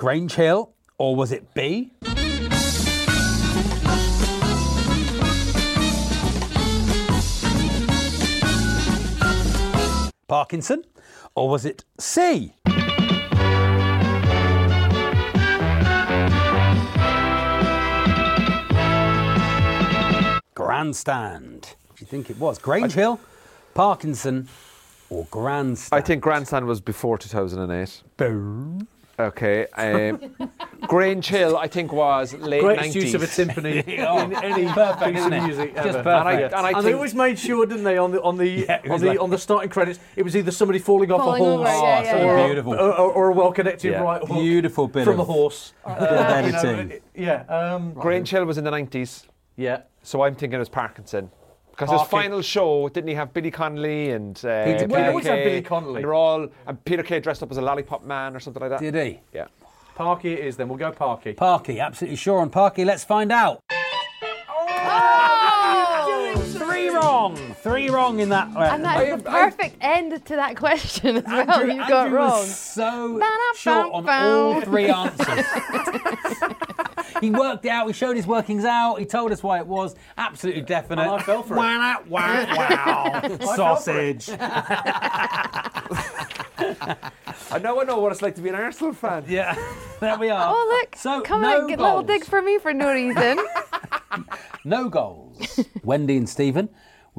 Grange 0.00 0.32
Hill, 0.32 0.72
or 0.96 1.14
was 1.14 1.30
it 1.30 1.52
B? 1.52 1.92
Parkinson, 10.26 10.84
or 11.34 11.50
was 11.50 11.66
it 11.66 11.84
C? 11.98 12.54
Grandstand. 20.54 21.60
Do 21.60 21.98
you 21.98 22.06
think 22.06 22.30
it 22.30 22.38
was 22.38 22.58
Grange 22.58 22.94
Hill, 22.94 23.20
Parkinson, 23.74 24.48
or 25.10 25.26
Grandstand? 25.30 26.02
I 26.02 26.02
think 26.02 26.22
Grandstand 26.22 26.64
was 26.64 26.80
before 26.80 27.18
2008. 27.18 28.02
Boom. 28.16 28.88
Okay. 29.20 29.66
Um, 29.76 30.34
Grange 30.86 31.26
Hill, 31.28 31.56
I 31.58 31.66
think, 31.68 31.92
was 31.92 32.34
late 32.34 32.62
Greatest 32.62 32.94
90s. 32.96 33.02
use 33.02 33.14
of 33.14 33.22
a 33.22 33.26
timpani 33.26 33.98
Oh, 34.08 34.18
in 34.20 34.34
any 34.34 34.66
perfect, 34.66 35.14
piece 35.14 35.24
of 35.24 35.32
it? 35.32 35.42
music 35.42 35.74
Just 35.74 35.88
ever. 35.88 36.02
perfect. 36.02 36.52
And 36.54 36.54
I, 36.54 36.58
and 36.58 36.66
I 36.66 36.68
And 36.70 36.78
they 36.78 36.82
think 36.82 36.96
always 36.96 37.14
made 37.14 37.38
sure, 37.38 37.66
didn't 37.66 37.84
they, 37.84 37.98
on 37.98 38.12
the 38.12 38.22
on 38.22 38.36
the 38.38 38.48
Yeah, 38.48 38.80
on 38.90 39.00
the 39.00 39.06
like- 39.08 39.20
on 39.20 39.30
the 39.30 39.38
starting 39.38 39.70
credits, 39.70 39.98
it 40.16 40.22
was 40.22 40.34
either 40.36 40.50
somebody 40.50 40.78
falling 40.78 41.12
off 41.12 41.20
Falling 41.20 41.42
a 41.42 41.46
over, 41.46 41.64
horse, 41.64 41.82
yeah, 41.82 42.02
yeah, 42.02 42.10
so 42.12 42.16
yeah. 42.36 42.46
beautiful. 42.46 42.74
or, 42.74 42.98
or, 42.98 43.12
or 43.12 43.30
a 43.30 43.34
well-connected 43.34 43.92
Yeah. 43.92 44.00
right 44.02 44.20
hook 44.20 44.38
Beautiful 44.38 44.88
bit 44.88 45.04
from 45.04 45.14
of- 45.20 45.28
a 45.28 45.32
horse. 45.32 45.72
bit 45.86 45.96
of 45.96 46.02
Uh, 46.02 46.42
you 46.46 46.52
know, 46.52 46.58
editing. 46.58 47.00
yeah, 47.14 47.42
um, 47.48 47.92
Grange 47.92 48.30
Hill 48.30 48.44
was 48.46 48.56
in 48.58 48.64
the 48.64 48.70
90s, 48.70 49.26
yeah. 49.56 49.82
so 50.02 50.22
I'm 50.22 50.34
thinking 50.34 50.56
it 50.56 50.58
was 50.60 50.68
Parkinson. 50.70 51.30
Because 51.80 52.00
his 52.00 52.08
final 52.10 52.42
show, 52.42 52.88
didn't 52.90 53.08
he 53.08 53.14
have 53.14 53.32
Billy 53.32 53.50
Connolly 53.50 54.10
and 54.10 54.36
uh, 54.44 54.64
Peter 54.64 54.86
Well, 54.86 54.98
he 55.00 55.04
Kay. 55.04 55.08
always 55.08 55.26
had 55.26 55.36
Kay, 55.36 55.44
Billy 55.44 55.62
Connolly. 55.62 55.94
And 55.96 56.04
they're 56.04 56.14
all, 56.14 56.46
and 56.66 56.84
Peter 56.84 57.02
Kay 57.02 57.20
dressed 57.20 57.42
up 57.42 57.50
as 57.50 57.56
a 57.56 57.62
lollipop 57.62 58.04
man 58.04 58.36
or 58.36 58.40
something 58.40 58.60
like 58.60 58.70
that. 58.70 58.80
Did 58.80 58.94
he? 58.94 59.20
Yeah. 59.32 59.46
Parky 59.94 60.32
it 60.34 60.40
is. 60.40 60.56
Then 60.56 60.68
we'll 60.68 60.78
go 60.78 60.92
Parky. 60.92 61.32
Parky, 61.32 61.80
absolutely 61.80 62.16
sure 62.16 62.40
on 62.40 62.50
Parky. 62.50 62.84
Let's 62.84 63.04
find 63.04 63.32
out. 63.32 63.62
Three 64.18 64.28
wrong. 64.48 65.39
Three 67.62 67.90
wrong 67.90 68.20
in 68.20 68.28
that. 68.30 68.54
uh, 68.56 68.60
And 68.60 68.84
that's 68.84 69.22
the 69.22 69.30
perfect 69.30 69.76
end 69.80 70.24
to 70.26 70.36
that 70.36 70.56
question 70.56 71.18
as 71.18 71.24
well. 71.24 71.50
Andrew, 71.50 71.72
you 71.74 71.88
got 71.88 72.10
wrong. 72.10 72.30
was 72.40 72.56
so 72.56 73.14
Ba-da-bum-bum. 73.18 73.54
short 73.56 73.92
on 73.94 74.08
all 74.08 74.60
three 74.62 74.88
answers. 74.88 75.46
he 77.20 77.30
worked 77.30 77.64
it 77.66 77.68
out. 77.70 77.86
He 77.86 77.92
showed 77.92 78.16
his 78.16 78.26
workings 78.26 78.64
out. 78.64 78.96
He 78.96 79.04
told 79.04 79.30
us 79.32 79.42
why 79.42 79.58
it 79.58 79.66
was. 79.66 79.94
Absolutely 80.16 80.62
definite. 80.62 81.02
And 81.02 81.10
I 81.10 81.22
fell 81.22 81.42
for 81.42 81.54
it. 81.54 81.58
Wow, 81.58 82.02
wow, 82.08 82.46
wow. 82.56 83.20
fell 83.54 83.76
for 83.76 83.98
it. 83.98 84.22
Sausage. 84.22 84.30
I 87.52 87.58
know 87.60 87.80
I 87.80 87.84
know 87.84 87.98
what 87.98 88.12
it's 88.12 88.22
like 88.22 88.34
to 88.36 88.40
be 88.42 88.48
an 88.48 88.54
Arsenal 88.54 88.92
fan. 88.92 89.24
Yeah, 89.28 89.54
there 90.00 90.16
we 90.18 90.30
are. 90.30 90.54
Oh, 90.54 90.78
look. 90.80 90.94
So, 90.96 91.20
Come 91.22 91.42
no 91.42 91.62
on, 91.62 91.66
get 91.68 91.78
a 91.78 91.82
little 91.82 92.02
goals. 92.02 92.06
dig 92.20 92.24
for 92.24 92.40
me 92.42 92.58
for 92.58 92.72
no 92.72 92.92
reason. 92.92 93.38
No 94.64 94.88
goals. 94.88 95.60
Wendy 95.82 96.16
and 96.16 96.28
Stephen, 96.28 96.68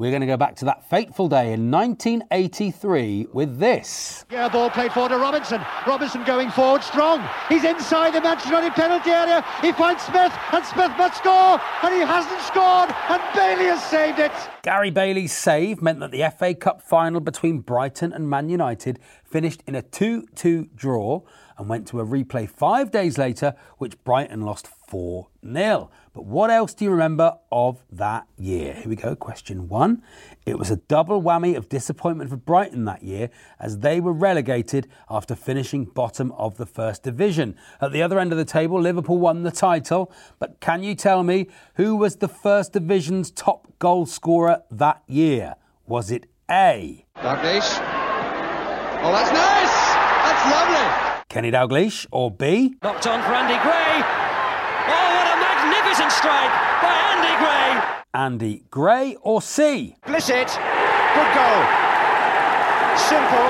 we're 0.02 0.10
going 0.10 0.20
to 0.20 0.26
go 0.26 0.36
back 0.36 0.56
to 0.56 0.64
that 0.64 0.84
fateful 0.90 1.28
day 1.28 1.52
in 1.52 1.70
1983 1.70 3.28
with 3.32 3.60
this. 3.60 4.24
Yeah, 4.32 4.48
ball 4.48 4.68
played 4.68 4.90
forward 4.90 5.10
to 5.10 5.18
Robinson. 5.18 5.64
Robinson 5.86 6.24
going 6.24 6.50
forward 6.50 6.82
strong. 6.82 7.24
He's 7.48 7.62
inside 7.62 8.12
the 8.12 8.20
Manchester 8.20 8.48
United 8.48 8.72
penalty 8.72 9.10
area. 9.10 9.44
He 9.60 9.70
finds 9.70 10.02
Smith, 10.02 10.32
and 10.52 10.64
Smith 10.66 10.90
must 10.98 11.18
score, 11.18 11.60
and 11.84 11.94
he 11.94 12.00
hasn't 12.00 12.40
scored, 12.40 12.92
and 13.10 13.22
Bailey 13.32 13.66
has 13.66 13.80
saved 13.84 14.18
it. 14.18 14.32
Gary 14.64 14.90
Bailey's 14.90 15.32
save 15.32 15.80
meant 15.80 16.00
that 16.00 16.10
the 16.10 16.28
FA 16.36 16.52
Cup 16.52 16.82
final 16.82 17.20
between 17.20 17.60
Brighton 17.60 18.12
and 18.12 18.28
Man 18.28 18.48
United 18.48 18.98
finished 19.22 19.62
in 19.68 19.76
a 19.76 19.82
2 19.82 20.26
2 20.34 20.70
draw 20.74 21.20
and 21.58 21.68
went 21.68 21.86
to 21.86 22.00
a 22.00 22.04
replay 22.04 22.50
five 22.50 22.90
days 22.90 23.18
later, 23.18 23.54
which 23.78 24.02
Brighton 24.02 24.40
lost 24.40 24.66
4 24.92 25.26
0. 25.50 25.90
But 26.12 26.26
what 26.26 26.50
else 26.50 26.74
do 26.74 26.84
you 26.84 26.90
remember 26.90 27.38
of 27.50 27.82
that 27.92 28.26
year? 28.36 28.74
Here 28.74 28.90
we 28.90 28.94
go. 28.94 29.16
Question 29.16 29.66
one. 29.66 30.02
It 30.44 30.58
was 30.58 30.70
a 30.70 30.76
double 30.76 31.22
whammy 31.22 31.56
of 31.56 31.70
disappointment 31.70 32.28
for 32.28 32.36
Brighton 32.36 32.84
that 32.84 33.02
year 33.02 33.30
as 33.58 33.78
they 33.78 34.00
were 34.00 34.12
relegated 34.12 34.88
after 35.08 35.34
finishing 35.34 35.86
bottom 35.86 36.30
of 36.32 36.58
the 36.58 36.66
first 36.66 37.04
division. 37.04 37.56
At 37.80 37.92
the 37.92 38.02
other 38.02 38.18
end 38.18 38.32
of 38.32 38.38
the 38.38 38.44
table, 38.44 38.78
Liverpool 38.78 39.16
won 39.16 39.44
the 39.44 39.50
title. 39.50 40.12
But 40.38 40.60
can 40.60 40.82
you 40.82 40.94
tell 40.94 41.22
me 41.22 41.48
who 41.76 41.96
was 41.96 42.16
the 42.16 42.28
first 42.28 42.74
division's 42.74 43.30
top 43.30 43.66
goal 43.78 44.04
scorer 44.04 44.62
that 44.70 45.02
year? 45.06 45.54
Was 45.86 46.10
it 46.10 46.26
A? 46.50 47.06
Dalglish. 47.16 47.78
Oh, 49.00 49.10
that's 49.10 49.32
nice. 49.32 49.94
That's 50.26 50.44
lovely. 50.52 51.24
Kenny 51.30 51.50
Dalglish 51.50 52.06
or 52.10 52.30
B? 52.30 52.74
Knocked 52.82 53.06
on 53.06 53.22
for 53.22 53.32
Andy 53.32 53.56
Gray. 53.62 54.31
Magnificent 55.92 56.12
strike 56.12 56.50
by 56.80 56.94
Andy 57.12 57.36
Gray. 57.44 58.00
Andy 58.14 58.64
Gray 58.70 59.16
or 59.20 59.42
C? 59.42 59.94
Blissett. 60.06 60.48
Good 60.48 61.34
goal. 61.36 61.60
Simple, 62.96 63.48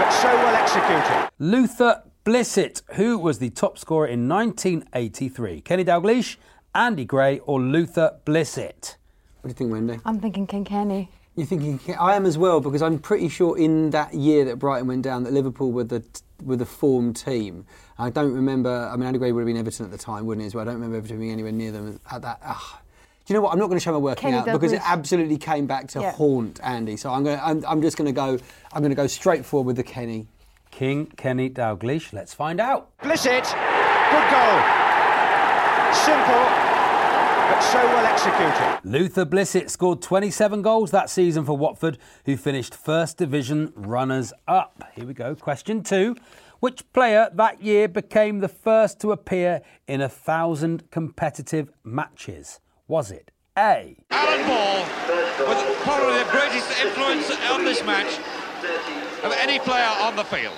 but 0.00 0.10
so 0.10 0.34
well 0.34 0.56
executed. 0.56 1.30
Luther 1.38 2.02
Blissett, 2.24 2.82
who 2.94 3.16
was 3.18 3.38
the 3.38 3.50
top 3.50 3.78
scorer 3.78 4.08
in 4.08 4.28
1983. 4.28 5.60
Kenny 5.60 5.84
Dalglish, 5.84 6.38
Andy 6.74 7.04
Gray 7.04 7.38
or 7.38 7.60
Luther 7.60 8.18
Blissett? 8.24 8.96
What 9.42 9.44
do 9.44 9.48
you 9.50 9.54
think, 9.54 9.70
Wendy? 9.70 10.00
I'm 10.04 10.18
thinking 10.18 10.44
King 10.44 10.64
Kenny. 10.64 11.08
You're 11.36 11.46
thinking 11.46 11.78
I 12.00 12.16
am 12.16 12.26
as 12.26 12.36
well 12.36 12.60
because 12.60 12.82
I'm 12.82 12.98
pretty 12.98 13.28
sure 13.28 13.56
in 13.56 13.90
that 13.90 14.12
year 14.12 14.44
that 14.46 14.56
Brighton 14.56 14.88
went 14.88 15.02
down 15.02 15.22
that 15.22 15.32
Liverpool 15.32 15.70
were 15.70 15.84
the 15.84 16.02
were 16.42 16.56
the 16.56 16.66
form 16.66 17.12
team. 17.14 17.66
I 17.98 18.10
don't 18.10 18.32
remember. 18.32 18.90
I 18.92 18.96
mean, 18.96 19.06
Andy 19.06 19.18
Gray 19.18 19.32
would 19.32 19.40
have 19.40 19.46
been 19.46 19.56
Everton 19.56 19.84
at 19.86 19.92
the 19.92 19.98
time, 19.98 20.26
wouldn't 20.26 20.42
he? 20.42 20.46
As 20.46 20.54
well, 20.54 20.62
I 20.62 20.66
don't 20.66 20.74
remember 20.74 20.96
Everton 20.98 21.18
being 21.18 21.32
anywhere 21.32 21.52
near 21.52 21.72
them 21.72 22.00
at 22.10 22.22
that. 22.22 22.38
ah. 22.44 22.80
Do 23.26 23.34
you 23.34 23.38
know 23.38 23.42
what? 23.44 23.52
I'm 23.52 23.58
not 23.58 23.66
going 23.66 23.78
to 23.78 23.82
show 23.84 23.92
my 23.92 23.98
working 23.98 24.30
Kenny 24.30 24.36
out 24.38 24.46
because 24.46 24.72
it 24.72 24.80
absolutely 24.82 25.36
came 25.36 25.66
back 25.66 25.88
to 25.88 26.00
Yeah. 26.00 26.12
haunt 26.12 26.60
Andy. 26.62 26.96
So 26.96 27.10
I'm 27.12 27.24
going. 27.24 27.36
To, 27.38 27.44
I'm, 27.46 27.64
I'm 27.66 27.82
just 27.82 27.98
going 27.98 28.06
to 28.06 28.12
go. 28.12 28.38
I'm 28.72 28.80
going 28.80 28.88
to 28.90 28.96
go 28.96 29.06
straight 29.06 29.44
forward 29.44 29.66
with 29.66 29.76
the 29.76 29.82
Kenny. 29.82 30.28
King 30.70 31.06
Kenny 31.16 31.50
Dalglish. 31.50 32.12
Let's 32.14 32.32
find 32.32 32.58
out. 32.60 32.90
Blissett. 33.02 33.44
Good 34.10 34.30
goal. 34.30 34.58
Simple, 35.92 36.44
but 37.48 37.60
so 37.60 37.78
well 37.78 38.06
executed. 38.06 38.80
Luther 38.84 39.24
Blissett 39.24 39.70
scored 39.70 40.02
27 40.02 40.62
goals 40.62 40.90
that 40.90 41.10
season 41.10 41.44
for 41.44 41.56
Watford, 41.56 41.98
who 42.26 42.36
finished 42.36 42.74
First 42.74 43.16
Division 43.16 43.72
runners 43.74 44.32
up. 44.46 44.84
Here 44.94 45.06
we 45.06 45.14
go. 45.14 45.34
Question 45.34 45.82
two. 45.82 46.16
Which 46.60 46.92
player 46.92 47.30
that 47.34 47.62
year 47.62 47.88
became 47.88 48.40
the 48.40 48.48
first 48.48 49.00
to 49.00 49.12
appear 49.12 49.62
in 49.86 50.00
a 50.00 50.08
thousand 50.08 50.90
competitive 50.90 51.70
matches? 51.84 52.60
Was 52.88 53.10
it 53.10 53.30
A? 53.56 53.96
Alan 54.10 54.46
Ball 54.46 54.80
was 55.46 55.76
probably 55.82 56.18
the 56.18 56.30
greatest 56.30 56.70
influence 56.84 57.30
on 57.50 57.64
this 57.64 57.84
match 57.84 58.18
of 59.22 59.32
any 59.40 59.58
player 59.60 59.88
on 60.00 60.16
the 60.16 60.24
field. 60.24 60.56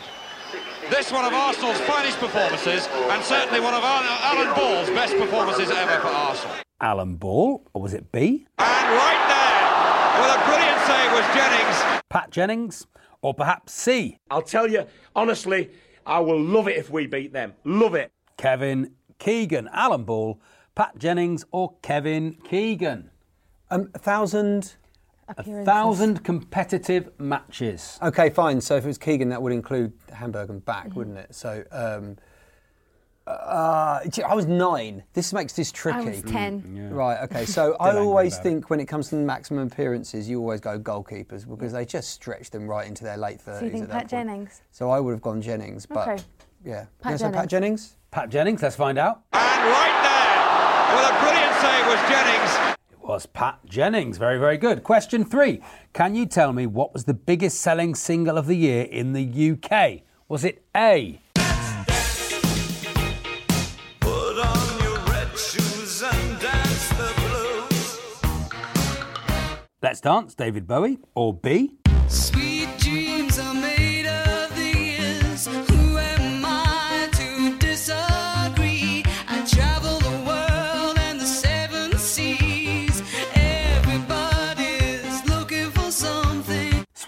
This 0.90 1.12
one 1.12 1.24
of 1.24 1.32
Arsenal's 1.32 1.78
finest 1.82 2.18
performances, 2.18 2.88
and 2.88 3.22
certainly 3.22 3.60
one 3.60 3.74
of 3.74 3.84
Alan 3.84 4.08
Alan 4.08 4.54
Ball's 4.56 4.90
best 4.90 5.16
performances 5.16 5.70
ever 5.70 6.00
for 6.00 6.08
Arsenal. 6.08 6.56
Alan 6.80 7.14
Ball, 7.14 7.64
or 7.72 7.82
was 7.82 7.94
it 7.94 8.10
B? 8.10 8.44
And 8.58 8.96
right 8.96 9.24
there, 9.30 10.20
with 10.20 10.34
a 10.34 10.44
brilliant 10.48 10.80
save 10.88 11.12
was 11.12 11.24
Jennings. 11.32 12.02
Pat 12.08 12.32
Jennings, 12.32 12.88
or 13.22 13.32
perhaps 13.32 13.72
C? 13.72 14.18
I'll 14.32 14.42
tell 14.42 14.68
you, 14.68 14.84
honestly, 15.14 15.70
I 16.04 16.18
will 16.18 16.42
love 16.42 16.66
it 16.66 16.76
if 16.76 16.90
we 16.90 17.06
beat 17.06 17.32
them. 17.32 17.54
Love 17.62 17.94
it. 17.94 18.10
Kevin 18.36 18.90
Keegan. 19.20 19.68
Alan 19.72 20.02
Ball, 20.02 20.40
Pat 20.74 20.98
Jennings, 20.98 21.44
or 21.52 21.76
Kevin 21.82 22.32
Keegan? 22.42 23.10
Um, 23.70 23.90
a 23.94 23.98
thousand. 24.00 24.74
A 25.38 25.64
thousand 25.64 26.24
competitive 26.24 27.10
matches. 27.18 27.98
Okay, 28.02 28.30
fine. 28.30 28.60
So 28.60 28.76
if 28.76 28.84
it 28.84 28.88
was 28.88 28.98
Keegan, 28.98 29.28
that 29.30 29.40
would 29.42 29.52
include 29.52 29.92
Hamburg 30.12 30.50
and 30.50 30.64
back, 30.64 30.86
Mm-hmm. 30.88 30.94
wouldn't 30.98 31.18
it? 31.18 31.34
So. 31.34 31.64
Um, 31.70 32.16
uh, 33.26 34.00
I 34.26 34.34
was 34.34 34.46
nine. 34.46 35.04
This 35.12 35.32
makes 35.32 35.52
this 35.52 35.70
tricky. 35.70 35.98
I 35.98 36.02
was 36.02 36.22
10. 36.22 36.90
Right, 36.92 37.22
okay. 37.24 37.44
So 37.44 37.76
I 37.80 37.96
always 37.96 38.34
about 38.34 38.42
think 38.42 38.70
when 38.70 38.80
it 38.80 38.86
comes 38.86 39.08
to 39.10 39.14
maximum 39.16 39.68
appearances, 39.68 40.28
you 40.28 40.40
always 40.40 40.58
go 40.60 40.80
goalkeepers 40.80 41.48
because 41.48 41.72
they 41.72 41.84
just 41.84 42.10
stretch 42.10 42.50
them 42.50 42.66
right 42.66 42.88
into 42.88 43.04
their 43.04 43.16
late 43.16 43.38
30s. 43.38 43.58
So 43.60 43.64
you 43.66 43.70
think 43.70 43.82
at 43.84 43.88
that 43.90 43.92
Pat 43.92 44.10
point. 44.10 44.10
Jennings? 44.10 44.62
So 44.72 44.90
I 44.90 44.98
would 44.98 45.12
have 45.12 45.22
gone 45.22 45.40
Jennings, 45.40 45.86
but 45.86 46.08
Okay. 46.08 46.22
yeah. 46.64 46.86
Pat 47.02 47.12
You 47.12 47.18
gonna 47.18 47.36
Pat 47.36 47.48
Jennings. 47.48 47.50
Jennings? 47.90 47.96
Pat 48.10 48.28
Jennings, 48.30 48.62
let's 48.62 48.74
find 48.76 48.98
out. 48.98 49.20
And 49.32 49.42
right 49.70 49.96
there, 50.02 50.96
with 50.96 51.10
a 51.10 51.20
brilliant 51.22 51.54
save 51.60 51.86
was 51.86 52.00
Jennings. 52.10 52.69
Was 53.10 53.26
Pat 53.26 53.58
Jennings. 53.66 54.18
Very, 54.18 54.38
very 54.38 54.56
good. 54.56 54.84
Question 54.84 55.24
three. 55.24 55.60
Can 55.92 56.14
you 56.14 56.26
tell 56.26 56.52
me 56.52 56.64
what 56.66 56.92
was 56.92 57.06
the 57.06 57.12
biggest 57.12 57.60
selling 57.60 57.96
single 57.96 58.38
of 58.38 58.46
the 58.46 58.54
year 58.54 58.84
in 58.84 59.14
the 59.14 59.50
UK? 59.50 60.02
Was 60.28 60.44
it 60.44 60.64
A? 60.76 61.20
Put 63.98 64.38
on 64.38 64.80
your 64.80 64.98
red 65.10 65.36
shoes 65.36 66.04
and 66.04 66.40
dance 66.40 66.88
the 66.90 67.12
blues. 67.16 68.22
Let's 69.82 70.00
Dance, 70.00 70.36
David 70.36 70.68
Bowie, 70.68 71.00
or 71.16 71.34
B? 71.34 71.78
Sweet 72.06 72.49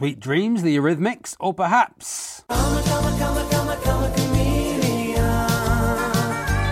Sweet 0.03 0.19
Dreams, 0.19 0.63
the 0.63 0.77
Eurythmics, 0.77 1.37
or 1.39 1.55
perhaps 1.55 2.43
Come 2.49 2.83
come 2.83 3.19
come 3.21 3.37
a, 3.37 3.49
come 3.49 3.69
a, 3.69 3.77
come 3.83 4.03
a 4.03 4.13
chameleon. 4.17 5.15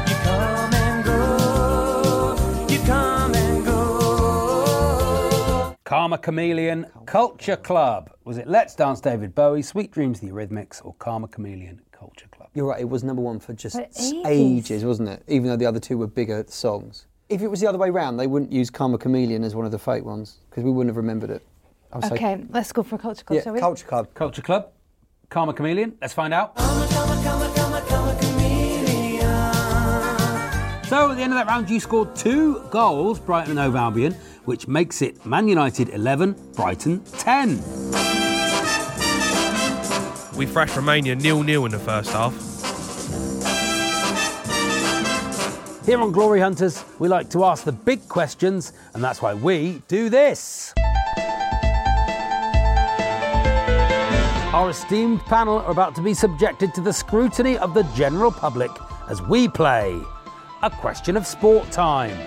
You 0.09 0.15
come 0.25 0.75
and 0.75 1.05
go. 1.05 2.67
You 2.69 2.79
come 2.81 3.33
and 3.37 3.65
go. 3.65 5.77
Karma 5.85 6.19
Chameleon 6.19 6.87
Culture 7.07 7.55
Club? 7.55 8.11
Was 8.25 8.37
it 8.37 8.49
Let's 8.49 8.75
Dance, 8.75 9.01
David 9.01 9.33
Bowie, 9.37 9.63
Sweet 9.63 9.93
Dreams, 9.93 10.19
the 10.19 10.27
Eurythmics, 10.27 10.85
or 10.85 10.95
Karma 10.95 11.29
Chameleon 11.29 11.81
Culture 11.93 12.27
Club? 12.33 12.49
You're 12.55 12.67
right, 12.67 12.81
it 12.81 12.89
was 12.89 13.05
number 13.05 13.23
one 13.23 13.39
for 13.39 13.53
just 13.53 13.77
For 13.77 13.87
ages. 13.97 14.27
ages, 14.27 14.85
wasn't 14.85 15.09
it? 15.09 15.23
Even 15.29 15.47
though 15.47 15.57
the 15.57 15.67
other 15.67 15.79
two 15.79 15.99
were 15.99 16.09
bigger 16.09 16.45
songs. 16.49 17.07
If 17.29 17.43
it 17.43 17.47
was 17.47 17.61
the 17.61 17.69
other 17.69 17.79
way 17.79 17.91
round, 17.91 18.19
they 18.19 18.27
wouldn't 18.27 18.51
use 18.51 18.71
Karma 18.71 18.99
Chameleon 18.99 19.45
as 19.45 19.55
one 19.55 19.67
of 19.67 19.71
the 19.71 19.79
fake 19.79 20.05
ones 20.05 20.39
because 20.51 20.65
we 20.65 20.73
wouldn't 20.73 20.91
have 20.91 20.97
remembered 20.97 21.31
it. 21.31 21.47
I 21.93 21.97
would 21.97 22.05
say- 22.07 22.15
Okay, 22.15 22.45
let's 22.51 22.73
go 22.73 22.83
for 22.83 22.95
a 22.97 22.99
Culture 22.99 23.25
Club, 23.25 23.37
yeah, 23.37 23.43
shall 23.43 23.53
we? 23.55 23.61
Culture 23.61 23.87
Club. 23.87 24.15
Culture 24.15 24.43
Club, 24.43 24.69
Karma 25.29 25.53
Chameleon. 25.53 25.97
Let's 26.01 26.15
find 26.15 26.33
out. 26.33 26.57
Come 26.57 26.83
a, 26.83 26.87
come 26.89 27.11
a, 27.11 27.23
come 27.23 27.43
a, 27.43 27.51
come 27.55 27.73
a, 27.75 27.81
come 27.89 28.09
a 28.09 28.15
chameleon. 28.21 29.21
So 30.85 31.11
at 31.11 31.17
the 31.17 31.23
end 31.23 31.33
of 31.33 31.39
that 31.39 31.47
round, 31.47 31.69
you 31.71 31.81
scored 31.81 32.15
two 32.17 32.61
goals, 32.71 33.19
Brighton 33.21 33.51
and 33.53 33.61
Hove 33.61 33.77
Albion, 33.77 34.15
which 34.45 34.67
makes 34.69 35.03
it 35.03 35.25
Man 35.27 35.47
United 35.49 35.89
11, 35.91 36.37
Brighton 36.55 37.03
10. 37.19 37.57
We 40.37 40.47
thrashed 40.47 40.75
Romania 40.77 41.15
nil-nil 41.17 41.67
in 41.67 41.73
the 41.73 41.79
first 41.79 42.11
half. 42.13 42.35
Here 45.87 46.01
on 46.01 46.13
Glory 46.13 46.41
Hunters, 46.41 46.85
we 46.99 47.09
like 47.09 47.29
to 47.31 47.45
ask 47.45 47.65
the 47.65 47.73
big 47.73 48.09
questions, 48.09 48.73
and 48.95 49.03
that's 49.03 49.21
why 49.21 49.35
we 49.35 49.83
do 49.89 50.09
this. 50.09 50.73
Our 54.53 54.71
esteemed 54.71 55.21
panel 55.27 55.61
are 55.61 55.71
about 55.71 55.95
to 55.95 56.03
be 56.03 56.13
subjected 56.13 56.75
to 56.75 56.81
the 56.81 56.93
scrutiny 56.93 57.57
of 57.57 57.73
the 57.73 57.85
general 57.95 58.33
public 58.33 58.73
as 59.09 59.23
we 59.23 59.47
play 59.47 59.97
a 60.65 60.69
question 60.69 61.17
of 61.17 61.25
sport 61.25 61.71
time. 61.71 62.19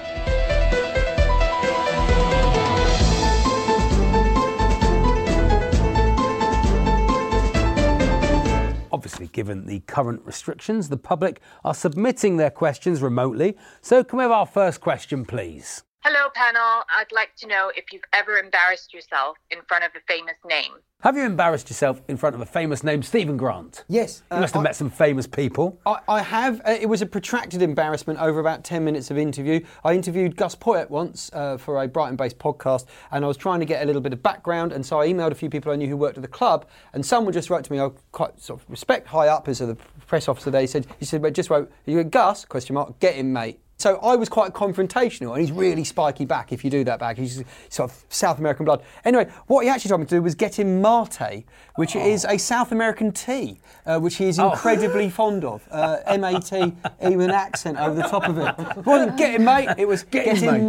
Obviously, 8.93 9.27
given 9.27 9.65
the 9.65 9.81
current 9.81 10.21
restrictions, 10.23 10.87
the 10.87 10.95
public 10.95 11.41
are 11.65 11.73
submitting 11.73 12.37
their 12.37 12.51
questions 12.51 13.01
remotely. 13.01 13.57
So, 13.81 14.01
can 14.01 14.19
we 14.19 14.23
have 14.23 14.31
our 14.31 14.45
first 14.45 14.79
question, 14.79 15.25
please? 15.25 15.83
Hello, 16.05 16.27
panel. 16.35 16.83
I'd 16.89 17.13
like 17.13 17.33
to 17.37 17.47
know 17.47 17.71
if 17.77 17.93
you've 17.93 18.03
ever 18.11 18.35
embarrassed 18.35 18.93
yourself 18.93 19.37
in 19.49 19.59
front 19.69 19.85
of 19.85 19.91
a 19.95 20.01
famous 20.05 20.35
name. 20.45 20.73
Have 20.99 21.15
you 21.15 21.23
embarrassed 21.23 21.69
yourself 21.69 22.01
in 22.09 22.17
front 22.17 22.35
of 22.35 22.41
a 22.41 22.45
famous 22.45 22.83
name, 22.83 23.01
Stephen 23.03 23.37
Grant? 23.37 23.85
Yes. 23.87 24.21
You 24.29 24.41
must 24.41 24.53
have 24.53 24.59
uh, 24.59 24.63
met 24.63 24.75
some 24.75 24.89
famous 24.89 25.27
people. 25.27 25.79
I, 25.85 25.99
I 26.09 26.21
have. 26.21 26.59
Uh, 26.65 26.71
it 26.71 26.89
was 26.89 27.01
a 27.01 27.05
protracted 27.05 27.61
embarrassment 27.61 28.19
over 28.19 28.41
about 28.41 28.65
10 28.65 28.83
minutes 28.83 29.11
of 29.11 29.17
interview. 29.17 29.61
I 29.85 29.93
interviewed 29.93 30.35
Gus 30.35 30.55
Poyet 30.55 30.89
once 30.89 31.31
uh, 31.31 31.55
for 31.55 31.81
a 31.81 31.87
Brighton 31.87 32.17
based 32.17 32.37
podcast, 32.37 32.83
and 33.11 33.23
I 33.23 33.27
was 33.29 33.37
trying 33.37 33.61
to 33.61 33.65
get 33.65 33.81
a 33.81 33.85
little 33.85 34.01
bit 34.01 34.11
of 34.11 34.21
background. 34.21 34.73
And 34.73 34.85
so 34.85 34.99
I 34.99 35.07
emailed 35.07 35.31
a 35.31 35.35
few 35.35 35.49
people 35.49 35.71
I 35.71 35.77
knew 35.77 35.87
who 35.87 35.95
worked 35.95 36.17
at 36.17 36.21
the 36.21 36.27
club, 36.27 36.67
and 36.91 37.05
someone 37.05 37.31
just 37.31 37.49
wrote 37.49 37.63
to 37.63 37.71
me, 37.71 37.79
I 37.79 37.89
quite 38.11 38.41
sort 38.41 38.59
of 38.59 38.69
respect 38.69 39.07
high 39.07 39.29
up 39.29 39.47
as 39.47 39.59
the 39.59 39.77
press 40.05 40.27
officer 40.27 40.51
there. 40.51 40.59
He 40.59 40.67
said, 40.67 40.85
he 40.99 41.05
said, 41.05 41.21
well, 41.21 41.31
just 41.31 41.49
wrote, 41.49 41.71
you 41.85 42.03
go, 42.03 42.09
Gus, 42.09 42.43
question 42.43 42.73
mark, 42.73 42.99
get 42.99 43.15
him, 43.15 43.31
mate. 43.31 43.61
So 43.77 43.97
I 43.97 44.15
was 44.15 44.29
quite 44.29 44.53
confrontational, 44.53 45.31
and 45.31 45.41
he's 45.41 45.51
really 45.51 45.83
spiky 45.83 46.23
back 46.25 46.53
if 46.53 46.63
you 46.63 46.69
do 46.69 46.83
that 46.85 46.99
back. 46.99 47.17
He's 47.17 47.43
sort 47.69 47.91
of 47.91 48.05
South 48.07 48.39
American 48.39 48.65
blood. 48.65 48.81
Anyway, 49.03 49.27
what 49.47 49.63
he 49.65 49.69
actually 49.69 49.89
told 49.89 50.01
me 50.01 50.07
to 50.07 50.15
do 50.15 50.21
was 50.21 50.35
get 50.35 50.57
him 50.57 50.81
mate, 50.81 51.45
which 51.75 51.95
is 51.95 52.23
a 52.25 52.37
South 52.37 52.71
American 52.71 53.11
tea, 53.11 53.59
uh, 53.85 53.99
which 53.99 54.15
he 54.15 54.27
is 54.29 54.39
Oh. 54.39 54.51
incredibly 54.51 55.09
fond 55.19 55.43
of. 55.43 55.67
Uh, 55.71 55.97
M-A-T, 56.05 56.73
even 57.01 57.21
an 57.21 57.31
accent 57.31 57.77
over 57.77 57.95
the 57.95 58.03
top 58.03 58.29
of 58.29 58.37
it. 58.37 58.55
It 58.77 58.85
wasn't 58.85 59.17
get 59.17 59.33
him 59.35 59.43
mate, 59.45 59.69
it 59.77 59.87
was 59.87 60.03
get, 60.03 60.25
Get 60.25 60.37
him, 60.37 60.43
him 60.55 60.61
mate. 60.61 60.65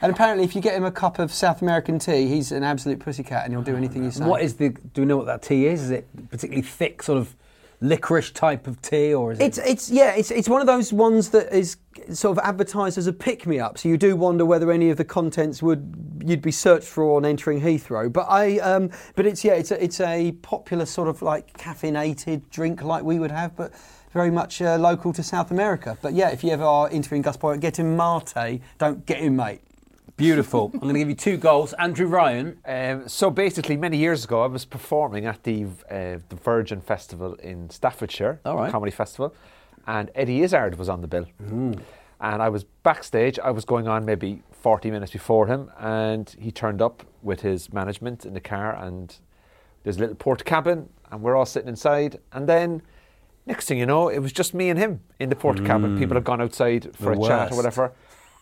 And 0.00 0.10
apparently 0.10 0.44
if 0.44 0.56
you 0.56 0.62
get 0.62 0.74
him 0.74 0.84
a 0.84 0.90
cup 0.90 1.18
of 1.18 1.32
South 1.32 1.62
American 1.62 1.98
tea, 1.98 2.26
he's 2.26 2.50
an 2.50 2.64
absolute 2.64 2.98
pussycat 2.98 3.44
and 3.44 3.52
he'll 3.52 3.62
do 3.62 3.76
anything 3.76 4.02
you 4.04 4.10
say. 4.10 4.24
What 4.24 4.42
is 4.42 4.54
the? 4.54 4.70
Do 4.70 5.02
we 5.02 5.06
know 5.06 5.18
what 5.18 5.26
that 5.26 5.42
tea 5.42 5.66
is? 5.66 5.82
Is 5.82 5.90
it 5.90 6.08
particularly 6.30 6.62
thick, 6.62 7.02
sort 7.02 7.18
of 7.18 7.36
licorice 7.80 8.30
type 8.30 8.66
of 8.66 8.80
tea, 8.82 9.14
or 9.14 9.32
is 9.32 9.40
it? 9.40 9.44
It's 9.44 9.58
it's 9.58 9.90
yeah, 9.90 10.14
it's 10.14 10.30
it's 10.30 10.48
one 10.48 10.60
of 10.60 10.66
those 10.66 10.92
ones 10.92 11.30
that 11.30 11.52
is 11.54 11.76
sort 12.12 12.38
of 12.38 12.44
advertised 12.44 12.98
as 12.98 13.06
a 13.06 13.12
pick 13.12 13.46
me 13.46 13.58
up. 13.58 13.78
So 13.78 13.88
you 13.88 13.96
do 13.96 14.16
wonder 14.16 14.44
whether 14.44 14.70
any 14.70 14.90
of 14.90 14.96
the 14.96 15.04
contents 15.04 15.62
would 15.62 16.22
you'd 16.24 16.42
be 16.42 16.52
searched 16.52 16.88
for 16.88 17.16
on 17.16 17.24
entering 17.24 17.60
Heathrow. 17.60 18.12
But 18.12 18.26
I 18.28 18.58
um, 18.58 18.90
but 19.14 19.26
it's 19.26 19.44
yeah, 19.44 19.54
it's 19.54 19.70
a, 19.70 19.82
it's 19.82 20.00
a 20.00 20.32
popular 20.42 20.86
sort 20.86 21.08
of 21.08 21.22
like 21.22 21.56
caffeinated 21.58 22.48
drink 22.50 22.82
like 22.82 23.04
we 23.04 23.18
would 23.18 23.30
have, 23.30 23.56
but 23.56 23.72
very 24.12 24.30
much 24.30 24.62
uh, 24.62 24.76
local 24.78 25.12
to 25.12 25.22
South 25.22 25.50
America. 25.50 25.98
But 26.00 26.14
yeah, 26.14 26.30
if 26.30 26.42
you 26.42 26.50
ever 26.50 26.64
are 26.64 26.88
interviewing 26.90 27.22
Gus 27.22 27.36
Poyet, 27.36 27.60
get 27.60 27.78
him 27.78 27.96
mate, 27.96 28.62
don't 28.78 29.04
get 29.04 29.18
him 29.18 29.36
mate. 29.36 29.60
Beautiful. 30.16 30.70
I'm 30.74 30.80
going 30.80 30.94
to 30.94 30.98
give 30.98 31.08
you 31.08 31.14
two 31.14 31.36
goals. 31.36 31.72
Andrew 31.74 32.06
Ryan. 32.06 32.58
Um, 32.64 33.08
so 33.08 33.30
basically, 33.30 33.76
many 33.76 33.98
years 33.98 34.24
ago, 34.24 34.42
I 34.42 34.46
was 34.46 34.64
performing 34.64 35.26
at 35.26 35.42
the 35.42 35.64
uh, 35.90 36.18
the 36.28 36.36
Virgin 36.42 36.80
Festival 36.80 37.34
in 37.34 37.68
Staffordshire, 37.70 38.40
All 38.44 38.56
right. 38.56 38.70
comedy 38.70 38.92
festival, 38.92 39.34
and 39.86 40.10
Eddie 40.14 40.42
Izzard 40.42 40.78
was 40.78 40.88
on 40.88 41.00
the 41.02 41.08
bill. 41.08 41.26
And 42.18 42.42
I 42.42 42.48
was 42.48 42.64
backstage. 42.82 43.38
I 43.38 43.50
was 43.50 43.66
going 43.66 43.86
on 43.86 44.06
maybe 44.06 44.42
40 44.52 44.90
minutes 44.90 45.12
before 45.12 45.48
him, 45.48 45.70
and 45.78 46.34
he 46.40 46.50
turned 46.50 46.80
up 46.80 47.02
with 47.22 47.42
his 47.42 47.70
management 47.74 48.24
in 48.24 48.32
the 48.32 48.40
car, 48.40 48.74
and 48.74 49.14
there's 49.82 49.98
a 49.98 50.00
little 50.00 50.14
port 50.16 50.46
cabin, 50.46 50.88
and 51.10 51.20
we're 51.20 51.36
all 51.36 51.44
sitting 51.44 51.68
inside. 51.68 52.18
And 52.32 52.48
then, 52.48 52.80
next 53.44 53.68
thing 53.68 53.78
you 53.78 53.84
know, 53.84 54.08
it 54.08 54.20
was 54.20 54.32
just 54.32 54.54
me 54.54 54.70
and 54.70 54.78
him 54.78 55.00
in 55.20 55.28
the 55.28 55.36
port 55.36 55.62
cabin. 55.66 55.94
Mm. 55.94 55.98
People 55.98 56.14
had 56.14 56.24
gone 56.24 56.40
outside 56.40 56.88
for 56.96 57.14
The 57.14 57.20
a 57.20 57.28
chat 57.28 57.52
or 57.52 57.56
whatever. 57.56 57.92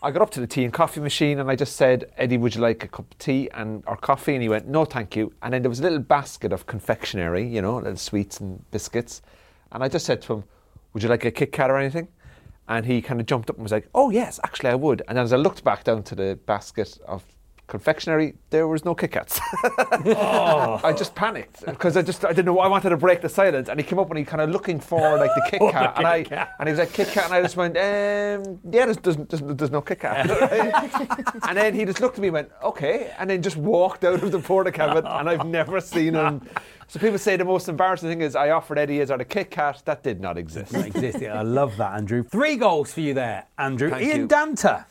I 0.04 0.10
got 0.10 0.20
up 0.20 0.28
to 0.32 0.40
the 0.40 0.46
tea 0.46 0.64
and 0.64 0.72
coffee 0.72 1.00
machine 1.00 1.38
and 1.38 1.50
I 1.50 1.56
just 1.56 1.76
said, 1.76 2.12
Eddie, 2.18 2.36
would 2.36 2.54
you 2.54 2.60
like 2.60 2.84
a 2.84 2.88
cup 2.88 3.10
of 3.10 3.18
tea 3.18 3.48
and 3.54 3.82
or 3.86 3.96
coffee? 3.96 4.34
And 4.34 4.42
he 4.42 4.50
went, 4.50 4.68
No, 4.68 4.84
thank 4.84 5.16
you. 5.16 5.32
And 5.40 5.54
then 5.54 5.62
there 5.62 5.70
was 5.70 5.80
a 5.80 5.82
little 5.82 5.98
basket 5.98 6.52
of 6.52 6.66
confectionery, 6.66 7.48
you 7.48 7.62
know, 7.62 7.76
little 7.76 7.96
sweets 7.96 8.38
and 8.38 8.70
biscuits. 8.70 9.22
And 9.72 9.82
I 9.82 9.88
just 9.88 10.04
said 10.04 10.20
to 10.22 10.34
him, 10.34 10.44
Would 10.92 11.02
you 11.02 11.08
like 11.08 11.24
a 11.24 11.30
Kit 11.30 11.52
Kat 11.52 11.70
or 11.70 11.78
anything? 11.78 12.08
And 12.68 12.84
he 12.84 13.00
kind 13.00 13.18
of 13.18 13.24
jumped 13.24 13.48
up 13.48 13.56
and 13.56 13.62
was 13.62 13.72
like, 13.72 13.88
Oh 13.94 14.10
yes, 14.10 14.38
actually 14.44 14.68
I 14.68 14.74
would. 14.74 15.00
And 15.08 15.18
as 15.18 15.32
I 15.32 15.36
looked 15.36 15.64
back 15.64 15.84
down 15.84 16.02
to 16.02 16.14
the 16.14 16.38
basket 16.44 16.98
of 17.08 17.24
confectionery, 17.66 18.34
there 18.50 18.68
was 18.68 18.84
no 18.84 18.94
Kit 18.94 19.12
Kats. 19.12 19.40
I 19.64 20.94
just 20.96 21.14
panicked 21.14 21.64
because 21.64 21.96
I 21.96 22.02
just 22.02 22.24
I 22.24 22.28
didn't 22.28 22.46
know. 22.46 22.58
I 22.58 22.68
wanted 22.68 22.90
to 22.90 22.96
break 22.96 23.20
the 23.20 23.28
silence, 23.28 23.68
and 23.68 23.78
he 23.80 23.84
came 23.86 23.98
up 23.98 24.08
and 24.10 24.18
he 24.18 24.24
kind 24.24 24.42
of 24.42 24.50
looking 24.50 24.80
for 24.80 25.16
like 25.16 25.30
the 25.34 25.46
Kit 25.50 25.58
For 25.58 25.68
the 25.68 25.72
Kat, 25.72 25.94
and 25.96 25.96
Kit 25.96 26.06
I 26.06 26.22
Kat. 26.24 26.54
and 26.58 26.68
he 26.68 26.72
was 26.72 26.78
like 26.78 26.92
Kit 26.92 27.08
Kat, 27.08 27.24
and 27.26 27.34
I 27.34 27.42
just 27.42 27.56
went, 27.56 27.76
um, 27.76 28.60
yeah, 28.70 28.86
there's, 28.86 28.98
there's, 28.98 29.16
there's, 29.16 29.42
there's 29.56 29.70
no 29.70 29.80
Kit 29.80 30.00
Kat. 30.00 30.30
and 31.48 31.56
then 31.56 31.74
he 31.74 31.84
just 31.84 32.00
looked 32.00 32.18
at 32.18 32.22
me 32.22 32.28
and 32.28 32.34
went, 32.34 32.50
okay, 32.62 33.12
and 33.18 33.28
then 33.30 33.42
just 33.42 33.56
walked 33.56 34.04
out 34.04 34.22
of 34.22 34.30
the 34.32 34.40
porta 34.40 34.72
cabin, 34.72 35.06
and 35.06 35.28
I've 35.28 35.46
never 35.46 35.80
seen 35.80 36.14
him. 36.14 36.42
So 36.86 37.00
people 37.00 37.18
say 37.18 37.36
the 37.36 37.44
most 37.44 37.68
embarrassing 37.68 38.10
thing 38.10 38.20
is 38.20 38.36
I 38.36 38.50
offered 38.50 38.78
Eddie 38.78 39.00
Izzard 39.00 39.20
a 39.20 39.24
Kit 39.24 39.50
Kat. 39.50 39.82
That 39.86 40.02
did 40.02 40.20
not 40.20 40.36
exist. 40.36 40.72
Doesn't 40.72 40.94
exist. 40.94 41.20
Yeah, 41.20 41.38
I 41.38 41.42
love 41.42 41.76
that, 41.78 41.94
Andrew. 41.94 42.22
Three 42.22 42.56
goals 42.56 42.92
for 42.92 43.00
you 43.00 43.14
there, 43.14 43.46
Andrew. 43.58 43.88
Thank 43.90 44.02
Ian 44.04 44.20
you. 44.20 44.28
Danter. 44.28 44.84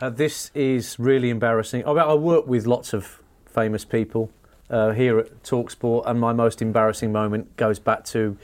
Uh, 0.00 0.08
this 0.08 0.50
is 0.54 0.98
really 0.98 1.28
embarrassing. 1.28 1.84
I, 1.84 1.90
I 1.90 2.14
work 2.14 2.46
with 2.46 2.66
lots 2.66 2.94
of 2.94 3.20
famous 3.44 3.84
people 3.84 4.30
uh, 4.70 4.92
here 4.92 5.18
at 5.18 5.42
Talksport, 5.42 6.04
and 6.06 6.18
my 6.18 6.32
most 6.32 6.62
embarrassing 6.62 7.12
moment 7.12 7.54
goes 7.58 7.78
back 7.78 8.04
to 8.06 8.38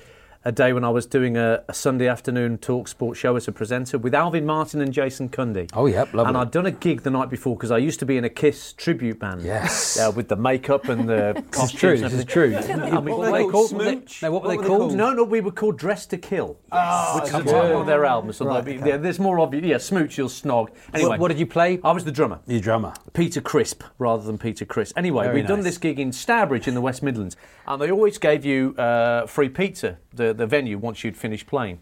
a 0.47 0.53
day 0.53 0.72
when 0.72 0.84
I 0.84 0.90
was 0.90 1.07
doing 1.07 1.36
a, 1.36 1.64
a 1.68 1.74
Sunday 1.74 2.07
afternoon 2.07 2.59
Talksport 2.59 3.16
show 3.16 3.34
as 3.34 3.49
a 3.49 3.53
presenter 3.53 3.99
with 3.99 4.14
Alvin 4.14 4.47
Martin 4.47 4.80
and 4.80 4.92
Jason 4.92 5.28
Cundy. 5.28 5.68
Oh, 5.72 5.86
yep, 5.86 6.14
lovely. 6.14 6.28
And 6.28 6.36
I'd 6.38 6.53
done 6.53 6.66
a 6.66 6.70
gig 6.70 7.03
the 7.03 7.11
night 7.11 7.30
before 7.30 7.57
because 7.57 7.72
I 7.72 7.78
used 7.78 7.99
to 7.99 8.07
be 8.07 8.16
in 8.16 8.22
a 8.24 8.28
Kiss 8.28 8.72
tribute 8.72 9.18
band. 9.18 9.42
Yes. 9.42 9.94
Uh, 10.07 10.11
with 10.14 10.28
the 10.28 10.36
makeup 10.36 10.88
and 10.88 11.09
the 11.09 11.32
This 11.34 11.42
is 11.44 11.51
costumes. 11.51 11.80
true, 11.80 11.90
and 11.94 12.05
this 12.05 12.12
is 12.12 12.24
true. 12.26 12.55
I 12.55 13.01
mean, 13.01 13.05
What 13.16 13.18
were 13.18 13.30
they 13.32 13.49
called? 13.49 13.70
Smooch? 13.70 14.22
No, 14.22 14.30
what 14.30 14.42
were 14.42 14.49
they 14.51 14.57
called? 14.59 14.94
No, 14.94 15.12
no, 15.14 15.24
we 15.24 15.40
were 15.40 15.51
called 15.51 15.78
Dress 15.78 16.05
to 16.07 16.18
Kill, 16.18 16.59
Oh, 16.70 17.14
which 17.16 17.24
is 17.24 17.32
the 17.32 17.38
title 17.42 17.80
of 17.80 17.86
their 17.86 18.05
album. 18.05 18.32
So 18.32 18.44
Right, 18.47 18.62
be- 18.64 18.76
okay. 18.78 18.90
yeah, 18.90 18.97
there's 18.99 19.18
more 19.18 19.40
obvious. 19.40 19.64
Yeah, 19.64 19.78
Smooch, 19.78 20.16
you'll 20.18 20.28
snog. 20.28 20.68
Anyway, 20.92 21.09
What, 21.11 21.18
what 21.20 21.28
did 21.28 21.40
you 21.40 21.47
play? 21.47 21.80
I 21.82 21.90
was 21.92 22.05
the 22.05 22.12
drummer. 22.12 22.38
The 22.47 22.61
drummer. 22.61 22.92
Peter 23.14 23.40
Crisp 23.40 23.82
rather 23.99 24.22
than 24.22 24.36
Peter 24.38 24.64
Criss. 24.66 24.92
Anyway, 24.97 25.24
Very 25.24 25.36
we'd 25.40 25.47
done 25.49 25.62
this 25.62 25.78
gig 25.78 25.99
in 25.99 26.12
Stourbridge 26.12 26.68
in 26.68 26.74
the 26.74 26.82
West 26.82 27.03
Midlands, 27.03 27.36
and 27.66 27.80
they 27.82 27.90
always 27.90 28.18
gave 28.18 28.44
you 28.44 28.74
uh, 28.76 29.26
free 29.26 29.49
pizza, 29.49 29.97
the, 30.12 30.34
the 30.39 30.47
venue, 30.47 30.78
once 30.78 31.05
you'd 31.05 31.16
finished 31.16 31.47
playing. 31.47 31.80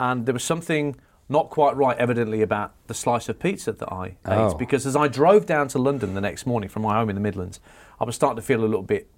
And 0.00 0.26
there 0.26 0.32
was 0.32 0.44
something 0.44 0.96
not 1.28 1.50
quite 1.50 1.76
right, 1.76 1.96
evidently, 1.98 2.40
about 2.42 2.72
the 2.86 2.94
slice 2.94 3.28
of 3.28 3.38
pizza 3.38 3.72
that 3.72 3.92
I 3.92 4.16
Oh. 4.24 4.50
ate. 4.52 4.58
Because 4.58 4.86
as 4.86 4.94
I 4.94 5.08
drove 5.08 5.44
down 5.46 5.68
to 5.68 5.78
London 5.78 6.14
the 6.14 6.20
next 6.20 6.46
morning 6.46 6.68
from 6.68 6.82
my 6.82 6.94
home 6.94 7.08
in 7.08 7.16
the 7.16 7.20
Midlands, 7.20 7.58
I 8.00 8.04
was 8.04 8.14
starting 8.14 8.36
to 8.36 8.42
feel 8.42 8.60
a 8.60 8.66
little 8.66 8.82
bit 8.82 9.08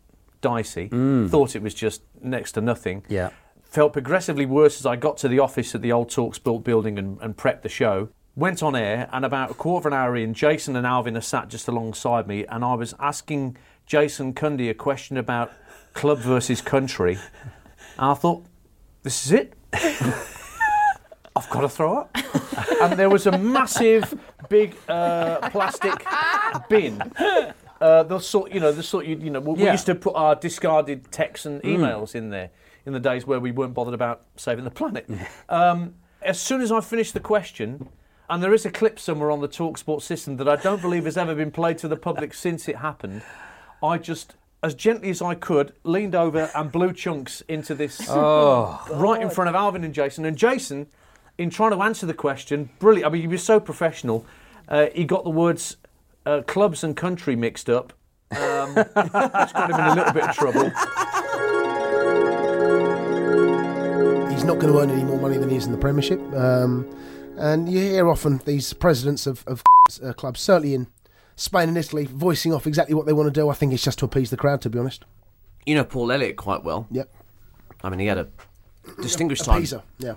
dicey. 0.41 0.89
Mm. 0.89 1.29
Thought 1.29 1.55
it 1.57 1.63
was 1.63 1.75
just 1.75 2.03
next 2.23 2.53
to 2.53 2.61
nothing 2.61 3.03
Yeah. 3.09 3.31
felt 3.63 3.93
progressively 3.93 4.47
worse 4.47 4.81
as 4.81 4.87
I 4.87 4.97
got 4.97 5.19
to 5.19 5.29
the 5.29 5.39
office 5.41 5.75
at 5.75 5.83
the 5.83 5.93
old 5.93 6.09
Talksport 6.11 6.65
building 6.65 6.99
and, 6.99 7.19
and 7.21 7.37
prepped 7.37 7.63
the 7.63 7.69
show. 7.69 8.09
Went 8.37 8.63
on 8.63 8.77
air, 8.77 9.09
and 9.13 9.25
about 9.25 9.51
a 9.51 9.55
quarter 9.55 9.89
of 9.89 9.93
an 9.93 9.99
hour 9.99 10.15
in, 10.17 10.33
Jason 10.33 10.77
and 10.77 10.87
Alvin 10.87 11.17
are 11.17 11.21
sat 11.21 11.49
just 11.49 11.67
alongside 11.67 12.29
me, 12.29 12.47
and 12.47 12.65
I 12.65 12.75
was 12.75 12.95
asking 13.01 13.57
Jason 13.85 14.33
Cundy 14.33 14.71
a 14.71 14.75
question 14.75 15.17
about 15.17 15.51
club 15.93 16.19
versus 16.19 16.61
country. 16.63 17.19
And 17.99 18.13
I 18.13 18.15
thought, 18.15 18.45
this 19.03 19.27
is 19.27 19.33
it. 19.33 19.55
I've 21.37 21.49
got 21.51 21.61
to 21.61 21.69
throw 21.69 21.99
up. 21.99 22.17
and 22.83 22.99
there 22.99 23.09
was 23.11 23.27
a 23.27 23.39
massive, 23.39 24.13
big 24.49 24.75
uh, 24.89 25.49
plastic 25.51 26.05
bin. 26.69 27.01
Uh, 27.81 28.03
the 28.03 28.19
sort, 28.19 28.51
you 28.51 28.59
know, 28.59 28.73
the 28.73 28.83
sort 28.83 29.07
you, 29.07 29.17
you 29.17 29.31
know, 29.31 29.39
we 29.41 29.63
Yeah. 29.63 29.71
used 29.73 29.87
to 29.87 29.95
put 29.95 30.17
our 30.17 30.35
discarded 30.35 31.13
texts 31.13 31.47
and 31.47 31.63
Mm. 31.63 31.77
emails 31.79 32.15
in 32.17 32.31
there 32.31 32.51
in 32.85 32.93
the 32.93 32.99
days 33.01 33.25
where 33.27 33.39
we 33.39 33.53
weren't 33.53 33.75
bothered 33.75 33.95
about 33.95 34.23
saving 34.37 34.65
the 34.65 34.71
planet. 34.71 35.09
um, 35.49 35.95
as 36.23 36.41
soon 36.41 36.61
as 36.61 36.73
I 36.73 36.81
finished 36.81 37.15
the 37.15 37.21
question, 37.21 37.89
and 38.29 38.43
there 38.43 38.53
is 38.53 38.67
a 38.67 38.71
clip 38.71 38.99
somewhere 38.99 39.31
on 39.31 39.41
the 39.41 39.49
Talksport 39.49 40.03
system 40.03 40.39
that 40.39 40.49
I 40.49 40.57
don't 40.57 40.83
believe 40.83 41.05
has 41.05 41.17
ever 41.17 41.37
been 41.37 41.53
played 41.53 41.79
to 41.79 41.89
the 41.89 41.97
public 41.97 42.35
since 42.35 42.67
it 42.69 42.77
happened, 42.79 43.23
I 43.81 43.99
just, 43.99 44.35
as 44.63 44.75
gently 44.75 45.11
as 45.11 45.23
I 45.23 45.35
could, 45.35 45.73
leaned 45.85 46.15
over 46.15 46.51
and 46.55 46.73
blew 46.73 46.93
chunks 46.93 47.43
into 47.49 47.75
this 47.75 48.01
Oh. 48.11 48.81
right 48.93 49.21
in 49.23 49.31
front 49.31 49.49
of 49.49 49.55
Alvin 49.55 49.85
and 49.85 49.95
Jason. 49.95 50.25
And 50.25 50.37
Jason, 50.37 50.87
in 51.37 51.51
trying 51.51 51.71
to 51.73 51.83
answer 51.83 52.07
the 52.07 52.15
question, 52.15 52.71
brilliant. 52.79 53.07
I 53.07 53.11
mean, 53.11 53.23
he 53.23 53.29
was 53.29 53.43
so 53.43 53.61
professional. 53.61 54.27
Uh, 54.69 54.87
he 54.95 55.05
got 55.05 55.25
the 55.25 55.31
words 55.31 55.77
uh, 56.27 56.43
clubs 56.47 56.83
and 56.83 56.97
country 56.97 57.37
mixed 57.37 57.71
up. 57.71 57.93
Um, 58.31 58.75
which 58.75 58.95
got 58.95 59.71
him 59.71 59.77
in 59.77 59.87
a 59.87 59.95
little 59.95 60.13
bit 60.13 60.25
of 60.25 60.35
trouble. 60.37 60.71
He's 64.31 64.45
not 64.45 64.59
going 64.59 64.73
to 64.73 64.79
earn 64.81 64.91
any 64.91 65.05
more 65.05 65.19
money 65.19 65.39
than 65.39 65.49
he 65.49 65.57
is 65.57 65.67
in 65.67 65.73
the 65.73 65.79
Premiership. 65.79 66.21
Um, 66.35 66.87
and 67.37 67.69
you 67.69 67.79
hear 67.81 68.09
often 68.09 68.41
these 68.45 68.73
presidents 68.73 69.27
of, 69.27 69.45
of 69.47 69.63
uh, 70.05 70.13
clubs, 70.13 70.41
certainly 70.41 70.75
in 70.75 70.89
Spain 71.39 71.69
and 71.69 71.79
Italy, 71.79 72.05
voicing 72.05 72.53
off 72.53 72.67
exactly 72.67 72.97
what 72.97 73.07
they 73.07 73.13
want 73.13 73.33
to 73.33 73.41
do. 73.41 73.49
I 73.49 73.55
think 73.55 73.73
it's 73.73 73.85
just 73.85 74.01
to 74.01 74.05
appease 74.05 74.31
the 74.31 74.37
crowd, 74.37 74.61
to 74.63 74.71
be 74.71 74.79
honest. 74.79 75.05
You 75.65 75.77
know 75.77 75.85
Paul 75.85 76.11
Elliott 76.11 76.37
quite 76.37 76.65
well. 76.65 76.89
Yep. 76.91 77.09
I 77.85 77.91
mean, 77.91 78.01
he 78.01 78.07
had 78.07 78.19
a 78.19 78.29
distinguished 79.01 79.45
time. 79.45 79.63
Appeaser, 79.63 79.83
yeah. 79.99 80.15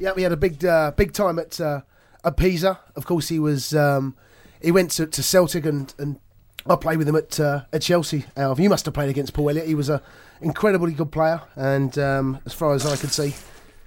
Yeah, 0.00 0.12
we 0.16 0.22
had 0.22 0.32
a 0.32 0.36
big, 0.36 0.64
uh, 0.64 0.90
big 0.90 1.12
time 1.12 1.38
at 1.38 1.60
uh, 1.60 1.82
at 2.24 2.36
Pisa. 2.36 2.80
Of 2.96 3.06
course, 3.06 3.28
he 3.28 3.38
was. 3.38 3.72
Um, 3.74 4.16
he 4.60 4.72
went 4.72 4.90
to, 4.92 5.06
to 5.06 5.22
Celtic 5.22 5.66
and, 5.66 5.94
and 5.98 6.18
I 6.66 6.74
played 6.74 6.98
with 6.98 7.08
him 7.08 7.14
at 7.14 7.38
uh, 7.38 7.62
at 7.72 7.82
Chelsea. 7.82 8.24
Alf, 8.36 8.58
you 8.58 8.68
must 8.68 8.86
have 8.86 8.94
played 8.94 9.08
against 9.08 9.34
Paul 9.34 9.50
Elliott. 9.50 9.68
He 9.68 9.76
was 9.76 9.88
a 9.88 10.02
incredibly 10.40 10.94
good 10.94 11.12
player, 11.12 11.40
and 11.54 11.96
um, 11.96 12.40
as 12.44 12.52
far 12.52 12.74
as 12.74 12.84
I 12.84 12.96
could 12.96 13.12
see, 13.12 13.34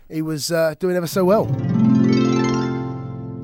he 0.10 0.22
was 0.22 0.50
uh, 0.50 0.76
doing 0.80 0.96
ever 0.96 1.08
so 1.08 1.26
well. 1.26 1.46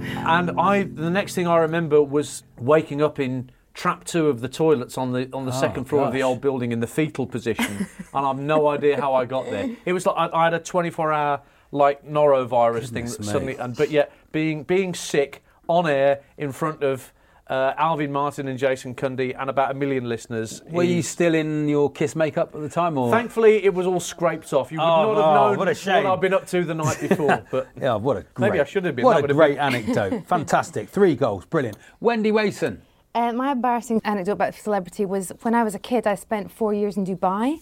And 0.06 0.52
I, 0.60 0.84
the 0.84 1.10
next 1.10 1.36
thing 1.36 1.48
I 1.48 1.58
remember 1.58 2.02
was 2.02 2.44
waking 2.60 3.02
up 3.02 3.20
in 3.20 3.50
trap 3.74 4.04
two 4.04 4.28
of 4.28 4.42
the 4.42 4.48
toilets 4.50 4.98
on 4.98 5.14
the 5.14 5.30
on 5.34 5.46
the 5.46 5.52
Oh, 5.52 5.60
second 5.60 5.86
floor 5.86 6.06
of 6.08 6.14
the 6.14 6.22
old 6.24 6.42
building 6.42 6.72
in 6.72 6.80
the 6.80 6.88
fetal 6.88 7.26
position, 7.26 7.88
and 8.14 8.26
I've 8.26 8.40
no 8.40 8.68
idea 8.68 9.00
how 9.00 9.14
I 9.16 9.26
got 9.26 9.46
there. 9.50 9.76
It 9.86 9.94
was 9.94 10.06
like 10.06 10.16
I, 10.18 10.30
I 10.42 10.44
had 10.46 10.54
a 10.54 10.60
24-hour 10.60 11.42
like 11.72 12.06
norovirus 12.06 12.90
thing 12.90 13.06
Goodness 13.06 13.18
that 13.18 13.24
suddenly, 13.24 13.56
and 13.58 13.76
but 13.76 13.90
yet 13.90 14.12
being 14.32 14.64
being 14.64 14.94
sick 14.94 15.44
on 15.68 15.88
air 15.88 16.22
in 16.38 16.52
front 16.52 16.84
of. 16.84 17.12
Uh, 17.48 17.74
Alvin 17.78 18.10
Martin 18.12 18.48
and 18.48 18.58
Jason 18.58 18.96
Cundy 18.96 19.36
and 19.38 19.50
about 19.50 19.72
a 19.72 19.74
million 19.74 20.08
listeners. 20.08 20.62
Were 20.70 20.84
you 20.84 21.02
still 21.02 21.36
in 21.36 21.68
your 21.68 21.92
Kiss 21.92 22.16
makeup 22.16 22.56
at 22.56 22.62
the 22.62 22.70
time, 22.70 22.98
or 22.98 23.12
Thankfully, 23.12 23.64
it 23.66 23.74
was 23.74 23.86
all 23.86 24.00
scraped 24.00 24.54
off. 24.54 24.72
You 24.72 24.78
would 24.80 24.86
Oh, 24.86 24.88
not 25.14 25.16
have 25.18 25.26
oh, 25.26 25.50
known 25.50 25.58
what 25.58 25.68
a 25.68 25.76
shame. 25.76 26.08
I've 26.08 26.22
been 26.22 26.34
up 26.34 26.48
to 26.48 26.64
the 26.64 26.74
night 26.74 27.02
before. 27.02 27.44
But 27.52 27.68
yeah, 27.80 27.96
what 27.96 28.16
a 28.16 28.22
great, 28.34 28.50
Maybe 28.50 28.62
I 28.62 28.64
should 28.64 28.86
have 28.86 28.96
been. 28.96 29.04
What 29.04 29.16
That 29.16 29.20
a 29.20 29.22
would 29.24 29.30
have 29.32 29.38
great 29.38 29.58
been- 29.58 29.74
anecdote! 29.76 30.26
Fantastic, 30.28 30.88
three 30.88 31.16
goals, 31.16 31.46
brilliant. 31.46 31.78
Wendy 32.00 32.32
Wason. 32.32 32.82
Uh, 33.14 33.34
my 33.34 33.52
embarrassing 33.52 34.00
anecdote 34.06 34.32
about 34.32 34.56
celebrity 34.56 35.06
was 35.06 35.34
when 35.42 35.54
I 35.54 35.64
was 35.64 35.76
a 35.76 35.80
kid, 35.80 36.08
I 36.08 36.16
spent 36.16 36.50
four 36.50 36.74
years 36.74 36.96
in 36.98 37.06
Dubai. 37.06 37.60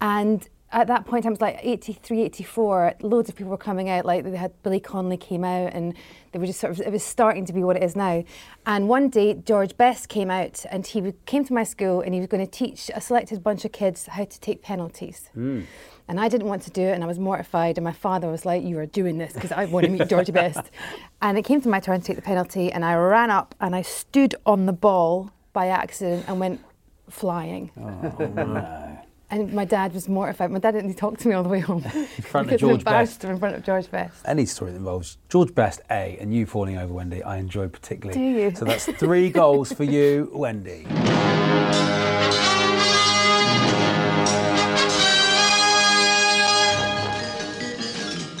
And 0.00 0.48
at 0.72 0.86
that 0.86 1.04
point, 1.04 1.26
I 1.26 1.30
was 1.30 1.40
like 1.40 1.58
83, 1.60 2.22
84. 2.22 2.94
Loads 3.02 3.28
of 3.28 3.36
people 3.36 3.50
were 3.50 3.58
coming 3.58 3.90
out. 3.90 4.06
Like 4.06 4.24
they 4.24 4.36
had 4.36 4.60
Billy 4.62 4.80
Connolly 4.80 5.18
came 5.18 5.44
out, 5.44 5.74
and 5.74 5.94
they 6.32 6.38
were 6.38 6.46
just 6.46 6.60
sort 6.60 6.72
of, 6.72 6.80
it 6.80 6.90
was 6.90 7.04
starting 7.04 7.44
to 7.46 7.52
be 7.52 7.62
what 7.62 7.76
it 7.76 7.82
is 7.82 7.94
now. 7.94 8.24
And 8.64 8.88
one 8.88 9.10
day, 9.10 9.34
George 9.34 9.76
Best 9.76 10.08
came 10.08 10.30
out 10.30 10.64
and 10.70 10.86
he 10.86 11.12
came 11.26 11.44
to 11.44 11.52
my 11.52 11.64
school 11.64 12.00
and 12.00 12.14
he 12.14 12.20
was 12.20 12.28
going 12.28 12.44
to 12.44 12.50
teach 12.50 12.90
a 12.94 13.00
selected 13.00 13.42
bunch 13.42 13.64
of 13.64 13.72
kids 13.72 14.06
how 14.06 14.24
to 14.24 14.40
take 14.40 14.62
penalties. 14.62 15.28
Hmm. 15.34 15.62
And 16.08 16.18
I 16.18 16.28
didn't 16.28 16.48
want 16.48 16.62
to 16.62 16.70
do 16.70 16.82
it, 16.82 16.92
and 16.92 17.04
I 17.04 17.06
was 17.06 17.18
mortified. 17.18 17.76
And 17.76 17.84
my 17.84 17.92
father 17.92 18.28
was 18.28 18.44
like, 18.46 18.62
"You 18.64 18.78
are 18.78 18.86
doing 18.86 19.18
this 19.18 19.34
because 19.34 19.52
I 19.52 19.66
want 19.66 19.86
to 19.86 19.92
meet 19.92 20.08
George 20.08 20.32
Best." 20.32 20.60
And 21.24 21.38
it 21.38 21.42
came 21.42 21.60
to 21.60 21.68
my 21.68 21.78
turn 21.78 22.00
to 22.00 22.04
take 22.04 22.16
the 22.16 22.22
penalty, 22.22 22.72
and 22.72 22.84
I 22.84 22.96
ran 22.96 23.30
up 23.30 23.54
and 23.60 23.76
I 23.76 23.82
stood 23.82 24.34
on 24.44 24.66
the 24.66 24.72
ball 24.72 25.30
by 25.52 25.68
accident 25.68 26.24
and 26.26 26.40
went 26.40 26.60
flying. 27.08 27.70
Oh, 27.78 28.91
And 29.32 29.50
my 29.54 29.64
dad 29.64 29.94
was 29.94 30.10
mortified. 30.10 30.50
My 30.50 30.58
dad 30.58 30.72
didn't 30.72 30.92
talk 30.94 31.16
to 31.20 31.28
me 31.28 31.34
all 31.34 31.42
the 31.42 31.48
way 31.48 31.60
home. 31.60 31.82
In 31.94 32.06
front 32.22 32.52
of 32.52 32.60
George 32.60 32.84
Best. 32.84 33.24
in 33.24 33.38
front 33.38 33.56
of 33.56 33.64
George 33.64 33.90
Best. 33.90 34.20
Any 34.26 34.44
story 34.44 34.72
that 34.72 34.76
involves 34.76 35.16
George 35.30 35.54
Best, 35.54 35.80
A, 35.90 36.18
and 36.20 36.34
you 36.34 36.44
falling 36.44 36.76
over, 36.76 36.92
Wendy, 36.92 37.22
I 37.22 37.38
enjoy 37.38 37.68
particularly. 37.68 38.20
Do 38.20 38.40
you? 38.40 38.54
So 38.54 38.66
that's 38.66 38.84
three 38.84 39.30
goals 39.30 39.72
for 39.72 39.84
you, 39.84 40.30
Wendy. 40.34 40.86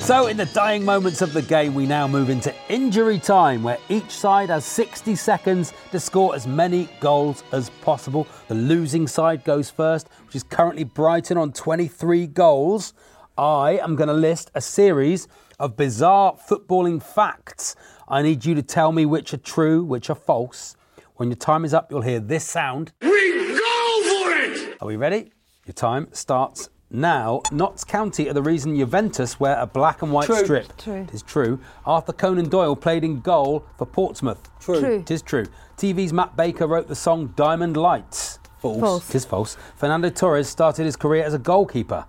So, 0.02 0.26
in 0.26 0.36
the 0.36 0.46
dying 0.46 0.84
moments 0.84 1.22
of 1.22 1.32
the 1.32 1.42
game, 1.42 1.74
we 1.74 1.86
now 1.86 2.08
move 2.08 2.28
into 2.28 2.52
injury 2.68 3.20
time, 3.20 3.62
where 3.62 3.78
each 3.88 4.10
side 4.10 4.48
has 4.48 4.64
60 4.64 5.14
seconds 5.14 5.72
to 5.92 6.00
score 6.00 6.34
as 6.34 6.44
many 6.44 6.88
goals 6.98 7.44
as 7.52 7.70
possible. 7.82 8.26
The 8.48 8.56
losing 8.56 9.06
side 9.06 9.44
goes 9.44 9.70
first, 9.70 10.08
which 10.26 10.34
is 10.34 10.42
currently 10.42 10.82
Brighton 10.82 11.38
on 11.38 11.52
23 11.52 12.26
goals. 12.26 12.94
I 13.38 13.78
am 13.78 13.94
going 13.94 14.08
to 14.08 14.14
list 14.14 14.50
a 14.56 14.60
series 14.60 15.28
of 15.60 15.76
bizarre 15.76 16.34
footballing 16.34 17.00
facts. 17.00 17.76
I 18.08 18.22
need 18.22 18.44
you 18.44 18.56
to 18.56 18.62
tell 18.62 18.90
me 18.90 19.06
which 19.06 19.32
are 19.32 19.38
true, 19.38 19.84
which 19.84 20.10
are 20.10 20.16
false. 20.16 20.74
When 21.14 21.28
your 21.28 21.36
time 21.36 21.64
is 21.64 21.72
up, 21.72 21.92
you'll 21.92 22.02
hear 22.02 22.18
this 22.18 22.44
sound. 22.44 22.92
We 23.02 23.08
go 23.56 24.02
for 24.02 24.32
it! 24.32 24.76
Are 24.80 24.88
we 24.88 24.96
ready? 24.96 25.30
Your 25.64 25.74
time 25.74 26.08
starts 26.10 26.70
now. 26.92 27.42
Notts 27.50 27.84
County 27.84 28.28
are 28.28 28.32
the 28.32 28.42
reason 28.42 28.76
Juventus 28.76 29.40
wear 29.40 29.58
a 29.58 29.66
black 29.66 30.02
and 30.02 30.12
white 30.12 30.26
True. 30.26 30.44
strip. 30.44 30.76
True. 30.76 31.02
It 31.02 31.14
is 31.14 31.22
true. 31.22 31.60
Arthur 31.84 32.12
Conan 32.12 32.48
Doyle 32.48 32.76
played 32.76 33.04
in 33.04 33.20
goal 33.20 33.66
for 33.78 33.86
Portsmouth. 33.86 34.50
True. 34.60 34.80
True. 34.80 34.98
It 35.00 35.10
is 35.10 35.22
true. 35.22 35.46
TV's 35.76 36.12
Matt 36.12 36.36
Baker 36.36 36.66
wrote 36.66 36.88
the 36.88 36.94
song 36.94 37.32
Diamond 37.36 37.76
Lights. 37.76 38.38
False. 38.58 38.80
False. 38.80 39.10
It 39.10 39.16
is 39.16 39.24
false. 39.24 39.56
Fernando 39.74 40.10
Torres 40.10 40.48
started 40.48 40.84
his 40.84 40.96
career 40.96 41.24
as 41.24 41.34
a 41.34 41.38
goalkeeper. 41.38 42.06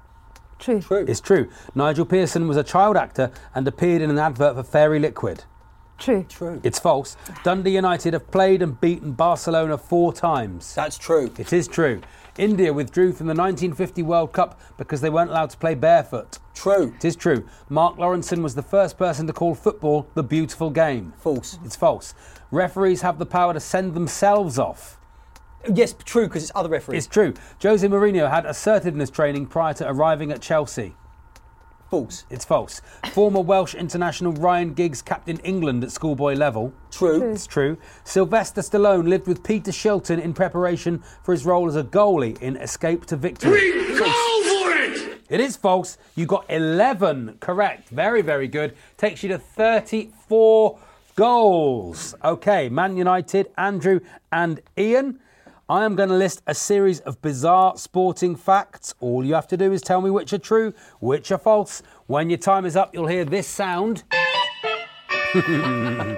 True. 0.59 0.81
True. 0.81 1.05
It's 1.07 1.19
true. 1.19 1.49
Nigel 1.73 2.05
Pearson 2.05 2.47
was 2.47 2.57
a 2.57 2.63
child 2.63 2.95
actor 2.95 3.31
and 3.55 3.67
appeared 3.67 4.01
in 4.01 4.09
an 4.09 4.19
advert 4.19 4.55
for 4.55 4.63
Fairy 4.63 4.99
Liquid. 4.99 5.45
True. 5.97 6.25
True. 6.29 6.59
It's 6.63 6.79
false. 6.79 7.17
Dundee 7.43 7.71
United 7.71 8.13
have 8.13 8.29
played 8.31 8.61
and 8.61 8.79
beaten 8.79 9.13
Barcelona 9.13 9.77
four 9.77 10.13
times. 10.13 10.75
That's 10.75 10.97
true. 10.97 11.31
It 11.37 11.53
is 11.53 11.67
true. 11.67 12.01
India 12.37 12.73
withdrew 12.73 13.13
from 13.13 13.27
the 13.27 13.35
1950 13.35 14.01
World 14.01 14.33
Cup 14.33 14.59
because 14.77 15.01
they 15.01 15.09
weren't 15.09 15.29
allowed 15.29 15.51
to 15.51 15.57
play 15.57 15.75
barefoot. 15.75 16.39
True. 16.55 16.93
It 16.97 17.05
is 17.05 17.15
true. 17.15 17.47
Mark 17.69 17.97
Lawrenson 17.97 18.41
was 18.41 18.55
the 18.55 18.63
first 18.63 18.97
person 18.97 19.27
to 19.27 19.33
call 19.33 19.53
football 19.53 20.07
the 20.15 20.23
beautiful 20.23 20.69
game. 20.69 21.13
False. 21.17 21.59
It's 21.63 21.75
false. 21.75 22.15
Referees 22.49 23.01
have 23.01 23.19
the 23.19 23.25
power 23.25 23.53
to 23.53 23.59
send 23.59 23.93
themselves 23.93 24.57
off. 24.57 24.97
Yes, 25.71 25.95
true, 26.03 26.27
because 26.27 26.43
it's 26.43 26.51
other 26.55 26.69
referees. 26.69 27.05
It's 27.05 27.13
true. 27.13 27.33
Jose 27.61 27.87
Mourinho 27.87 28.29
had 28.29 28.45
assertiveness 28.45 29.09
training 29.09 29.45
prior 29.45 29.73
to 29.75 29.87
arriving 29.87 30.31
at 30.31 30.41
Chelsea. 30.41 30.95
False. 31.93 32.25
It's 32.31 32.43
false. 32.43 32.81
Former 33.11 33.41
Welsh 33.41 33.75
international 33.75 34.33
Ryan 34.33 34.73
Giggs 34.73 35.03
captained 35.03 35.41
England 35.43 35.83
at 35.83 35.91
schoolboy 35.91 36.33
level. 36.33 36.73
True. 36.89 37.31
It's 37.31 37.45
true. 37.45 37.77
Sylvester 38.03 38.61
Stallone 38.61 39.07
lived 39.07 39.27
with 39.27 39.43
Peter 39.43 39.69
Shilton 39.69 40.19
in 40.19 40.33
preparation 40.33 41.03
for 41.21 41.33
his 41.33 41.45
role 41.45 41.67
as 41.67 41.75
a 41.75 41.83
goalie 41.83 42.41
in 42.41 42.55
Escape 42.55 43.05
to 43.05 43.15
Victory. 43.15 43.71
We 43.73 43.99
go 43.99 44.05
for 44.05 44.71
it! 44.71 45.21
It 45.29 45.39
is 45.39 45.55
false. 45.55 45.99
You 46.15 46.25
got 46.25 46.45
11 46.49 47.37
correct. 47.39 47.89
Very, 47.89 48.23
very 48.23 48.47
good. 48.47 48.75
Takes 48.97 49.21
you 49.21 49.29
to 49.29 49.37
34 49.37 50.79
goals. 51.15 52.15
Okay, 52.23 52.69
Man 52.69 52.97
United, 52.97 53.51
Andrew 53.55 53.99
and 54.31 54.61
Ian. 54.79 55.19
I 55.69 55.85
am 55.85 55.95
going 55.95 56.09
to 56.09 56.15
list 56.15 56.41
a 56.45 56.53
series 56.53 56.99
of 57.01 57.21
bizarre 57.21 57.77
sporting 57.77 58.35
facts. 58.35 58.93
All 58.99 59.23
you 59.23 59.33
have 59.33 59.47
to 59.47 59.55
do 59.55 59.71
is 59.71 59.81
tell 59.81 60.01
me 60.01 60.09
which 60.09 60.33
are 60.33 60.37
true, 60.37 60.73
which 60.99 61.31
are 61.31 61.37
false. 61.37 61.81
When 62.07 62.29
your 62.29 62.37
time 62.37 62.65
is 62.65 62.75
up, 62.75 62.93
you'll 62.93 63.07
hear 63.07 63.23
this 63.23 63.47
sound. 63.47 64.03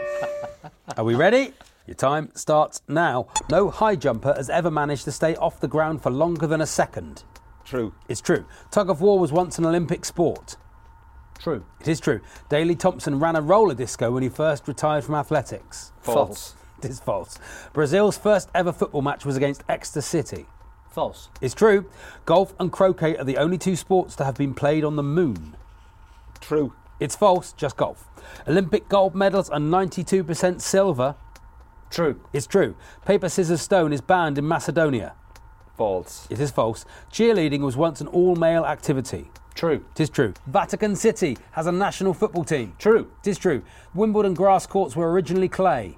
Are 0.97 1.03
we 1.03 1.13
ready? 1.13 1.53
Your 1.85 1.93
time 1.93 2.31
starts 2.33 2.81
now. 2.87 3.27
No 3.51 3.69
high 3.69 3.95
jumper 3.95 4.33
has 4.35 4.49
ever 4.49 4.71
managed 4.71 5.03
to 5.03 5.11
stay 5.11 5.35
off 5.35 5.59
the 5.59 5.67
ground 5.67 6.01
for 6.01 6.09
longer 6.09 6.47
than 6.47 6.61
a 6.61 6.65
second. 6.65 7.23
True. 7.63 7.93
It's 8.09 8.21
true. 8.21 8.45
Tug 8.71 8.89
of 8.89 8.99
war 8.99 9.19
was 9.19 9.31
once 9.31 9.59
an 9.59 9.65
Olympic 9.67 10.05
sport. 10.05 10.57
True. 11.37 11.63
It 11.81 11.87
is 11.87 11.99
true. 11.99 12.19
Daley 12.49 12.75
Thompson 12.75 13.19
ran 13.19 13.35
a 13.35 13.41
roller 13.41 13.75
disco 13.75 14.11
when 14.11 14.23
he 14.23 14.29
first 14.29 14.67
retired 14.67 15.03
from 15.03 15.13
athletics. 15.13 15.91
False. 16.01 16.55
It 16.83 16.89
is 16.89 16.99
false. 16.99 17.39
Brazil's 17.73 18.17
first 18.17 18.49
ever 18.53 18.71
football 18.71 19.01
match 19.01 19.25
was 19.25 19.37
against 19.37 19.63
Exeter 19.69 20.01
City. 20.01 20.45
False. 20.89 21.29
It's 21.41 21.53
true. 21.53 21.85
Golf 22.25 22.53
and 22.59 22.71
croquet 22.71 23.17
are 23.17 23.23
the 23.23 23.37
only 23.37 23.57
two 23.57 23.75
sports 23.75 24.15
to 24.15 24.25
have 24.25 24.35
been 24.35 24.53
played 24.53 24.83
on 24.83 24.95
the 24.95 25.03
moon. 25.03 25.55
True. 26.39 26.73
It's 26.99 27.15
false, 27.15 27.51
just 27.53 27.75
golf. 27.75 28.07
Olympic 28.47 28.87
gold 28.87 29.15
medals 29.15 29.49
are 29.49 29.59
92% 29.59 30.61
silver. 30.61 31.15
True. 31.89 32.21
It's 32.31 32.47
true. 32.47 32.75
Paper, 33.05 33.29
scissors, 33.29 33.61
stone 33.61 33.91
is 33.91 34.01
banned 34.01 34.37
in 34.37 34.47
Macedonia. 34.47 35.13
False. 35.75 36.27
It 36.29 36.39
is 36.39 36.51
false. 36.51 36.85
Cheerleading 37.11 37.59
was 37.59 37.75
once 37.75 37.99
an 37.99 38.07
all 38.07 38.35
male 38.35 38.65
activity. 38.65 39.29
True. 39.55 39.85
It 39.95 40.01
is 40.01 40.09
true. 40.09 40.33
Vatican 40.47 40.95
City 40.95 41.37
has 41.51 41.67
a 41.67 41.71
national 41.71 42.13
football 42.13 42.43
team. 42.43 42.73
True. 42.77 43.11
It 43.23 43.29
is 43.29 43.37
true. 43.37 43.63
Wimbledon 43.93 44.33
grass 44.33 44.65
courts 44.65 44.95
were 44.95 45.11
originally 45.11 45.49
clay. 45.49 45.97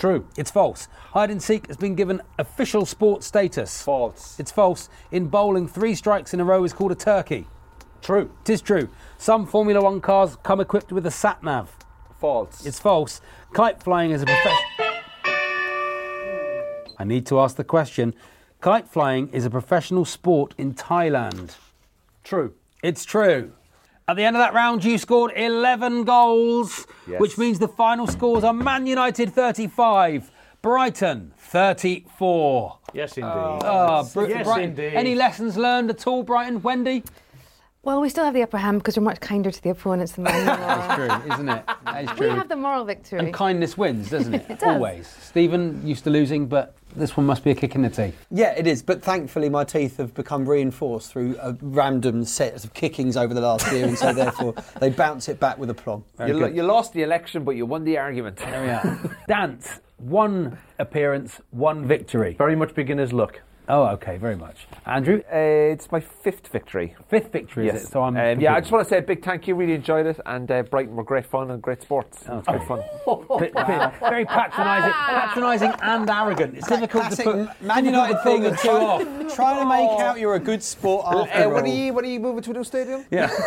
True. 0.00 0.26
It's 0.38 0.50
false. 0.50 0.88
Hide 1.12 1.30
and 1.30 1.42
seek 1.42 1.66
has 1.66 1.76
been 1.76 1.94
given 1.94 2.22
official 2.38 2.86
sport 2.86 3.22
status. 3.22 3.82
False. 3.82 4.40
It's 4.40 4.50
false. 4.50 4.88
In 5.12 5.26
bowling, 5.26 5.68
three 5.68 5.94
strikes 5.94 6.32
in 6.32 6.40
a 6.40 6.44
row 6.44 6.64
is 6.64 6.72
called 6.72 6.90
a 6.90 6.94
turkey. 6.94 7.46
True. 8.00 8.30
It 8.40 8.48
is 8.48 8.62
true. 8.62 8.88
Some 9.18 9.44
Formula 9.44 9.82
One 9.82 10.00
cars 10.00 10.38
come 10.42 10.58
equipped 10.58 10.90
with 10.90 11.04
a 11.04 11.10
sat 11.10 11.42
nav. 11.42 11.76
False. 12.18 12.64
It's 12.64 12.80
false. 12.80 13.20
Kite 13.52 13.82
flying 13.82 14.10
is 14.10 14.22
a 14.22 14.24
profession. 14.24 14.64
I 16.98 17.04
need 17.04 17.26
to 17.26 17.38
ask 17.38 17.56
the 17.56 17.64
question. 17.64 18.14
Kite 18.62 18.88
flying 18.88 19.28
is 19.28 19.44
a 19.44 19.50
professional 19.50 20.06
sport 20.06 20.54
in 20.56 20.72
Thailand. 20.72 21.56
True. 22.24 22.54
It's 22.82 23.04
true. 23.04 23.52
At 24.10 24.16
the 24.16 24.24
end 24.24 24.34
of 24.34 24.40
that 24.40 24.54
round, 24.54 24.82
you 24.82 24.98
scored 24.98 25.32
11 25.36 26.02
goals, 26.02 26.84
Yes. 27.06 27.20
which 27.20 27.38
means 27.38 27.60
the 27.60 27.68
final 27.68 28.08
scores 28.08 28.42
are 28.42 28.52
Man 28.52 28.84
United 28.88 29.32
35, 29.32 30.32
Brighton 30.62 31.32
34. 31.38 32.78
Yes, 32.92 33.16
indeed. 33.16 33.30
Ah, 33.30 34.02
Br- 34.12 34.26
yes, 34.26 34.44
Brighton. 34.48 34.70
indeed. 34.70 34.94
Any 34.94 35.14
lessons 35.14 35.56
learned 35.56 35.90
at 35.90 36.08
all, 36.08 36.24
Brighton? 36.24 36.60
Wendy? 36.60 37.04
Well, 37.82 38.02
we 38.02 38.10
still 38.10 38.24
have 38.26 38.34
the 38.34 38.42
upper 38.42 38.58
hand 38.58 38.80
because 38.80 38.98
we're 38.98 39.04
much 39.04 39.20
kinder 39.20 39.50
to 39.50 39.62
the 39.62 39.70
opponents 39.70 40.12
than 40.12 40.24
Man 40.24 40.34
U 40.38 40.44
That's 40.44 40.94
true, 40.96 41.32
isn't 41.32 41.48
it? 41.48 41.64
That 41.86 42.12
is 42.12 42.18
We 42.18 42.28
have 42.28 42.48
the 42.50 42.56
moral 42.56 42.84
victory. 42.84 43.20
And 43.20 43.32
kindness 43.32 43.78
wins, 43.78 44.10
doesn't 44.10 44.34
it? 44.34 44.44
It 44.50 44.58
does. 44.58 44.68
Always. 44.68 45.06
Stephen 45.06 45.80
used 45.86 46.04
to 46.04 46.10
losing, 46.10 46.46
but 46.46 46.76
this 46.94 47.16
one 47.16 47.24
must 47.24 47.42
be 47.42 47.52
a 47.52 47.54
kick 47.54 47.74
in 47.74 47.80
the 47.82 47.88
teeth. 47.88 48.14
Yeah, 48.30 48.50
it 48.52 48.66
is. 48.66 48.82
But 48.82 49.02
thankfully, 49.02 49.48
my 49.48 49.64
teeth 49.64 49.96
have 49.96 50.12
become 50.12 50.46
reinforced 50.46 51.10
through 51.10 51.36
a 51.40 51.56
random 51.62 52.24
set 52.26 52.62
of 52.64 52.74
kickings 52.74 53.16
over 53.16 53.32
the 53.32 53.40
last 53.40 53.72
year, 53.72 53.86
and 53.86 53.96
so 53.96 54.12
therefore 54.12 54.54
they 54.80 54.90
bounce 54.90 55.30
it 55.30 55.40
back 55.40 55.56
with 55.56 55.70
aplomb. 55.70 56.04
You, 56.18 56.34
lo- 56.34 56.48
you 56.48 56.62
lost 56.64 56.92
the 56.92 57.02
election, 57.02 57.44
but 57.44 57.52
you 57.52 57.64
won 57.64 57.84
the 57.84 57.96
argument. 57.96 58.36
There 58.36 58.62
we 58.62 58.68
are. 58.68 59.16
Dance, 59.26 59.80
one 59.96 60.58
appearance, 60.78 61.40
one 61.50 61.86
victory. 61.86 62.34
Very 62.34 62.56
much 62.56 62.74
beginner's 62.74 63.12
luck. 63.14 63.40
Oh, 63.68 63.84
okay, 63.88 64.16
very 64.16 64.34
much. 64.36 64.66
Andrew? 64.84 65.22
Uh, 65.32 65.36
it's 65.72 65.92
my 65.92 66.00
fifth 66.00 66.48
victory. 66.48 66.96
Fifth 67.08 67.30
victory, 67.30 67.66
yes. 67.66 67.76
is 67.76 67.84
it? 67.84 67.92
So 67.92 68.02
I'm. 68.02 68.16
Um, 68.16 68.40
yeah, 68.40 68.54
I 68.54 68.60
just 68.60 68.72
want 68.72 68.84
to 68.84 68.88
say 68.90 68.98
a 68.98 69.02
big 69.02 69.24
thank 69.24 69.46
you. 69.46 69.54
Really 69.54 69.74
enjoyed 69.74 70.06
it, 70.06 70.18
and 70.26 70.50
uh, 70.50 70.62
Brighton 70.64 70.96
were 70.96 71.04
great 71.04 71.24
fun 71.26 71.50
and 71.52 71.62
great 71.62 71.80
sports. 71.82 72.24
Oh, 72.28 72.38
it's 72.38 72.48
great 72.48 72.64
fun. 72.64 72.80
Bit- 73.38 73.54
bit- 73.54 73.92
very 74.00 74.24
patronising, 74.24 74.92
patronising 74.92 75.72
and 75.82 76.10
arrogant. 76.10 76.56
It's 76.56 76.68
difficult 76.68 77.10
to 77.12 77.22
put 77.22 77.62
Man 77.62 77.84
United 77.84 78.20
thing 78.24 78.42
the 78.42 78.50
of 78.52 78.60
two 78.60 78.68
off. 78.70 79.02
trying, 79.02 79.28
trying 79.30 79.58
to 79.60 79.66
make 79.66 80.00
out 80.00 80.18
you're 80.18 80.34
a 80.34 80.40
good 80.40 80.62
sport 80.62 81.06
after 81.06 81.38
Uh, 81.38 81.44
all. 81.44 81.52
when, 81.54 81.64
are 81.64 81.68
you, 81.68 81.92
when 81.92 82.04
are 82.04 82.08
you 82.08 82.18
moving 82.20 82.42
to 82.42 82.50
a 82.50 82.54
new 82.54 82.64
stadium? 82.64 83.04
Yeah. 83.10 83.30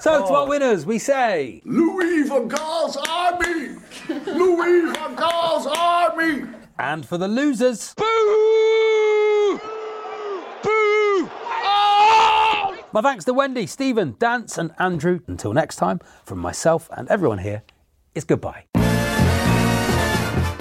So 0.00 0.26
to 0.26 0.32
our 0.32 0.48
winners, 0.48 0.86
we 0.86 0.98
say 0.98 1.60
Louis 1.66 2.26
van 2.26 2.48
Gaal's 2.48 2.96
army! 3.06 3.76
Louis 4.08 4.90
van 4.94 5.14
Gaal's 5.14 5.66
army! 5.66 6.44
And 6.78 7.04
for 7.06 7.18
the 7.18 7.28
losers. 7.28 7.92
Boo! 7.92 9.60
Boo! 10.62 11.28
Oh! 11.62 12.79
My 12.92 13.00
thanks 13.02 13.24
to 13.26 13.32
Wendy, 13.32 13.66
Stephen, 13.66 14.16
Dance, 14.18 14.58
and 14.58 14.72
Andrew. 14.78 15.20
Until 15.28 15.52
next 15.52 15.76
time, 15.76 16.00
from 16.24 16.38
myself 16.40 16.88
and 16.96 17.08
everyone 17.08 17.38
here, 17.38 17.62
is 18.16 18.24
goodbye. 18.24 18.64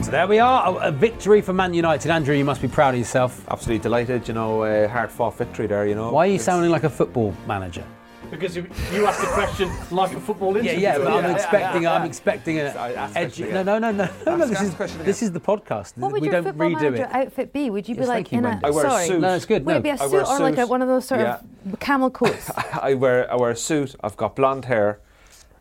So 0.03 0.11
there 0.11 0.27
we 0.27 0.37
are, 0.39 0.67
a, 0.67 0.87
a 0.89 0.91
victory 0.91 1.41
for 1.41 1.53
Man 1.53 1.73
United. 1.73 2.11
Andrew, 2.11 2.35
you 2.35 2.45
must 2.45 2.61
be 2.61 2.67
proud 2.67 2.93
of 2.93 2.99
yourself. 2.99 3.43
Absolutely 3.49 3.81
delighted. 3.81 4.27
You 4.27 4.33
know, 4.35 4.61
uh, 4.63 4.87
hard 4.87 5.11
fought 5.11 5.37
victory 5.37 5.65
there. 5.67 5.87
You 5.87 5.95
know. 5.95 6.11
Why 6.11 6.25
are 6.25 6.27
you 6.27 6.33
It's- 6.35 6.45
sounding 6.45 6.69
like 6.71 6.83
a 6.83 6.89
football 6.89 7.33
manager? 7.47 7.83
Because 8.31 8.55
you, 8.55 8.67
you 8.93 9.05
asked 9.07 9.21
the 9.21 9.27
question 9.27 9.69
like 9.91 10.15
a 10.15 10.19
football 10.19 10.53
Yeah, 10.55 10.61
interview. 10.63 10.79
yeah, 10.81 10.97
but 10.99 11.07
I'm 11.07 11.23
Yeah, 11.23 11.33
expecting, 11.35 11.83
yeah, 11.83 11.93
I'm 11.93 12.05
expecting 12.05 12.59
a 12.59 12.65
I 12.69 12.91
asked 12.93 13.15
edgy. 13.17 13.43
No, 13.51 13.63
no, 13.63 13.79
no, 13.79 13.91
no, 13.91 14.09
no, 14.25 14.35
no. 14.35 14.45
This 14.47 14.61
is 14.61 14.69
the 14.71 14.75
question 14.75 15.03
this 15.03 15.23
is 15.23 15.31
the 15.31 15.39
podcast. 15.39 15.97
What 15.97 16.11
would 16.11 16.21
we 16.21 16.27
your 16.27 16.33
don't 16.41 16.43
football 16.45 16.69
redo 16.69 16.81
manager 16.81 17.03
it. 17.03 17.09
outfit 17.15 17.53
be? 17.53 17.69
Would 17.69 17.87
you 17.89 17.95
be 17.95 18.01
Yes, 18.01 18.07
like 18.07 18.29
thank 18.29 18.31
you, 18.33 18.37
in 18.39 18.45
a 18.45 18.49
Wendy. 18.49 18.65
I 18.65 18.69
wear 18.69 18.85
a 18.85 18.89
sorry? 18.89 19.07
suit. 19.07 19.19
No, 19.21 19.35
it's 19.35 19.45
good. 19.45 19.65
Would 19.65 19.71
No. 19.73 19.77
it 19.79 19.83
be 19.83 19.89
a 19.89 19.93
I 19.93 19.95
suit 19.97 20.11
wear 20.11 20.21
a 20.21 20.25
or 20.27 20.39
like 20.39 20.53
a, 20.53 20.61
suit. 20.61 20.69
one 20.69 20.81
of 20.81 20.87
those 20.87 21.05
sort 21.05 21.21
Yeah. 21.21 21.39
of 21.73 21.79
camel 21.79 22.09
coats? 22.11 22.51
I 22.81 22.93
wear 22.93 23.31
I 23.31 23.35
wear 23.35 23.51
a 23.51 23.55
suit. 23.55 23.95
I've 24.03 24.17
got 24.17 24.35
blonde 24.35 24.65
hair, 24.65 24.99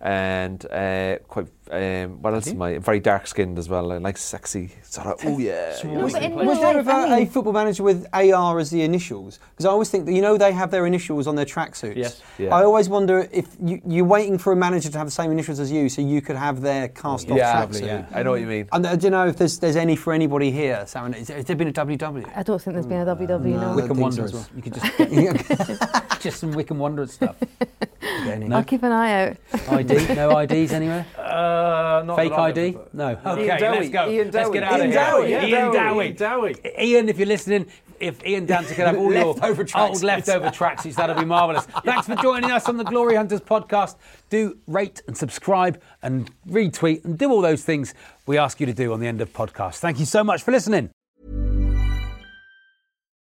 and 0.00 0.64
uh, 0.70 1.18
quite. 1.28 1.46
Um, 1.70 2.22
what 2.22 2.34
else 2.34 2.48
am 2.48 2.62
I? 2.62 2.78
Very 2.78 3.00
dark 3.00 3.26
skinned 3.26 3.58
as 3.58 3.68
well. 3.68 3.92
I 3.92 3.98
like 3.98 4.16
sexy 4.16 4.70
sort 4.82 5.06
of. 5.06 5.20
Oh 5.24 5.38
yeah. 5.38 5.76
you. 5.82 5.90
Was, 5.90 6.12
was 6.14 6.22
there 6.60 6.74
life, 6.74 6.76
ever 6.76 6.90
I 6.90 7.06
a 7.06 7.16
mean- 7.20 7.28
football 7.28 7.52
manager 7.52 7.82
with 7.82 8.06
AR 8.12 8.58
as 8.58 8.70
the 8.70 8.82
initials? 8.82 9.38
Because 9.50 9.66
I 9.66 9.70
always 9.70 9.90
think 9.90 10.06
that 10.06 10.12
you 10.12 10.22
know 10.22 10.36
they 10.36 10.52
have 10.52 10.70
their 10.70 10.86
initials 10.86 11.26
on 11.26 11.34
their 11.36 11.44
tracksuits. 11.44 11.96
Yes. 11.96 12.22
Yeah. 12.38 12.54
I 12.54 12.64
always 12.64 12.88
wonder 12.88 13.28
if 13.32 13.46
you, 13.62 13.80
you're 13.86 14.04
waiting 14.04 14.38
for 14.38 14.52
a 14.52 14.56
manager 14.56 14.88
to 14.90 14.98
have 14.98 15.06
the 15.06 15.10
same 15.10 15.30
initials 15.30 15.60
as 15.60 15.70
you, 15.70 15.88
so 15.88 16.00
you 16.02 16.20
could 16.22 16.36
have 16.36 16.60
their 16.60 16.88
cast-off 16.88 17.36
Yeah, 17.36 17.64
tracksuit. 17.66 17.86
yeah. 17.86 18.06
I 18.14 18.22
know 18.22 18.30
what 18.32 18.40
you 18.40 18.46
mean. 18.46 18.68
And 18.72 18.86
uh, 18.86 18.96
do 18.96 19.06
you 19.06 19.10
know 19.10 19.26
if 19.26 19.36
there's 19.36 19.58
there's 19.58 19.76
any 19.76 19.96
for 19.96 20.12
anybody 20.12 20.50
here? 20.50 20.86
Sharon, 20.86 21.14
is, 21.14 21.28
has 21.28 21.44
there 21.44 21.56
been 21.56 21.68
a 21.68 21.72
WW? 21.72 22.30
I 22.36 22.42
don't 22.42 22.60
think 22.62 22.74
there's 22.74 22.86
been 22.86 23.06
a 23.06 23.16
WW. 23.16 23.44
no. 23.44 23.60
No. 23.60 23.72
I 23.72 23.74
Wycombe 23.74 23.88
think 23.88 24.00
Wanderers. 24.00 24.34
as 24.34 24.34
well. 24.34 24.46
You 24.56 24.62
could 24.62 24.74
just 24.74 24.98
get 24.98 26.04
just 26.28 26.40
some 26.40 26.52
Wycombe 26.52 26.78
Wanderers 26.78 27.12
stuff. 27.12 27.36
I'll 28.02 28.64
keep 28.64 28.82
an 28.82 28.92
eye 28.92 29.28
out. 29.28 29.36
ID? 29.70 30.14
No 30.14 30.38
IDs 30.38 30.72
anywhere? 30.72 31.06
Uh, 31.28 32.02
not 32.04 32.16
Fake 32.16 32.32
ID? 32.32 32.58
ever- 32.68 32.88
No. 32.92 33.08
Okay, 33.26 33.58
Dowie. 33.58 33.78
let's 33.78 33.88
go. 33.90 34.08
Ian 34.10 34.30
let's 34.30 34.50
get 34.50 34.62
out 34.64 34.78
Ian 34.80 34.86
of 34.88 34.92
here. 34.92 35.04
Dowie, 35.10 35.30
yeah. 35.30 35.44
Ian 35.46 35.72
Dowie. 35.72 36.12
Dowie. 36.12 36.54
Dowie. 36.54 36.72
Ian, 36.80 37.08
if 37.08 37.18
you're 37.18 37.26
listening, 37.28 37.66
if 38.00 38.24
Ian 38.26 38.46
Danter 38.46 38.68
could 38.74 38.86
have 38.86 38.96
all 38.98 39.12
your 39.14 39.34
Leftover 39.34 39.66
old 39.76 40.02
leftover 40.02 40.48
tracksuits, 40.48 40.94
that'd 40.96 41.16
be 41.16 41.24
marvellous. 41.24 41.64
Thanks 41.84 42.06
for 42.06 42.16
joining 42.16 42.50
us 42.50 42.68
on 42.68 42.76
the 42.76 42.84
Glory 42.84 43.14
Hunters 43.14 43.40
podcast. 43.40 43.96
Do 44.30 44.58
rate 44.66 45.02
and 45.06 45.16
subscribe 45.16 45.80
and 46.02 46.30
retweet 46.48 47.04
and 47.04 47.16
do 47.18 47.30
all 47.30 47.40
those 47.42 47.62
things 47.64 47.94
we 48.26 48.36
ask 48.38 48.58
you 48.58 48.66
to 48.66 48.74
do 48.74 48.92
on 48.92 49.00
the 49.00 49.06
end 49.06 49.20
of 49.20 49.32
podcasts. 49.32 49.76
Thank 49.78 50.00
you 50.00 50.06
so 50.06 50.24
much 50.24 50.42
for 50.42 50.50
listening. 50.50 50.90